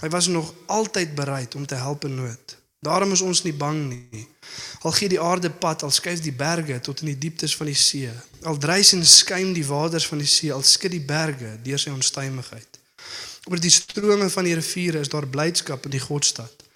Hy 0.00 0.08
was 0.08 0.26
nog 0.26 0.54
altyd 0.66 1.14
bereid 1.14 1.54
om 1.54 1.66
te 1.66 1.74
help 1.74 2.04
in 2.04 2.14
nood. 2.14 2.56
Daarom 2.82 3.12
is 3.14 3.22
ons 3.22 3.42
nie 3.46 3.54
bang 3.54 3.78
nie. 3.88 4.24
Al 4.82 4.94
gee 4.96 5.08
die 5.08 5.20
aarde 5.20 5.50
pad, 5.50 5.84
al 5.86 5.92
skuif 5.94 6.20
die 6.20 6.34
berge 6.34 6.80
tot 6.82 7.00
in 7.04 7.12
die 7.12 7.18
dieptes 7.18 7.54
van 7.56 7.70
die 7.70 7.78
see. 7.78 8.10
Al 8.42 8.58
dreis 8.58 8.92
en 8.96 9.04
skuim 9.06 9.52
die 9.54 9.66
waters 9.66 10.06
van 10.10 10.18
die 10.18 10.26
see, 10.26 10.50
al 10.52 10.64
skud 10.66 10.90
die 10.90 11.04
berge 11.06 11.54
deur 11.62 11.78
sy 11.78 11.92
onstuimigheid. 11.94 12.80
Oor 13.50 13.62
die 13.62 13.70
strome 13.70 14.28
van 14.30 14.46
die 14.46 14.56
riviere 14.58 15.02
is 15.02 15.10
daar 15.10 15.26
blydskap 15.30 15.86
in 15.86 15.94
die 15.94 16.02
Godstad, 16.02 16.66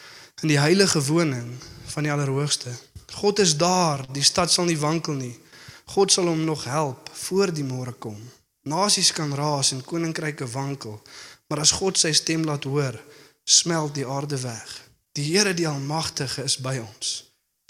in 0.43 0.55
die 0.55 0.61
heilige 0.63 1.03
woning 1.09 1.53
van 1.95 2.07
die 2.07 2.15
Allerhoogste. 2.15 2.71
God 3.19 3.43
is 3.43 3.57
daar, 3.59 4.05
die 4.15 4.25
stad 4.27 4.53
sal 4.53 4.67
nie 4.71 4.79
wankel 4.79 5.19
nie. 5.19 5.35
God 5.95 6.15
sal 6.15 6.31
hom 6.31 6.43
nog 6.47 6.65
help 6.71 7.11
voor 7.27 7.55
die 7.55 7.67
môre 7.67 7.95
kom. 7.99 8.19
Nasies 8.67 9.13
kan 9.15 9.35
raas 9.35 9.71
en 9.75 9.85
koninkryke 9.87 10.47
wankel, 10.51 11.01
Maar 11.47 11.63
as 11.63 11.75
God 11.79 11.99
sy 11.99 12.11
stem 12.17 12.45
laat 12.47 12.67
hoor, 12.67 12.97
smelt 13.47 13.95
die 13.95 14.07
aarde 14.07 14.39
weg. 14.43 14.71
Die 15.17 15.25
Here 15.33 15.55
die 15.57 15.65
Almagtige 15.65 16.43
is 16.45 16.59
by 16.61 16.75
ons. 16.77 17.23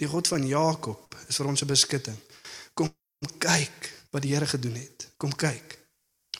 Die 0.02 0.08
God 0.10 0.26
van 0.26 0.42
Jakob 0.46 1.14
is 1.30 1.36
vir 1.38 1.46
ons 1.46 1.62
'n 1.62 1.70
beskutting. 1.70 2.16
Kom 2.74 2.90
kyk 3.38 3.92
wat 4.10 4.22
die 4.22 4.34
Here 4.34 4.46
gedoen 4.46 4.74
het. 4.74 5.08
Kom 5.16 5.30
kyk. 5.30 5.78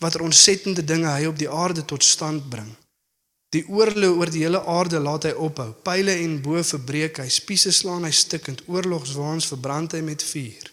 Watter 0.01 0.23
ontsettende 0.23 0.85
dinge 0.85 1.07
hy 1.09 1.27
op 1.27 1.39
die 1.39 1.51
aarde 1.51 1.85
tot 1.85 2.05
stand 2.05 2.49
bring. 2.51 2.75
Die 3.55 3.65
oorlog 3.69 4.17
oor 4.19 4.31
die 4.31 4.43
hele 4.43 4.61
aarde 4.67 4.99
laat 4.99 5.23
hy 5.23 5.31
ophou. 5.31 5.73
Pyle 5.73 6.11
en 6.11 6.43
bo 6.43 6.63
verbreek 6.63 7.19
hy, 7.23 7.29
spiese 7.29 7.73
slaan 7.73 8.05
hy 8.05 8.11
stukkend, 8.11 8.67
oorlogswaans 8.67 9.47
verbrand 9.47 9.93
hy 9.93 10.01
met 10.01 10.23
vuur. 10.23 10.73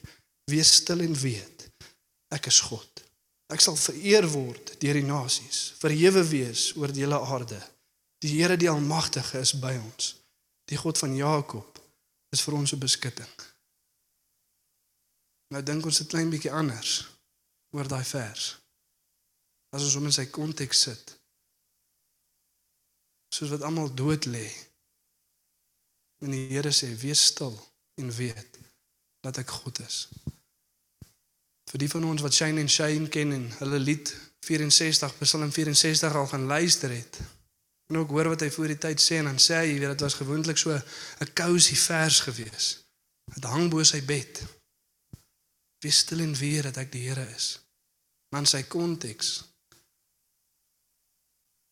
Wees 0.49 0.73
stil 0.81 0.99
en 0.99 1.13
weet, 1.13 1.69
ek 2.29 2.47
is 2.47 2.59
God. 2.59 3.03
Ek 3.53 3.61
sal 3.61 3.75
vereer 3.75 4.27
word 4.27 4.73
deur 4.79 4.93
die 4.93 5.05
nasies, 5.05 5.73
verhewe 5.79 6.23
wees 6.27 6.73
oor 6.75 6.91
die 6.91 7.05
hele 7.05 7.21
aarde. 7.21 7.61
Die 8.19 8.41
Here 8.41 8.57
die 8.57 8.69
Almagtige 8.69 9.39
is 9.39 9.53
by 9.53 9.77
ons. 9.77 10.22
Die 10.65 10.77
God 10.77 10.97
van 10.97 11.15
Jakob 11.15 11.79
is 12.29 12.41
vir 12.41 12.53
ons 12.53 12.73
'n 12.73 12.79
beskutting. 12.79 13.35
Nou 15.53 15.63
dink 15.63 15.85
ons 15.85 15.99
'n 16.01 16.07
klein 16.07 16.29
bietjie 16.29 16.51
anders 16.51 17.07
oor 17.69 17.87
daai 17.87 18.03
vers. 18.03 18.57
As 19.69 19.83
ons 19.83 19.93
hom 19.93 20.05
in 20.05 20.13
sy 20.13 20.25
konteks 20.25 20.81
sit. 20.81 21.19
Soos 23.29 23.49
wat 23.49 23.61
almal 23.61 23.93
dood 23.93 24.25
lê. 24.25 24.49
En 26.17 26.31
die 26.31 26.47
Here 26.47 26.71
sê: 26.71 26.95
"Wees 26.95 27.25
stil 27.25 27.55
en 27.95 28.11
weet 28.11 28.59
dat 29.19 29.37
ek 29.37 29.49
God 29.49 29.79
is." 29.79 30.07
Vir 31.69 31.79
die 31.79 31.89
van 31.89 32.03
ons 32.05 32.21
wat 32.21 32.33
Shane 32.33 32.59
en 32.59 32.69
Shane 32.69 33.09
ken 33.09 33.31
en 33.31 33.51
hulle 33.51 33.79
lied 33.79 34.15
64 34.45 35.17
Psalm 35.17 35.51
64 35.51 36.15
al 36.15 36.27
gaan 36.27 36.45
luister 36.45 36.89
het. 36.89 37.19
En 37.91 37.97
ook 37.97 38.09
hoor 38.09 38.31
wat 38.33 38.39
hy 38.45 38.49
voor 38.51 38.71
die 38.71 38.77
tyd 38.77 39.01
sê 39.01 39.19
en 39.19 39.27
dan 39.31 39.39
sê 39.41 39.59
hy, 39.59 39.67
jy 39.73 39.79
weet 39.81 39.93
dit 39.95 40.05
was 40.05 40.19
gewoonlik 40.19 40.57
so 40.57 40.71
'n 40.73 41.33
cozy 41.35 41.75
vers 41.75 42.19
gewees. 42.19 42.67
Dit 43.33 43.43
hang 43.43 43.69
bo 43.69 43.83
sy 43.83 44.01
bed. 44.05 44.43
Wees 45.83 45.97
stil 45.97 46.19
en 46.19 46.35
weet 46.35 46.63
dat 46.63 46.77
ek 46.77 46.91
die 46.91 47.07
Here 47.07 47.27
is. 47.35 47.59
Maar 48.29 48.41
in 48.41 48.47
sy 48.47 48.63
konteks 48.63 49.43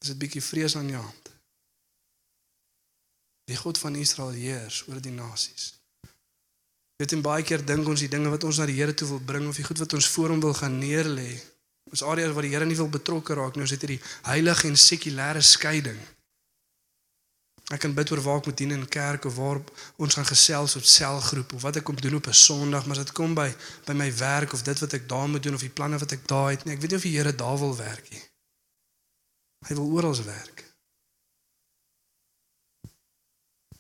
is 0.02 0.08
dit 0.08 0.18
bietjie 0.18 0.42
vreesaanjaend. 0.42 1.30
Die 3.50 3.58
God 3.58 3.78
van 3.78 3.96
Israel 3.96 4.32
heers 4.32 4.88
oor 4.88 5.02
die 5.02 5.14
nasies. 5.14 5.74
Weet 7.02 7.12
en 7.18 7.24
baie 7.26 7.44
keer 7.44 7.66
dink 7.66 7.88
ons 7.88 8.04
die 8.04 8.10
dinge 8.10 8.30
wat 8.30 8.44
ons 8.44 8.60
na 8.62 8.68
die 8.70 8.78
Here 8.78 8.94
toe 8.94 9.08
wil 9.08 9.24
bring 9.32 9.48
of 9.50 9.58
die 9.58 9.66
goed 9.66 9.82
wat 9.82 9.94
ons 9.98 10.10
voor 10.14 10.30
hom 10.30 10.44
wil 10.44 10.54
gaan 10.54 10.78
neerlê, 10.78 11.32
is 11.90 12.04
areas 12.04 12.34
waar 12.34 12.46
die 12.46 12.54
Here 12.54 12.66
nie 12.66 12.76
wil 12.76 12.90
betrokke 12.90 13.34
raak 13.34 13.56
nie. 13.56 13.66
Ons 13.66 13.74
het 13.76 13.82
hierdie 13.82 14.02
heilige 14.28 14.68
en 14.68 14.78
sekulêre 14.80 15.42
skeiding. 15.42 16.00
Ek 17.72 17.80
kan 17.80 17.94
bid 17.96 18.12
oor 18.12 18.20
waar 18.24 18.42
ek 18.42 18.50
moet 18.50 18.58
dien 18.58 18.74
in 18.76 18.88
kerk 18.92 19.26
of 19.26 19.38
waar 19.40 19.62
ons 19.96 20.18
gaan 20.18 20.28
gesels 20.28 20.76
op 20.76 20.84
selgroep 20.84 21.54
of 21.56 21.62
wat 21.64 21.80
ek 21.80 21.86
kom 21.88 21.96
doen 21.96 22.18
op 22.20 22.28
'n 22.28 22.34
Sondag, 22.34 22.86
maar 22.86 22.98
as 22.98 23.06
dit 23.06 23.14
kom 23.16 23.34
by 23.34 23.48
by 23.86 23.94
my 23.94 24.10
werk 24.18 24.54
of 24.54 24.64
dit 24.64 24.80
wat 24.80 24.94
ek 24.94 25.08
daar 25.08 25.30
moet 25.30 25.44
doen 25.44 25.54
of 25.54 25.64
die 25.64 25.76
planne 25.78 25.98
wat 25.98 26.12
ek 26.12 26.28
daar 26.28 26.50
het 26.50 26.66
nie. 26.66 26.76
Ek 26.76 26.82
weet 26.82 26.92
nie 26.92 26.98
of 26.98 27.08
die 27.08 27.18
Here 27.18 27.36
daar 27.36 27.58
wil 27.58 27.76
werk 27.78 28.10
nie. 28.10 28.24
Hy 29.68 29.76
wil 29.76 29.92
oral 29.92 30.24
werk. 30.24 30.66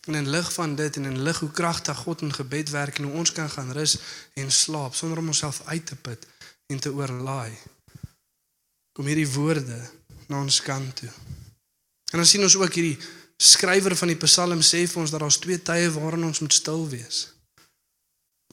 En 0.07 0.15
in 0.15 0.29
lig 0.29 0.53
van 0.53 0.75
dit 0.75 0.95
en 0.95 1.05
in 1.05 1.21
lig 1.21 1.39
hoe 1.39 1.51
kragtig 1.51 1.97
God 1.97 2.21
in 2.21 2.33
gebed 2.33 2.69
werk 2.69 2.97
en 2.97 3.03
hoe 3.03 3.13
ons 3.13 3.31
kan 3.31 3.49
gaan 3.49 3.71
rus 3.71 3.97
en 4.33 4.51
slaap 4.51 4.95
sonder 4.95 5.17
om 5.17 5.27
onsself 5.27 5.61
uit 5.65 5.85
te 5.85 5.95
put 5.95 6.27
en 6.67 6.79
te 6.79 6.93
oorlaai. 6.93 7.57
Kom 9.01 9.09
hierdie 9.09 9.31
woorde 9.33 9.79
na 10.29 10.43
ons 10.43 10.59
kant 10.61 10.99
toe. 10.99 11.09
En 12.13 12.19
dan 12.21 12.27
sien 12.29 12.43
ons 12.45 12.53
ook 12.59 12.75
hierdie 12.77 12.99
skrywer 13.41 13.95
van 13.97 14.11
die 14.11 14.17
Psalm 14.21 14.61
sê 14.61 14.83
vir 14.85 15.01
ons 15.01 15.09
dat 15.09 15.23
daar's 15.23 15.39
twee 15.41 15.57
tye 15.57 15.87
waarin 15.95 16.27
ons 16.27 16.41
moet 16.43 16.53
stil 16.53 16.85
wees. 16.91 17.23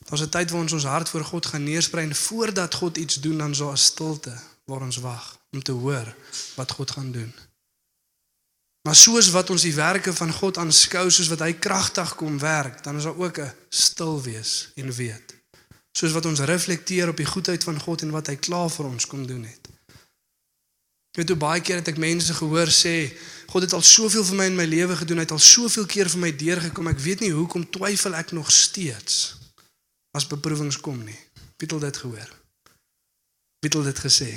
Daar's 0.08 0.24
'n 0.24 0.32
tyd 0.32 0.50
waar 0.50 0.64
ons 0.64 0.72
ons 0.72 0.88
hart 0.88 1.12
voor 1.12 1.24
God 1.24 1.46
gaan 1.52 1.68
neersprei 1.68 2.06
en 2.06 2.14
voordat 2.14 2.74
God 2.74 2.96
iets 2.96 3.20
doen 3.20 3.38
dan 3.38 3.54
so 3.54 3.68
'n 3.70 3.76
stilte 3.76 4.40
waar 4.64 4.80
ons 4.80 4.96
wag 4.96 5.38
om 5.52 5.62
te 5.62 5.72
hoor 5.72 6.16
wat 6.56 6.70
God 6.70 6.90
gaan 6.90 7.12
doen. 7.12 7.32
Maar 8.88 8.96
soos 8.96 9.28
wat 9.30 9.50
ons 9.50 9.62
die 9.62 9.74
werke 9.74 10.14
van 10.14 10.32
God 10.32 10.56
aanskou 10.56 11.10
soos 11.10 11.28
wat 11.28 11.44
hy 11.44 11.52
kragtig 11.52 12.14
kom 12.14 12.38
werk, 12.38 12.82
dan 12.82 12.96
is 12.96 13.04
daar 13.04 13.20
ook 13.20 13.38
'n 13.38 13.52
stil 13.68 14.22
wees 14.22 14.70
en 14.74 14.92
weet. 14.92 15.34
Soos 15.92 16.12
wat 16.12 16.24
ons 16.24 16.40
reflekteer 16.40 17.08
op 17.08 17.16
die 17.16 17.32
goedheid 17.34 17.64
van 17.64 17.80
God 17.80 18.02
en 18.02 18.10
wat 18.10 18.26
hy 18.26 18.36
klaar 18.36 18.70
vir 18.70 18.86
ons 18.86 19.06
kom 19.06 19.26
doen 19.26 19.44
het. 19.44 19.67
Ek 21.18 21.24
weet 21.24 21.32
hoe 21.34 21.42
baie 21.42 21.62
keer 21.66 21.80
het 21.80 21.88
ek 21.90 21.96
mense 21.98 22.30
gehoor 22.30 22.70
sê, 22.70 23.10
God 23.50 23.64
het 23.66 23.72
al 23.74 23.82
soveel 23.82 24.22
vir 24.22 24.36
my 24.38 24.44
in 24.52 24.54
my 24.54 24.66
lewe 24.70 24.94
gedoen, 25.00 25.18
hy 25.18 25.24
het 25.26 25.32
al 25.34 25.42
soveel 25.42 25.88
keer 25.90 26.06
vir 26.12 26.20
my 26.22 26.30
deurgekom. 26.30 26.86
Ek 26.92 27.00
weet 27.02 27.24
nie 27.24 27.32
hoekom 27.34 27.64
twyfel 27.74 28.14
ek 28.14 28.30
nog 28.38 28.52
steeds 28.54 29.34
as 30.14 30.28
beproewings 30.30 30.78
kom 30.78 31.02
nie. 31.02 31.18
Wie 31.58 31.66
het 31.66 31.74
dit 31.88 32.00
gehoor? 32.04 32.30
Wie 33.58 33.66
het 33.66 33.90
dit 33.90 34.04
gesê? 34.04 34.30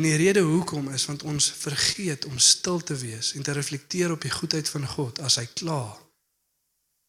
En 0.00 0.08
die 0.08 0.16
rede 0.16 0.40
hoekom 0.40 0.88
is 0.96 1.04
want 1.04 1.28
ons 1.28 1.52
vergeet 1.60 2.24
om 2.24 2.40
stil 2.40 2.80
te 2.80 2.96
wees 2.96 3.34
en 3.36 3.44
te 3.44 3.52
reflekteer 3.52 4.16
op 4.16 4.24
die 4.24 4.32
goedheid 4.32 4.72
van 4.72 4.88
God 4.88 5.20
as 5.20 5.36
hy 5.36 5.44
klaar 5.52 6.00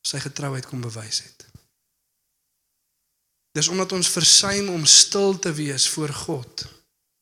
sy 0.04 0.20
getrouheid 0.20 0.68
kom 0.68 0.84
bewys 0.84 1.24
het. 1.24 1.48
Dis 3.56 3.72
omdat 3.72 3.96
ons 3.96 4.12
versuim 4.12 4.68
om 4.76 4.84
stil 4.84 5.40
te 5.40 5.56
wees 5.56 5.88
voor 5.96 6.12
God 6.28 6.68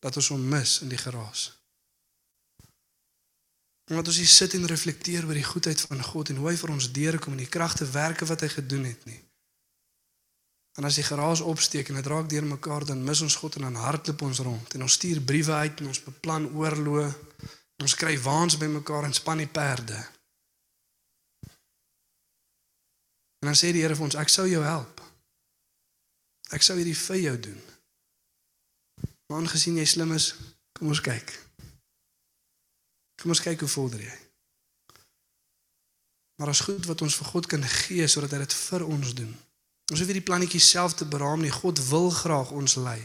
dat 0.03 0.15
ons 0.19 0.31
hom 0.35 0.47
mis 0.51 0.79
in 0.83 0.91
die 0.91 0.99
geraas. 0.99 1.47
Omdat 3.87 4.09
ons 4.11 4.19
hier 4.19 4.31
sit 4.31 4.55
en 4.57 4.67
reflekteer 4.67 5.25
oor 5.27 5.37
die 5.37 5.47
goedheid 5.47 5.81
van 5.87 6.03
God 6.03 6.31
en 6.31 6.41
hoe 6.41 6.49
hy 6.49 6.57
vir 6.59 6.73
ons 6.75 6.89
deurkom 6.95 7.35
en 7.35 7.43
die 7.43 7.51
kragte 7.51 7.87
werke 7.91 8.27
wat 8.27 8.43
hy 8.43 8.49
gedoen 8.51 8.87
het 8.89 9.05
nie. 9.07 9.19
En 10.79 10.87
as 10.89 10.97
die 10.97 11.05
geraas 11.05 11.43
opsteek 11.45 11.91
en 11.91 11.99
dit 11.99 12.09
raak 12.09 12.29
deur 12.29 12.47
mekaar 12.49 12.87
dan 12.89 13.03
mis 13.05 13.21
ons 13.21 13.35
God 13.39 13.59
en 13.59 13.67
dan 13.67 13.79
hardloop 13.79 14.25
ons 14.27 14.41
rond 14.47 14.75
en 14.75 14.87
ons 14.87 14.97
stuur 14.99 15.21
briewe 15.21 15.53
uit 15.53 15.83
en 15.83 15.91
ons 15.91 16.03
beplan 16.07 16.49
oorloë. 16.51 17.09
Ons 17.83 17.95
kry 17.99 18.15
waans 18.21 18.57
by 18.59 18.69
mekaar 18.71 19.07
en 19.07 19.15
span 19.15 19.43
die 19.43 19.51
perde. 19.51 19.99
En 23.43 23.51
dan 23.51 23.59
sê 23.59 23.71
die 23.75 23.83
Here 23.83 23.95
vir 23.95 24.07
ons 24.07 24.19
ek 24.19 24.31
sou 24.31 24.47
jou 24.47 24.63
help. 24.63 25.03
Ek 26.55 26.63
sou 26.63 26.77
hierdie 26.79 26.97
vir 26.97 27.21
jou 27.27 27.37
doen. 27.49 27.72
Maar 29.33 29.41
aangesien 29.41 29.79
jy 29.81 29.85
slim 29.89 30.11
is, 30.13 30.27
kom 30.77 30.91
ons 30.93 30.99
kyk. 31.01 31.31
Kom 33.17 33.31
ons 33.33 33.39
kyk 33.41 33.63
hoe 33.65 33.69
vorder 33.71 34.03
jy. 34.05 34.17
Maar 36.37 36.51
as 36.51 36.61
goed 36.67 36.85
wat 36.85 37.01
ons 37.01 37.17
vir 37.17 37.31
God 37.31 37.49
kan 37.49 37.65
gee 37.65 38.05
sodat 38.05 38.35
hy 38.37 38.43
dit 38.43 38.53
vir 38.59 38.85
ons 38.85 39.15
doen. 39.17 39.33
Ons 39.89 40.03
hoef 40.03 40.11
nie 40.11 40.19
die 40.19 40.27
plannetjie 40.27 40.61
self 40.61 40.93
te 40.99 41.09
beraam 41.09 41.41
nie. 41.41 41.49
God 41.49 41.81
wil 41.89 42.11
graag 42.13 42.53
ons 42.53 42.77
lei. 42.77 42.99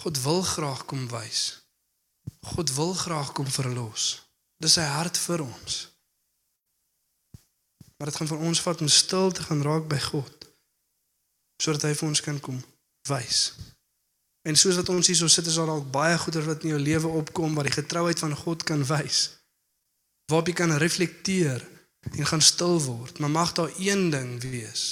God 0.00 0.24
wil 0.24 0.40
graag 0.54 0.86
kom 0.88 1.04
wys. 1.12 1.44
God 2.56 2.72
wil 2.80 2.96
graag 2.96 3.36
kom 3.36 3.52
verlos. 3.60 4.10
Dis 4.56 4.80
sy 4.80 4.88
hart 4.88 5.20
vir 5.20 5.44
ons. 5.44 5.80
Maar 8.00 8.08
dit 8.08 8.22
gaan 8.22 8.32
vir 8.32 8.48
ons 8.48 8.68
vat 8.70 8.88
om 8.88 8.96
stil 8.96 9.36
te 9.36 9.44
gaan 9.50 9.66
raak 9.68 9.84
by 9.92 10.00
God 10.08 10.48
sodat 11.60 11.90
hy 11.90 11.98
vir 11.98 12.08
ons 12.08 12.24
kan 12.24 12.40
kom 12.40 12.64
wys. 13.12 13.50
En 14.48 14.56
soos 14.56 14.78
wat 14.80 14.88
ons 14.88 15.10
hier 15.10 15.16
so 15.16 15.28
sit 15.28 15.46
is 15.46 15.58
daar 15.60 15.68
dalk 15.68 15.90
baie 15.92 16.16
goeie 16.18 16.44
wat 16.46 16.62
in 16.64 16.72
jou 16.72 16.80
lewe 16.80 17.08
opkom 17.20 17.56
wat 17.58 17.68
die 17.68 17.74
getrouheid 17.74 18.20
van 18.22 18.36
God 18.36 18.64
kan 18.64 18.84
wys. 18.88 19.18
Waarop 20.30 20.48
jy 20.48 20.54
kan 20.56 20.72
reflekteer 20.80 21.64
en 22.14 22.26
gaan 22.30 22.44
stil 22.44 22.78
word. 22.80 23.18
Maar 23.18 23.30
mag 23.30 23.52
daar 23.52 23.74
een 23.76 24.08
ding 24.10 24.40
wees 24.40 24.86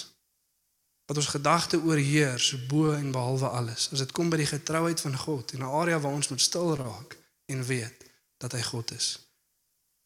wat 1.06 1.20
ons 1.22 1.28
gedagte 1.30 1.78
oorheers 1.78 2.66
bo 2.66 2.90
en 2.92 3.12
behalwe 3.14 3.46
alles. 3.48 3.88
As 3.94 4.02
dit 4.02 4.12
kom 4.12 4.26
by 4.26 4.40
die 4.40 4.48
getrouheid 4.50 5.00
van 5.00 5.14
God 5.16 5.52
en 5.54 5.62
'n 5.62 5.74
area 5.80 6.00
waar 6.00 6.12
ons 6.12 6.28
moet 6.28 6.40
stil 6.40 6.76
raak 6.76 7.16
en 7.46 7.64
weet 7.64 8.04
dat 8.42 8.52
hy 8.52 8.62
God 8.62 8.90
is. 8.90 9.18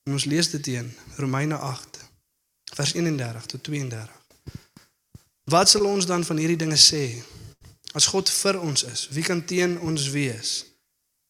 En 0.04 0.12
ons 0.12 0.24
lees 0.24 0.50
dit 0.50 0.66
in 0.66 0.92
Romeine 1.16 1.56
8 1.56 1.98
vers 2.74 2.92
31 2.92 3.46
tot 3.46 3.62
32. 3.62 4.10
Wat 5.44 5.68
sal 5.68 5.84
ons 5.84 6.06
dan 6.06 6.24
van 6.24 6.36
hierdie 6.36 6.56
dinge 6.56 6.76
sê? 6.76 7.24
As 7.96 8.06
God 8.06 8.30
vir 8.30 8.60
ons 8.60 8.84
is, 8.86 9.08
wie 9.14 9.24
kan 9.26 9.42
teen 9.44 9.78
ons 9.82 10.10
wees? 10.14 10.52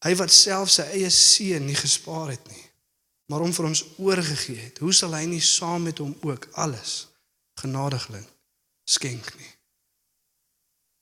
Hy 0.05 0.13
wat 0.17 0.33
self 0.33 0.69
sy 0.73 0.85
eie 0.97 1.09
seun 1.13 1.65
nie 1.65 1.77
gespaar 1.77 2.33
het 2.33 2.45
nie, 2.49 2.65
maar 3.29 3.41
hom 3.45 3.53
vir 3.53 3.69
ons 3.69 3.83
oorgegee 4.01 4.67
het, 4.67 4.81
hoe 4.81 4.93
sal 4.93 5.15
hy 5.17 5.25
nie 5.29 5.41
saam 5.41 5.87
met 5.89 6.01
hom 6.01 6.13
ook 6.25 6.49
alles 6.61 7.07
genadiglik 7.61 8.27
skenk 8.89 9.33
nie? 9.37 9.51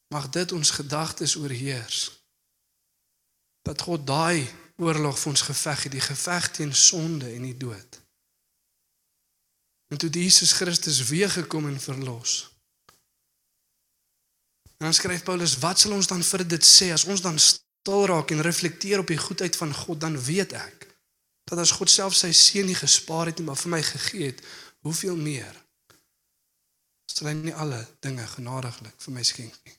Mag 0.09 0.29
dit 0.33 0.51
ons 0.51 0.71
gedagtes 0.73 1.35
oorheers. 1.37 2.09
Dat 3.67 3.81
God 3.85 4.07
daai 4.07 4.47
oorlog 4.81 5.19
vir 5.19 5.31
ons 5.31 5.43
geveg 5.45 5.83
het, 5.85 5.93
die 5.93 6.03
geveg 6.03 6.51
teen 6.55 6.73
sonde 6.73 7.29
en 7.35 7.45
die 7.45 7.57
dood. 7.57 7.99
En 9.89 9.97
toe 9.97 10.09
Jesus 10.09 10.51
Christus 10.57 11.03
weer 11.09 11.29
gekom 11.29 11.67
en 11.67 11.79
verlos. 11.79 12.49
En 14.79 14.87
dan 14.87 14.93
skryf 14.95 15.23
Paulus, 15.27 15.57
wat 15.59 15.79
sal 15.79 15.91
ons 15.91 16.07
dan 16.07 16.23
vir 16.23 16.45
dit 16.47 16.65
sê 16.65 16.93
as 16.95 17.03
ons 17.03 17.21
dan 17.21 17.39
stil 17.39 18.05
raak 18.07 18.31
en 18.31 18.43
reflekteer 18.45 19.01
op 19.03 19.09
die 19.11 19.19
goedheid 19.19 19.55
van 19.59 19.73
God, 19.75 19.99
dan 19.99 20.15
weet 20.15 20.55
ek 20.55 20.85
dat 21.49 21.59
as 21.59 21.73
God 21.75 21.89
self 21.89 22.15
sy 22.15 22.29
seun 22.31 22.69
nie 22.69 22.77
gespaar 22.77 23.27
het 23.27 23.39
nie, 23.41 23.47
maar 23.47 23.57
vir 23.59 23.73
my 23.73 23.81
gegee 23.83 24.29
het, 24.29 24.43
hoeveel 24.85 25.17
meer 25.19 25.57
sal 27.09 27.31
hy 27.31 27.35
nie 27.41 27.55
alle 27.57 27.81
dinge 28.05 28.23
genadiglik 28.37 28.95
vir 29.03 29.15
my 29.17 29.23
skenk 29.27 29.55
nie. 29.65 29.75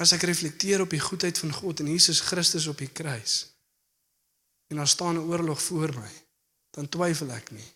As 0.00 0.14
ek 0.16 0.24
reflekteer 0.30 0.80
op 0.86 0.94
die 0.94 1.02
goedheid 1.02 1.36
van 1.42 1.52
God 1.52 1.82
en 1.82 1.90
Jesus 1.92 2.22
Christus 2.24 2.70
op 2.70 2.80
die 2.80 2.88
kruis 2.88 3.42
en 4.72 4.80
daar 4.80 4.88
staan 4.88 5.18
'n 5.20 5.28
oorlog 5.28 5.60
voor 5.62 5.92
my, 5.92 6.12
dan 6.72 6.88
twyfel 6.88 7.30
ek 7.36 7.50
nie 7.52 7.70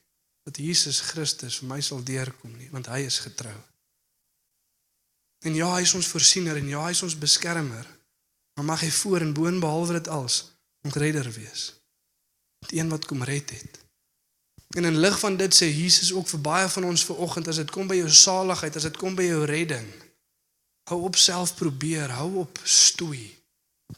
dat 0.47 0.57
Jesus 0.57 1.01
Christus 1.01 1.59
vir 1.61 1.69
my 1.69 1.81
sal 1.81 2.01
deurkom 2.03 2.57
nie, 2.57 2.71
want 2.71 2.87
hy 2.87 3.05
is 3.05 3.19
getrou. 3.19 3.59
En 5.47 5.55
ja, 5.55 5.69
hy 5.77 5.85
is 5.87 5.95
ons 5.95 6.09
voorsiener 6.11 6.59
en 6.59 6.69
ja, 6.69 6.83
hy 6.89 6.95
is 6.97 7.05
ons 7.07 7.19
beskermer. 7.19 7.87
Maar 8.57 8.71
mag 8.73 8.83
hy 8.83 8.91
voor 8.91 9.23
en 9.23 9.35
boon 9.37 9.61
behalwe 9.63 9.99
dit 10.01 10.09
als 10.09 10.41
ons 10.87 10.99
redder 10.99 11.29
wees. 11.33 11.69
Die 12.71 12.81
een 12.81 12.91
wat 12.91 13.07
kom 13.07 13.23
red 13.23 13.53
het. 13.55 13.83
En 14.75 14.85
in 14.85 14.99
lig 14.99 15.19
van 15.19 15.37
dit 15.39 15.55
sê 15.55 15.69
Jesus 15.71 16.11
ook 16.13 16.27
vir 16.29 16.43
baie 16.43 16.69
van 16.69 16.89
ons 16.89 17.05
vanoggend 17.07 17.49
as 17.49 17.61
dit 17.63 17.71
kom 17.71 17.87
by 17.87 18.01
jou 18.01 18.11
saligheid, 18.11 18.77
as 18.77 18.89
dit 18.89 18.99
kom 18.99 19.15
by 19.15 19.29
jou 19.29 19.45
redding, 19.47 19.87
hou 20.91 20.99
op 21.07 21.19
self 21.21 21.55
probeer, 21.59 22.11
hou 22.19 22.43
op 22.43 22.59
stoei. 22.65 23.31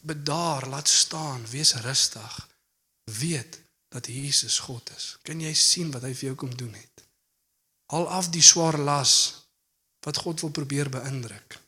Bedaar, 0.05 0.67
laat 0.69 0.87
staan, 0.87 1.41
wees 1.49 1.73
rustig. 1.81 2.35
Weet 3.09 3.61
dat 3.89 4.05
Jesus 4.05 4.59
God 4.59 4.91
is. 4.97 5.15
Kan 5.25 5.41
jy 5.41 5.53
sien 5.57 5.89
wat 5.91 6.05
hy 6.05 6.13
vir 6.13 6.31
jou 6.31 6.37
kom 6.45 6.53
doen 6.55 6.73
het? 6.77 7.05
Al 7.97 8.05
af 8.13 8.29
die 8.29 8.45
swaar 8.45 8.77
las 8.77 9.15
wat 9.99 10.17
God 10.17 10.41
wil 10.41 10.49
probeer 10.49 10.89
beïndruk. 10.89 11.59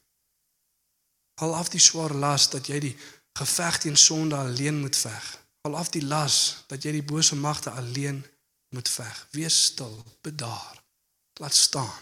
Al 1.41 1.55
af 1.55 1.69
die 1.69 1.79
swaar 1.79 2.13
las 2.13 2.49
dat 2.49 2.67
jy 2.67 2.79
die 2.79 2.95
geveg 3.37 3.79
teen 3.81 3.97
sonde 3.97 4.35
alleen 4.35 4.79
moet 4.79 4.95
veg. 4.95 5.29
Al 5.61 5.75
af 5.75 5.89
die 5.89 6.03
las 6.05 6.63
dat 6.67 6.83
jy 6.83 6.91
die 6.99 7.05
bose 7.05 7.35
magte 7.35 7.69
alleen 7.69 8.25
moet 8.69 8.89
veg. 8.89 9.27
Wees 9.31 9.63
stil, 9.65 10.03
bedaar. 10.21 10.83
Laat 11.33 11.55
staan. 11.55 11.99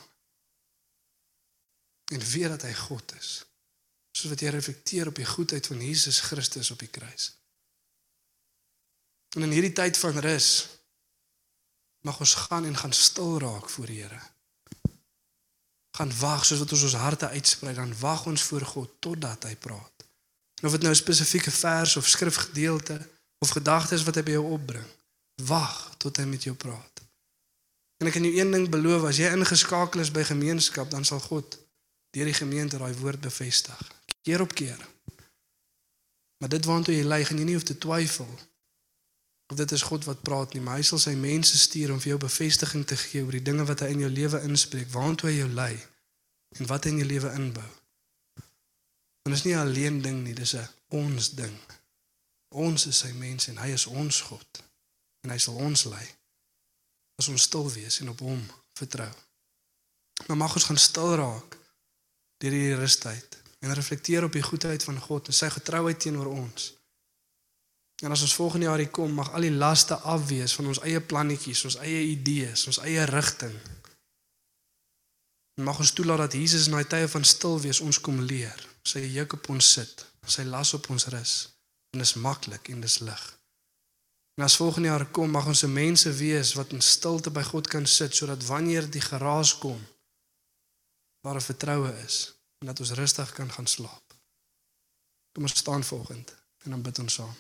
En 2.12 2.20
weet 2.20 2.50
dat 2.50 2.62
hy 2.62 2.74
God 2.74 3.14
is. 3.16 3.46
Soos 4.12 4.32
wat 4.32 4.42
jy 4.42 4.52
reflekteer 4.54 5.08
op 5.08 5.16
die 5.16 5.28
goedheid 5.28 5.68
van 5.68 5.82
Jesus 5.82 6.20
Christus 6.20 6.72
op 6.72 6.80
die 6.82 6.92
kruis. 6.92 7.32
En 9.38 9.46
in 9.46 9.54
hierdie 9.54 9.76
tyd 9.78 9.98
van 9.98 10.18
rus 10.26 10.50
mag 12.02 12.20
ons 12.20 12.34
gaan 12.34 12.66
en 12.66 12.78
gaan 12.78 12.94
stil 12.94 13.38
raak 13.40 13.70
voor 13.70 13.86
die 13.86 14.02
Here. 14.02 14.22
Gaan 16.00 16.12
wag 16.20 16.46
soos 16.48 16.62
wat 16.64 16.72
ons 16.72 16.86
ons 16.88 16.96
harte 16.96 17.28
uitsprei, 17.28 17.74
dan 17.76 17.92
wag 18.00 18.26
ons 18.32 18.44
voor 18.48 18.66
God 18.66 18.92
totdat 19.04 19.44
hy 19.50 19.56
praat. 19.60 20.06
En 20.62 20.68
of 20.68 20.72
dit 20.72 20.82
nou 20.82 20.94
'n 20.94 21.04
spesifieke 21.04 21.52
vers 21.52 21.96
of 21.96 22.08
skrifgedeelte 22.08 23.10
of 23.44 23.50
gedagtes 23.50 24.04
wat 24.04 24.16
hy 24.16 24.24
by 24.24 24.32
jou 24.32 24.46
opbring, 24.56 24.88
wag 25.44 25.96
tot 25.98 26.18
hy 26.18 26.24
met 26.24 26.44
jou 26.44 26.56
praat. 26.56 27.02
En 27.98 28.08
ek 28.08 28.14
kan 28.14 28.24
jou 28.24 28.36
een 28.40 28.52
ding 28.52 28.70
beloof, 28.70 29.04
as 29.04 29.18
jy 29.18 29.32
ingeskakel 29.32 30.00
is 30.00 30.12
by 30.12 30.24
gemeenskap, 30.24 30.90
dan 30.90 31.06
sal 31.06 31.20
God 31.20 31.60
deur 32.16 32.26
die 32.26 32.34
gemeente 32.34 32.78
daai 32.78 32.94
woord 32.94 33.20
bevestig, 33.20 33.80
keer 34.22 34.42
op 34.42 34.54
keer. 34.54 34.88
Maar 36.38 36.50
dit 36.50 36.66
waantoe 36.66 36.96
jy 36.96 37.04
lei, 37.04 37.26
gaan 37.26 37.38
jy 37.38 37.44
nie 37.44 37.54
hoef 37.54 37.68
te 37.68 37.78
twyfel 37.78 38.40
of 39.50 39.58
dit 39.58 39.72
is 39.72 39.82
God 39.82 40.06
wat 40.06 40.22
praat 40.22 40.54
nie, 40.54 40.62
maar 40.62 40.78
hy 40.78 40.86
sal 40.86 41.02
sy 41.02 41.16
mense 41.18 41.58
stuur 41.58 41.94
om 41.94 42.02
vir 42.02 42.14
jou 42.14 42.20
bevestiging 42.22 42.86
te 42.86 42.98
gee 42.98 43.24
oor 43.26 43.38
die 43.38 43.46
dinge 43.46 43.66
wat 43.66 43.82
hy 43.82 43.90
in 43.96 44.04
jou 44.06 44.12
lewe 44.14 44.42
inspreek, 44.46 44.92
waantoe 44.94 45.32
hy 45.32 45.36
jou 45.40 45.50
lei 45.50 45.74
en 46.60 46.70
wat 46.70 46.86
hy 46.86 46.94
in 46.94 47.02
jou 47.02 47.10
lewe 47.10 47.34
inbou. 47.38 47.70
En 49.26 49.34
dit 49.34 49.40
is 49.40 49.46
nie 49.48 49.58
alleen 49.58 50.02
ding 50.06 50.22
nie, 50.24 50.34
dis 50.38 50.56
'n 50.56 50.68
ons 50.90 51.34
ding. 51.38 51.58
Ons 52.50 52.86
is 52.86 52.98
sy 52.98 53.12
mense 53.14 53.52
en 53.52 53.58
hy 53.58 53.74
is 53.74 53.86
ons 53.86 54.22
God 54.22 54.64
en 55.24 55.30
hy 55.30 55.38
sal 55.38 55.56
ons 55.56 55.86
lei 55.86 56.08
as 57.20 57.28
ons 57.28 57.42
stil 57.42 57.72
wees 57.72 58.00
en 58.00 58.10
op 58.10 58.20
hom 58.20 58.42
vertrou. 58.74 59.12
Maar 60.28 60.38
mag 60.38 60.54
ons 60.54 60.64
gaan 60.64 60.78
stil 60.78 61.16
raak 61.16 61.58
deur 62.38 62.52
hierdie 62.52 62.80
rustyd 62.80 63.38
en 63.60 63.74
reflekteer 63.74 64.24
op 64.24 64.32
die 64.32 64.44
goedheid 64.44 64.84
van 64.84 65.00
God 65.00 65.28
en 65.28 65.34
sy 65.34 65.50
getrouheid 65.50 66.00
teenoor 66.00 66.32
ons. 66.32 66.74
En 68.00 68.12
as 68.12 68.22
ons 68.22 68.36
volgende 68.36 68.66
jaar 68.66 68.78
hier 68.78 68.90
kom, 68.90 69.12
mag 69.14 69.32
al 69.34 69.44
die 69.48 69.52
laste 69.52 69.98
afwees 70.08 70.54
van 70.56 70.70
ons 70.72 70.80
eie 70.88 71.02
plannetjies, 71.02 71.66
ons 71.68 71.80
eie 71.84 72.04
idees, 72.14 72.64
ons 72.72 72.80
eie 72.88 73.04
rigting. 73.10 73.56
En 75.60 75.68
mag 75.68 75.80
ons 75.84 75.92
toelaat 75.94 76.24
dat 76.24 76.38
Jesus 76.40 76.70
in 76.70 76.78
daai 76.78 76.88
tye 76.88 77.10
van 77.12 77.28
stil 77.28 77.60
wees 77.60 77.82
ons 77.84 78.00
kom 78.00 78.22
leer. 78.24 78.56
Sy 78.88 79.04
juk 79.12 79.36
op 79.36 79.50
ons 79.52 79.74
sit, 79.76 80.06
sy 80.24 80.48
las 80.48 80.72
op 80.78 80.88
ons 80.94 81.10
rus. 81.12 81.34
En 81.92 82.00
dit 82.00 82.08
is 82.08 82.16
maklik 82.24 82.72
en 82.72 82.80
dis 82.86 83.00
lig. 83.04 83.26
En 84.40 84.46
as 84.46 84.56
volgende 84.56 84.88
jaar 84.88 85.04
kom, 85.12 85.32
mag 85.36 85.50
ons 85.52 85.66
se 85.66 85.68
mense 85.68 86.12
wees 86.16 86.54
wat 86.56 86.72
in 86.72 86.82
stilte 86.86 87.34
by 87.36 87.44
God 87.44 87.68
kan 87.68 87.84
sit 87.84 88.16
sodat 88.16 88.46
wanneer 88.48 88.88
die 88.88 89.04
geraas 89.04 89.52
kom, 89.60 89.82
waar 91.28 91.36
'n 91.36 91.50
vertroue 91.52 91.92
is 92.06 92.34
en 92.64 92.68
dat 92.72 92.80
ons 92.80 92.92
rustig 92.92 93.34
kan 93.34 93.52
gaan 93.52 93.68
slaap. 93.68 94.16
Kom 95.34 95.44
ons 95.44 95.58
staan 95.58 95.84
volgende 95.84 96.32
en 96.64 96.72
dan 96.72 96.82
bid 96.82 97.00
ons 97.00 97.14
saam. 97.14 97.36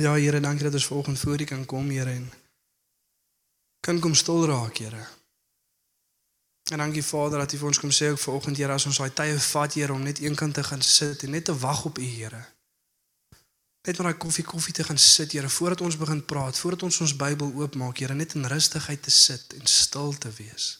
Ja 0.00 0.14
Here, 0.14 0.40
dankie 0.40 0.64
dat 0.64 0.72
ons 0.72 0.86
vanoggend 0.86 1.18
voor 1.18 1.40
U 1.40 1.44
kan 1.44 1.64
kom, 1.64 1.90
Here 1.90 2.10
en 2.10 2.32
kan 3.80 3.98
kom 4.00 4.14
stil 4.14 4.46
raak, 4.46 4.76
Here. 4.76 5.06
En 6.72 6.78
dankie 6.78 7.04
Vader 7.04 7.38
dat 7.38 7.52
U 7.52 7.58
vir 7.58 7.66
ons 7.66 7.78
kom 7.78 7.90
sê 7.90 8.08
ook 8.08 8.18
vanoggend, 8.18 8.56
Here, 8.56 8.72
as 8.72 8.86
ons 8.86 8.96
daai 8.96 9.12
tye 9.12 9.36
vat, 9.38 9.74
Here, 9.74 9.92
om 9.92 10.02
net 10.02 10.22
eenkant 10.24 10.54
te 10.54 10.64
gaan 10.64 10.82
sit 10.82 11.22
en 11.22 11.30
net 11.30 11.44
te 11.44 11.58
wag 11.58 11.84
op 11.84 11.98
U, 11.98 12.02
Here. 12.04 12.40
Net 13.84 13.98
maar 13.98 14.12
daai 14.12 14.22
koffie 14.24 14.44
koffie 14.44 14.72
te 14.72 14.84
gaan 14.88 14.98
sit, 14.98 15.36
Here, 15.36 15.48
voordat 15.48 15.80
ons 15.80 16.00
begin 16.00 16.24
praat, 16.24 16.58
voordat 16.58 16.82
ons 16.82 17.00
ons 17.00 17.16
Bybel 17.16 17.52
oopmaak, 17.60 18.00
Here, 18.00 18.14
net 18.14 18.34
in 18.34 18.48
rustigheid 18.48 19.02
te 19.02 19.10
sit 19.12 19.52
en 19.60 19.66
stil 19.66 20.16
te 20.16 20.32
wees. 20.40 20.79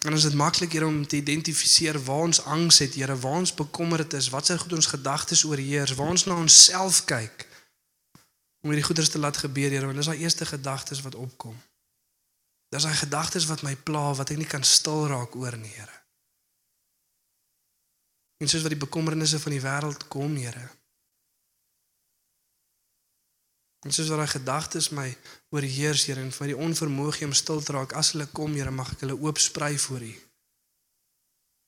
En 0.00 0.12
ons 0.16 0.22
het 0.22 0.34
maklik 0.34 0.72
hier 0.72 0.86
om 0.86 1.06
te 1.06 1.16
identifiseer 1.16 1.98
waar 2.04 2.24
ons 2.30 2.42
angs 2.42 2.78
het, 2.78 2.94
Here, 2.94 3.16
waar 3.16 3.40
ons 3.42 3.54
bekommerd 3.54 4.12
is, 4.12 4.28
wat 4.32 4.46
se 4.46 4.58
goed 4.58 4.72
ons 4.72 4.86
gedagtes 4.86 5.44
oorheers, 5.44 5.94
waar 5.94 6.08
ons 6.08 6.24
na 6.24 6.36
onsself 6.40 7.04
kyk. 7.04 7.44
Om 8.64 8.72
hierdie 8.72 8.86
goeders 8.86 9.12
te 9.12 9.18
laat 9.18 9.36
gebeur, 9.36 9.68
Here, 9.70 9.84
want 9.84 10.00
dis 10.00 10.08
daai 10.08 10.22
eerste 10.24 10.48
gedagtes 10.48 11.04
wat 11.04 11.14
opkom. 11.14 11.56
Dis 12.72 12.86
daai 12.88 12.96
gedagtes 12.96 13.46
wat 13.50 13.62
my 13.66 13.74
pla, 13.76 14.14
wat 14.16 14.32
ek 14.32 14.40
nie 14.40 14.48
kan 14.48 14.64
stil 14.64 15.04
raak 15.12 15.36
oor 15.36 15.56
nie, 15.60 15.72
Here. 15.76 15.96
En 18.40 18.48
soos 18.48 18.64
wat 18.64 18.72
die 18.72 18.84
bekommernisse 18.86 19.40
van 19.42 19.52
die 19.52 19.64
wêreld 19.64 20.08
kom, 20.08 20.32
Here, 20.40 20.64
En 23.80 23.92
soos 23.92 24.10
daai 24.12 24.28
gedagtes 24.28 24.90
my 24.92 25.08
oorheers, 25.56 26.04
Here, 26.04 26.20
en 26.20 26.32
vir 26.36 26.52
die 26.52 26.58
onvermoë 26.66 27.24
om 27.24 27.32
stil 27.32 27.62
te 27.64 27.72
raak 27.72 27.94
as 27.96 28.12
hulle 28.12 28.26
kom, 28.36 28.52
Here, 28.54 28.70
mag 28.70 28.92
ek 28.92 29.06
hulle 29.06 29.16
oop 29.16 29.40
sprei 29.40 29.78
voor 29.78 30.04
U. 30.04 30.12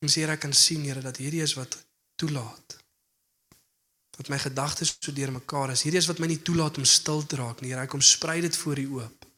En 0.05 0.13
sê 0.13 0.27
ek 0.29 0.45
kan 0.45 0.53
sien, 0.53 0.85
Here, 0.85 1.01
dat 1.01 1.17
hierdie 1.23 1.41
is 1.43 1.57
wat 1.57 1.79
toelaat. 2.21 2.77
Dat 4.19 4.29
my 4.29 4.37
gedagtes 4.39 4.93
so 4.99 5.13
deurmekaar 5.17 5.73
is. 5.73 5.87
Hierdie 5.87 6.03
is 6.03 6.11
wat 6.11 6.21
my 6.21 6.29
nie 6.29 6.43
toelaat 6.45 6.77
om 6.77 6.85
stil 6.85 7.25
te 7.25 7.41
raak 7.41 7.65
nie, 7.65 7.73
Here. 7.73 7.87
Ek 7.89 7.95
kom 7.97 8.05
sprei 8.05 8.43
dit 8.45 8.57
voor 8.61 8.85
U 8.85 8.87
oop. 9.01 9.29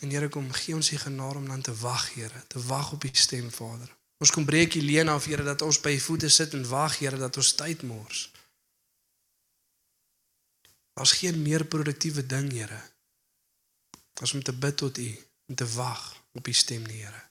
En 0.00 0.08
Here, 0.08 0.32
kom 0.32 0.48
gee 0.62 0.74
ons 0.74 0.88
die 0.94 1.02
genade 1.02 1.42
om 1.44 1.48
dan 1.52 1.60
te 1.60 1.76
wag, 1.84 2.08
Here, 2.16 2.44
te 2.48 2.62
wag 2.72 2.94
op 2.96 3.04
U 3.04 3.12
stem, 3.12 3.52
Vader. 3.52 3.92
Ons 4.20 4.32
kom 4.32 4.48
breek 4.48 4.72
die 4.72 4.84
leen 4.84 5.12
af, 5.12 5.28
Here, 5.28 5.44
dat 5.44 5.60
ons 5.60 5.76
by 5.84 5.92
U 5.92 6.04
voete 6.08 6.32
sit 6.32 6.56
en 6.56 6.64
wag, 6.72 7.02
Here, 7.04 7.20
dat 7.20 7.36
ons 7.36 7.52
tyd 7.60 7.84
mors. 7.84 8.30
Daar's 11.00 11.12
geen 11.12 11.42
meer 11.42 11.64
produktiewe 11.64 12.26
ding, 12.26 12.52
Here, 12.52 12.80
as 14.20 14.32
om 14.32 14.42
te 14.42 14.52
bid 14.52 14.76
tot 14.76 14.98
U 14.98 15.08
en 15.46 15.54
te 15.54 15.68
wag 15.72 16.02
op 16.32 16.46
U 16.46 16.52
stem, 16.52 16.84
Here. 16.84 17.22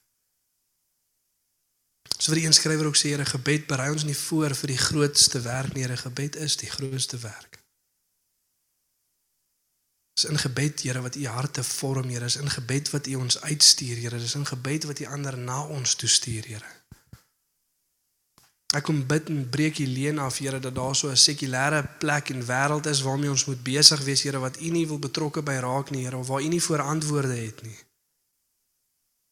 So 2.18 2.32
vir 2.32 2.40
die 2.42 2.48
inskrywer 2.50 2.90
ook 2.90 2.98
sê, 2.98 3.12
Here, 3.14 3.28
gebed 3.30 3.68
berei 3.70 3.92
ons 3.94 4.08
nie 4.10 4.18
voor 4.18 4.56
vir 4.58 4.74
die 4.74 4.80
grootste 4.82 5.44
werk 5.46 5.78
nie, 5.78 5.84
Here, 5.86 6.00
gebed 6.02 6.40
is 6.42 6.58
die 6.58 6.72
grootste 6.72 7.22
werk. 7.22 7.60
Dis 10.18 10.26
in 10.32 10.42
gebed, 10.42 10.82
Here, 10.82 11.06
wat 11.06 11.22
U 11.22 11.30
harte 11.30 11.64
vorm, 11.64 12.10
Here, 12.10 12.26
is 12.26 12.40
in 12.42 12.50
gebed 12.50 12.90
wat 12.90 13.06
U 13.06 13.22
ons 13.22 13.38
uitstuur, 13.38 14.02
Here, 14.02 14.18
dis 14.18 14.34
in 14.34 14.50
gebed 14.50 14.90
wat 14.90 15.06
U 15.06 15.12
ander 15.14 15.38
na 15.38 15.62
ons 15.78 15.94
toe 15.94 16.10
stuur, 16.10 16.50
Here. 16.56 16.74
Ek 18.70 18.86
kom 18.86 19.00
bid 19.10 19.32
en 19.34 19.48
breek 19.50 19.80
die 19.82 19.88
leen 19.90 20.20
af, 20.22 20.38
Here, 20.38 20.60
dat 20.62 20.76
daar 20.76 20.96
so 20.96 21.10
'n 21.10 21.18
sekulêre 21.18 21.82
plek 22.00 22.30
en 22.30 22.46
wêreld 22.46 22.86
is 22.86 23.02
waarmee 23.02 23.30
ons 23.30 23.46
moet 23.46 23.64
besig 23.64 24.02
wees, 24.02 24.22
Here, 24.22 24.40
wat 24.40 24.60
U 24.62 24.70
nie 24.70 24.88
wil 24.88 25.00
betrokke 25.00 25.42
by 25.42 25.58
raak 25.58 25.90
nie, 25.90 26.04
Here, 26.04 26.18
of 26.18 26.28
waar 26.28 26.42
U 26.42 26.48
nie 26.48 26.62
voorantwoorde 26.62 27.36
het 27.36 27.62
nie. 27.62 27.78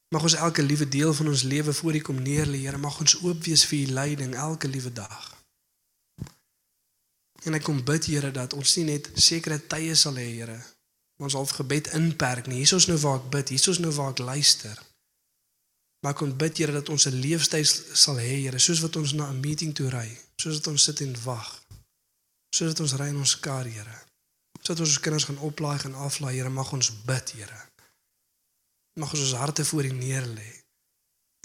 Mag 0.10 0.24
ons 0.24 0.34
elke 0.34 0.64
liewe 0.64 0.90
deel 0.90 1.14
van 1.14 1.28
ons 1.28 1.44
lewe 1.44 1.74
voor 1.74 1.96
U 1.96 2.00
kom 2.00 2.22
neer 2.22 2.46
lê, 2.46 2.58
Here, 2.58 2.78
mag 2.78 3.00
ons 3.00 3.22
oop 3.22 3.44
wees 3.44 3.66
vir 3.66 3.80
U 3.80 3.92
leiding 3.92 4.36
elke 4.36 4.68
liewe 4.68 4.94
dag. 4.94 5.36
En 7.44 7.54
ek 7.54 7.64
kom 7.64 7.84
bid, 7.84 8.06
Here, 8.06 8.32
dat 8.32 8.54
ons 8.54 8.76
nie 8.76 8.86
net 8.86 9.12
sekere 9.14 9.68
tye 9.68 9.96
sal 9.96 10.16
hê, 10.16 10.30
Here, 10.34 10.60
ons 11.18 11.34
half 11.34 11.50
gebed 11.50 11.88
inperk 11.94 12.48
nie. 12.48 12.56
Hier 12.56 12.64
is 12.64 12.74
ons 12.74 12.88
nou 12.88 12.98
waar 12.98 13.20
ek 13.20 13.30
bid, 13.30 13.50
hier 13.50 13.60
is 13.60 13.68
ons 13.68 13.80
nou 13.80 13.92
waar 13.92 14.10
ek 14.10 14.18
luister. 14.18 14.87
Maar 16.02 16.14
ek 16.14 16.20
kon 16.22 16.38
bid 16.38 16.58
Here 16.58 16.72
dat 16.72 16.90
ons 16.90 17.08
'n 17.08 17.20
leefstyl 17.20 17.66
sal 17.94 18.18
hê 18.18 18.44
Here, 18.46 18.60
soos 18.60 18.80
wat 18.80 18.96
ons 18.96 19.14
na 19.14 19.30
'n 19.30 19.40
meeting 19.40 19.74
toe 19.76 19.90
ry, 19.90 20.10
soos 20.36 20.58
wat 20.58 20.68
ons 20.68 20.84
sit 20.84 21.02
en 21.02 21.16
wag. 21.24 21.66
Sodat 22.56 22.80
ons 22.80 22.94
ry 22.94 23.08
in 23.12 23.18
ons 23.18 23.40
kar, 23.40 23.66
Here. 23.66 23.98
Sodat 24.62 24.80
ons 24.80 24.90
ons 24.90 25.00
kinders 25.00 25.28
gaan 25.28 25.40
oplaai 25.40 25.80
en 25.86 25.94
aflaai, 25.94 26.36
Here, 26.36 26.50
mag 26.50 26.72
ons 26.72 26.92
bid, 27.06 27.32
Here. 27.32 27.60
Mag 29.00 29.12
ons 29.14 29.22
ons 29.22 29.34
harte 29.34 29.66
voor 29.66 29.84
U 29.84 29.92
neer 29.92 30.26
lê. 30.26 30.52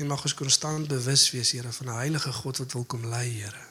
En 0.00 0.06
mag 0.06 0.22
ons 0.22 0.34
konstant 0.34 0.88
bewus 0.88 1.30
wees, 1.30 1.50
Here, 1.52 1.72
van 1.72 1.86
'n 1.86 2.00
heilige 2.04 2.32
God 2.32 2.56
wat 2.56 2.72
wil 2.72 2.84
kom 2.84 3.06
lei, 3.06 3.28
Here. 3.28 3.64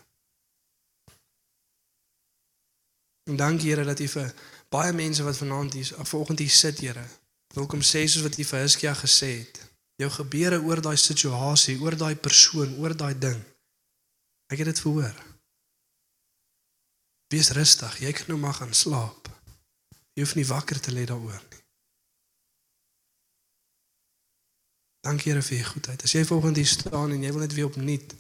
En 3.30 3.36
dankie 3.36 3.70
Here 3.70 3.84
dat 3.84 4.00
U 4.00 4.08
vir 4.08 4.34
baie 4.70 4.94
mense 4.94 5.24
wat 5.24 5.38
vanaand 5.38 5.74
hier 5.74 5.94
vanoggend 6.04 6.40
hier 6.40 6.50
sit, 6.50 6.80
Here, 6.80 7.08
wil 7.54 7.66
kom 7.66 7.82
sê 7.82 8.06
soos 8.06 8.22
wat 8.22 8.38
U 8.38 8.44
vir 8.44 8.60
Hiskia 8.60 8.94
gesê 8.94 9.38
het. 9.40 9.71
Jou 10.02 10.10
gebeure 10.10 10.58
oor 10.66 10.82
daai 10.82 10.98
situasie, 10.98 11.78
oor 11.82 11.96
daai 11.98 12.16
persoon, 12.18 12.74
oor 12.82 12.96
daai 12.98 13.14
ding. 13.14 13.38
Ek 14.52 14.64
het 14.64 14.72
dit 14.72 14.82
verhoor. 14.84 15.18
Wees 17.32 17.52
rustig, 17.56 18.00
jy 18.04 18.12
kan 18.16 18.34
nou 18.34 18.40
maar 18.42 18.58
gaan 18.58 18.74
slaap. 18.76 19.30
Jy 20.18 20.26
hoef 20.26 20.34
nie 20.36 20.48
wakker 20.50 20.82
te 20.82 20.92
lê 20.92 21.06
daaroor 21.08 21.40
nie. 21.52 21.62
Dankie 25.06 25.32
Here 25.32 25.42
vir 25.42 25.58
u 25.58 25.64
goedheid. 25.70 26.04
As 26.04 26.14
jy 26.14 26.26
volgende 26.26 26.62
hier 26.62 26.70
staan 26.70 27.14
en 27.14 27.24
jy 27.24 27.32
wil 27.34 27.46
net 27.46 27.56
weer 27.58 27.70
opnuut 27.70 28.18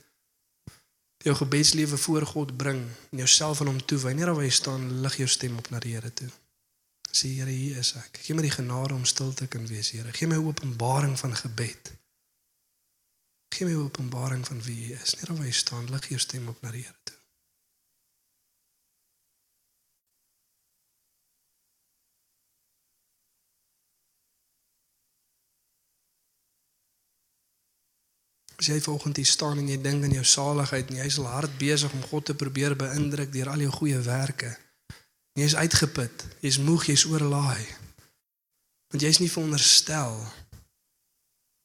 jou 1.21 1.35
gebedslewe 1.37 1.97
voor 1.97 2.25
God 2.25 2.57
bring 2.57 2.81
en 3.11 3.17
jouself 3.17 3.61
aan 3.61 3.67
hom 3.67 3.85
toewy, 3.85 4.13
net 4.17 4.25
waar 4.25 4.43
jy 4.43 4.53
staan, 4.53 4.87
lig 5.01 5.19
jou 5.21 5.27
stem 5.29 5.57
op 5.57 5.69
na 5.69 5.79
die 5.79 5.93
Here 5.93 6.13
toe. 6.13 6.29
Sê 7.11 7.27
Here, 7.27 7.51
hier 7.51 7.77
is 7.77 7.93
ek. 7.99 8.21
Gee 8.23 8.35
my 8.35 8.43
die 8.45 8.53
genade 8.53 8.95
om 8.95 9.05
stil 9.05 9.33
te 9.35 9.47
kan 9.51 9.67
wees, 9.67 9.91
Here. 9.91 10.13
Gee 10.15 10.27
my 10.31 10.39
openbaring 10.39 11.17
van 11.19 11.35
gebed. 11.35 11.91
Gee 13.51 13.67
my 13.67 13.75
openbaring 13.75 14.45
van 14.47 14.61
wie 14.63 14.77
U 14.87 14.93
is. 14.95 15.17
Net 15.19 15.27
waar 15.27 15.45
jy 15.45 15.51
staan, 15.51 15.91
lig 15.91 16.07
jou 16.07 16.19
stem 16.19 16.47
op 16.47 16.61
na 16.63 16.71
die 16.71 16.85
Here 16.85 16.99
toe. 17.03 17.17
As 28.61 28.67
jy 28.69 28.77
vanoggend 28.85 29.17
hier 29.17 29.25
staan 29.25 29.57
en 29.57 29.69
jy 29.73 29.79
dink 29.81 30.03
aan 30.05 30.11
jou 30.13 30.23
saligheid 30.23 30.91
en 30.93 30.99
jy 31.01 31.05
is 31.09 31.15
al 31.17 31.31
hard 31.33 31.55
besig 31.57 31.93
om 31.97 32.03
God 32.11 32.27
te 32.29 32.35
probeer 32.37 32.75
beïndruk 32.77 33.31
deur 33.33 33.49
al 33.49 33.63
jou 33.65 33.71
goeie 33.73 34.03
werke. 34.05 34.51
Jy 35.39 35.47
is 35.47 35.55
uitgeput, 35.55 36.25
jy's 36.43 36.59
moeg, 36.59 36.89
jy's 36.91 37.05
oorlaai. 37.07 37.63
Want 38.91 39.03
jy's 39.05 39.21
nie 39.23 39.31
veronderstel 39.31 40.17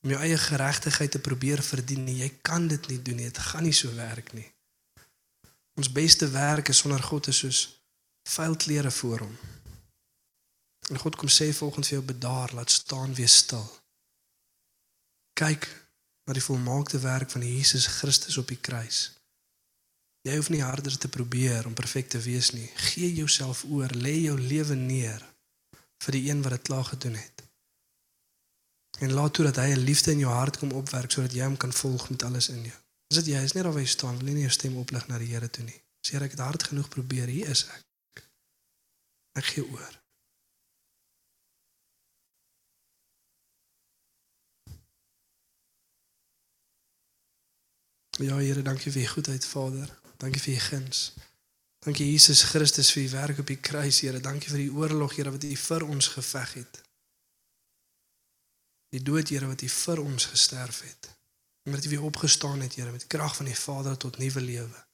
om 0.05 0.13
jou 0.13 0.21
eie 0.23 0.37
geregtigheid 0.39 1.11
te 1.11 1.19
probeer 1.19 1.63
verdien 1.67 2.05
nie. 2.07 2.21
Jy 2.23 2.29
kan 2.47 2.69
dit 2.71 2.85
nie 2.93 3.01
doen 3.03 3.19
nie. 3.19 3.27
Dit 3.27 3.43
gaan 3.43 3.67
nie 3.67 3.75
so 3.75 3.91
werk 3.99 4.31
nie. 4.39 4.47
Ons 5.77 5.91
beste 5.93 6.29
werk 6.31 6.71
is 6.71 6.79
sonder 6.85 7.03
God 7.03 7.27
is 7.33 7.41
soos 7.43 7.63
vuil 8.37 8.55
klere 8.57 8.91
voor 8.91 9.27
hom. 9.27 9.35
En 10.95 11.03
God 11.03 11.19
kom 11.19 11.29
sê 11.29 11.51
volgens 11.51 11.91
vir 11.91 11.99
jou 11.99 12.07
bedaar, 12.07 12.55
laat 12.55 12.71
staan, 12.71 13.15
wees 13.19 13.35
stil. 13.43 13.67
Kyk 15.35 15.67
na 16.27 16.35
die 16.39 16.45
volmaakte 16.45 16.99
werk 17.03 17.31
van 17.35 17.43
Jesus 17.43 17.87
Christus 17.99 18.39
op 18.39 18.49
die 18.49 18.61
kruis. 18.63 19.11
Jy 20.27 20.35
hoef 20.35 20.49
nie 20.51 20.63
harder 20.63 20.99
te 20.99 21.09
probeer 21.09 21.67
om 21.69 21.75
perfek 21.79 22.09
te 22.11 22.19
wees 22.19 22.51
nie. 22.51 22.67
Gee 22.91 23.13
jouself 23.15 23.63
oor, 23.71 23.93
lê 23.95 24.17
jou 24.25 24.35
lewe 24.41 24.75
neer 24.75 25.23
vir 26.03 26.17
die 26.19 26.25
een 26.29 26.41
wat 26.43 26.57
dit 26.57 26.65
klaar 26.67 26.85
gedoen 26.85 27.15
het. 27.15 27.45
En 28.99 29.13
laat 29.13 29.35
toe 29.35 29.45
dat 29.45 29.61
hy 29.63 29.69
'n 29.75 29.85
liefde 29.87 30.11
in 30.11 30.25
jou 30.25 30.33
hart 30.33 30.59
kom 30.59 30.73
opwerk 30.73 31.11
sodat 31.11 31.33
jy 31.33 31.45
hom 31.45 31.57
kan 31.57 31.73
volg 31.73 32.11
met 32.11 32.23
alles 32.23 32.49
in 32.49 32.63
jou. 32.63 32.79
Is 33.11 33.17
dit 33.17 33.27
jy 33.27 33.43
is 33.43 33.53
nie 33.53 33.63
daar 33.63 33.73
waar 33.73 33.83
jy 33.83 33.89
staan, 33.89 34.19
wil 34.19 34.33
nie 34.33 34.41
jou 34.41 34.51
stem 34.51 34.77
oplig 34.77 35.07
na 35.07 35.19
die 35.19 35.31
Here 35.31 35.51
toe 35.51 35.65
nie. 35.65 35.83
Sê 36.07 36.19
ek 36.23 36.31
het 36.31 36.41
hard 36.41 36.63
genoeg 36.63 36.89
probeer, 36.89 37.27
hier 37.27 37.49
is 37.49 37.67
ek. 37.67 38.25
Ek 39.33 39.45
gee 39.45 39.65
oor. 39.65 40.03
Ja 48.19 48.37
Here, 48.37 48.63
dankie 48.63 48.93
vir 48.93 49.03
u 49.03 49.07
goedheid, 49.07 49.45
Vader. 49.45 50.06
Dankie 50.17 50.43
vir 50.43 50.55
u 50.55 50.61
guns. 50.69 51.13
Dankie 51.85 52.07
Jesus 52.11 52.43
Christus 52.43 52.93
vir 52.93 53.03
u 53.03 53.09
werk 53.11 53.39
op 53.39 53.47
die 53.47 53.61
kruis, 53.61 54.01
Here. 54.01 54.21
Dankie 54.21 54.51
vir 54.51 54.65
die 54.65 54.73
oorlog, 54.73 55.17
Here, 55.17 55.31
wat 55.31 55.45
u 55.45 55.57
vir 55.57 55.87
ons 55.87 56.09
geveg 56.17 56.55
het. 56.63 56.81
Die 58.95 59.03
dood, 59.03 59.29
Here, 59.29 59.47
wat 59.47 59.63
u 59.63 59.69
vir 59.69 60.03
ons 60.03 60.27
gesterf 60.33 60.81
het. 60.83 61.13
En 61.67 61.73
dat 61.73 61.85
u 61.85 61.89
weer 61.89 62.03
opgestaan 62.03 62.61
het, 62.61 62.75
Here, 62.75 62.93
met 62.93 63.07
krag 63.07 63.37
van 63.37 63.47
die 63.51 63.59
Vader 63.59 63.97
tot 63.97 64.19
nuwe 64.19 64.41
lewe. 64.41 64.87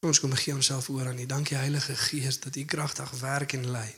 Ons 0.00 0.20
kom 0.20 0.32
gee 0.32 0.54
onsself 0.54 0.88
oor 0.88 1.06
aan 1.06 1.18
U. 1.18 1.26
Dankie 1.26 1.56
Heilige 1.56 1.94
Gees 1.96 2.40
dat 2.40 2.56
U 2.56 2.64
kragtig 2.64 3.10
werk 3.20 3.52
en 3.52 3.70
lei. 3.70 3.88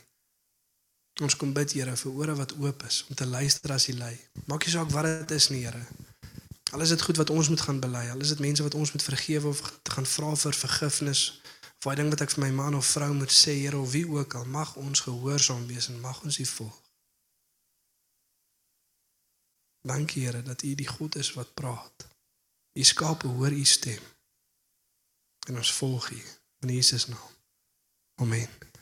Ons 1.21 1.35
kom 1.35 1.53
bid, 1.53 1.71
Here, 1.71 1.95
vir 1.95 2.11
ore 2.11 2.35
wat 2.35 2.55
oop 2.59 2.83
is 2.83 3.05
om 3.07 3.15
te 3.15 3.25
luister 3.25 3.71
as 3.71 3.87
U 3.87 3.95
lei. 3.95 4.17
Maak 4.45 4.65
nie 4.65 4.73
saak 4.73 4.91
wat 4.91 5.07
dit 5.07 5.31
is 5.31 5.47
nie, 5.53 5.61
Here. 5.63 5.85
Al 6.73 6.81
is 6.81 6.89
dit 6.89 7.01
goed 7.01 7.17
wat 7.17 7.29
ons 7.29 7.49
moet 7.49 7.61
gaan 7.61 7.79
bely, 7.79 8.09
al 8.09 8.19
is 8.19 8.31
dit 8.33 8.39
mense 8.39 8.63
wat 8.63 8.73
ons 8.73 8.91
moet 8.91 9.03
vergewe 9.03 9.47
of 9.47 9.59
te 9.81 9.91
gaan 9.91 10.05
vra 10.09 10.31
vir 10.35 10.55
vergifnis, 10.57 11.21
of 11.77 11.85
daai 11.85 11.99
ding 11.99 12.09
wat 12.09 12.23
ek 12.25 12.33
vir 12.33 12.41
my 12.47 12.49
man 12.57 12.77
of 12.79 12.87
vrou 12.95 13.11
moet 13.13 13.35
sê, 13.35 13.53
Here, 13.59 13.77
of 13.77 13.91
wie 13.93 14.07
ook 14.09 14.33
al, 14.39 14.47
mag 14.49 14.73
ons 14.81 15.05
gehoorsaam 15.05 15.67
wees 15.69 15.91
en 15.93 16.01
mag 16.01 16.23
ons 16.25 16.39
U 16.41 16.47
volg. 16.55 16.81
Dankie 19.85 20.25
Here 20.25 20.41
dat 20.41 20.65
U 20.65 20.73
die 20.81 20.89
God 20.89 21.21
is 21.21 21.33
wat 21.37 21.53
praat. 21.53 22.07
U 22.73 22.83
skape 22.83 23.27
hoor 23.27 23.53
U 23.53 23.65
stem. 23.65 24.01
En 25.47 25.61
ons 25.61 25.73
volg 25.77 26.09
U 26.09 26.21
in 26.65 26.73
Jesus 26.73 27.05
naam. 27.07 27.33
Amen. 28.15 28.72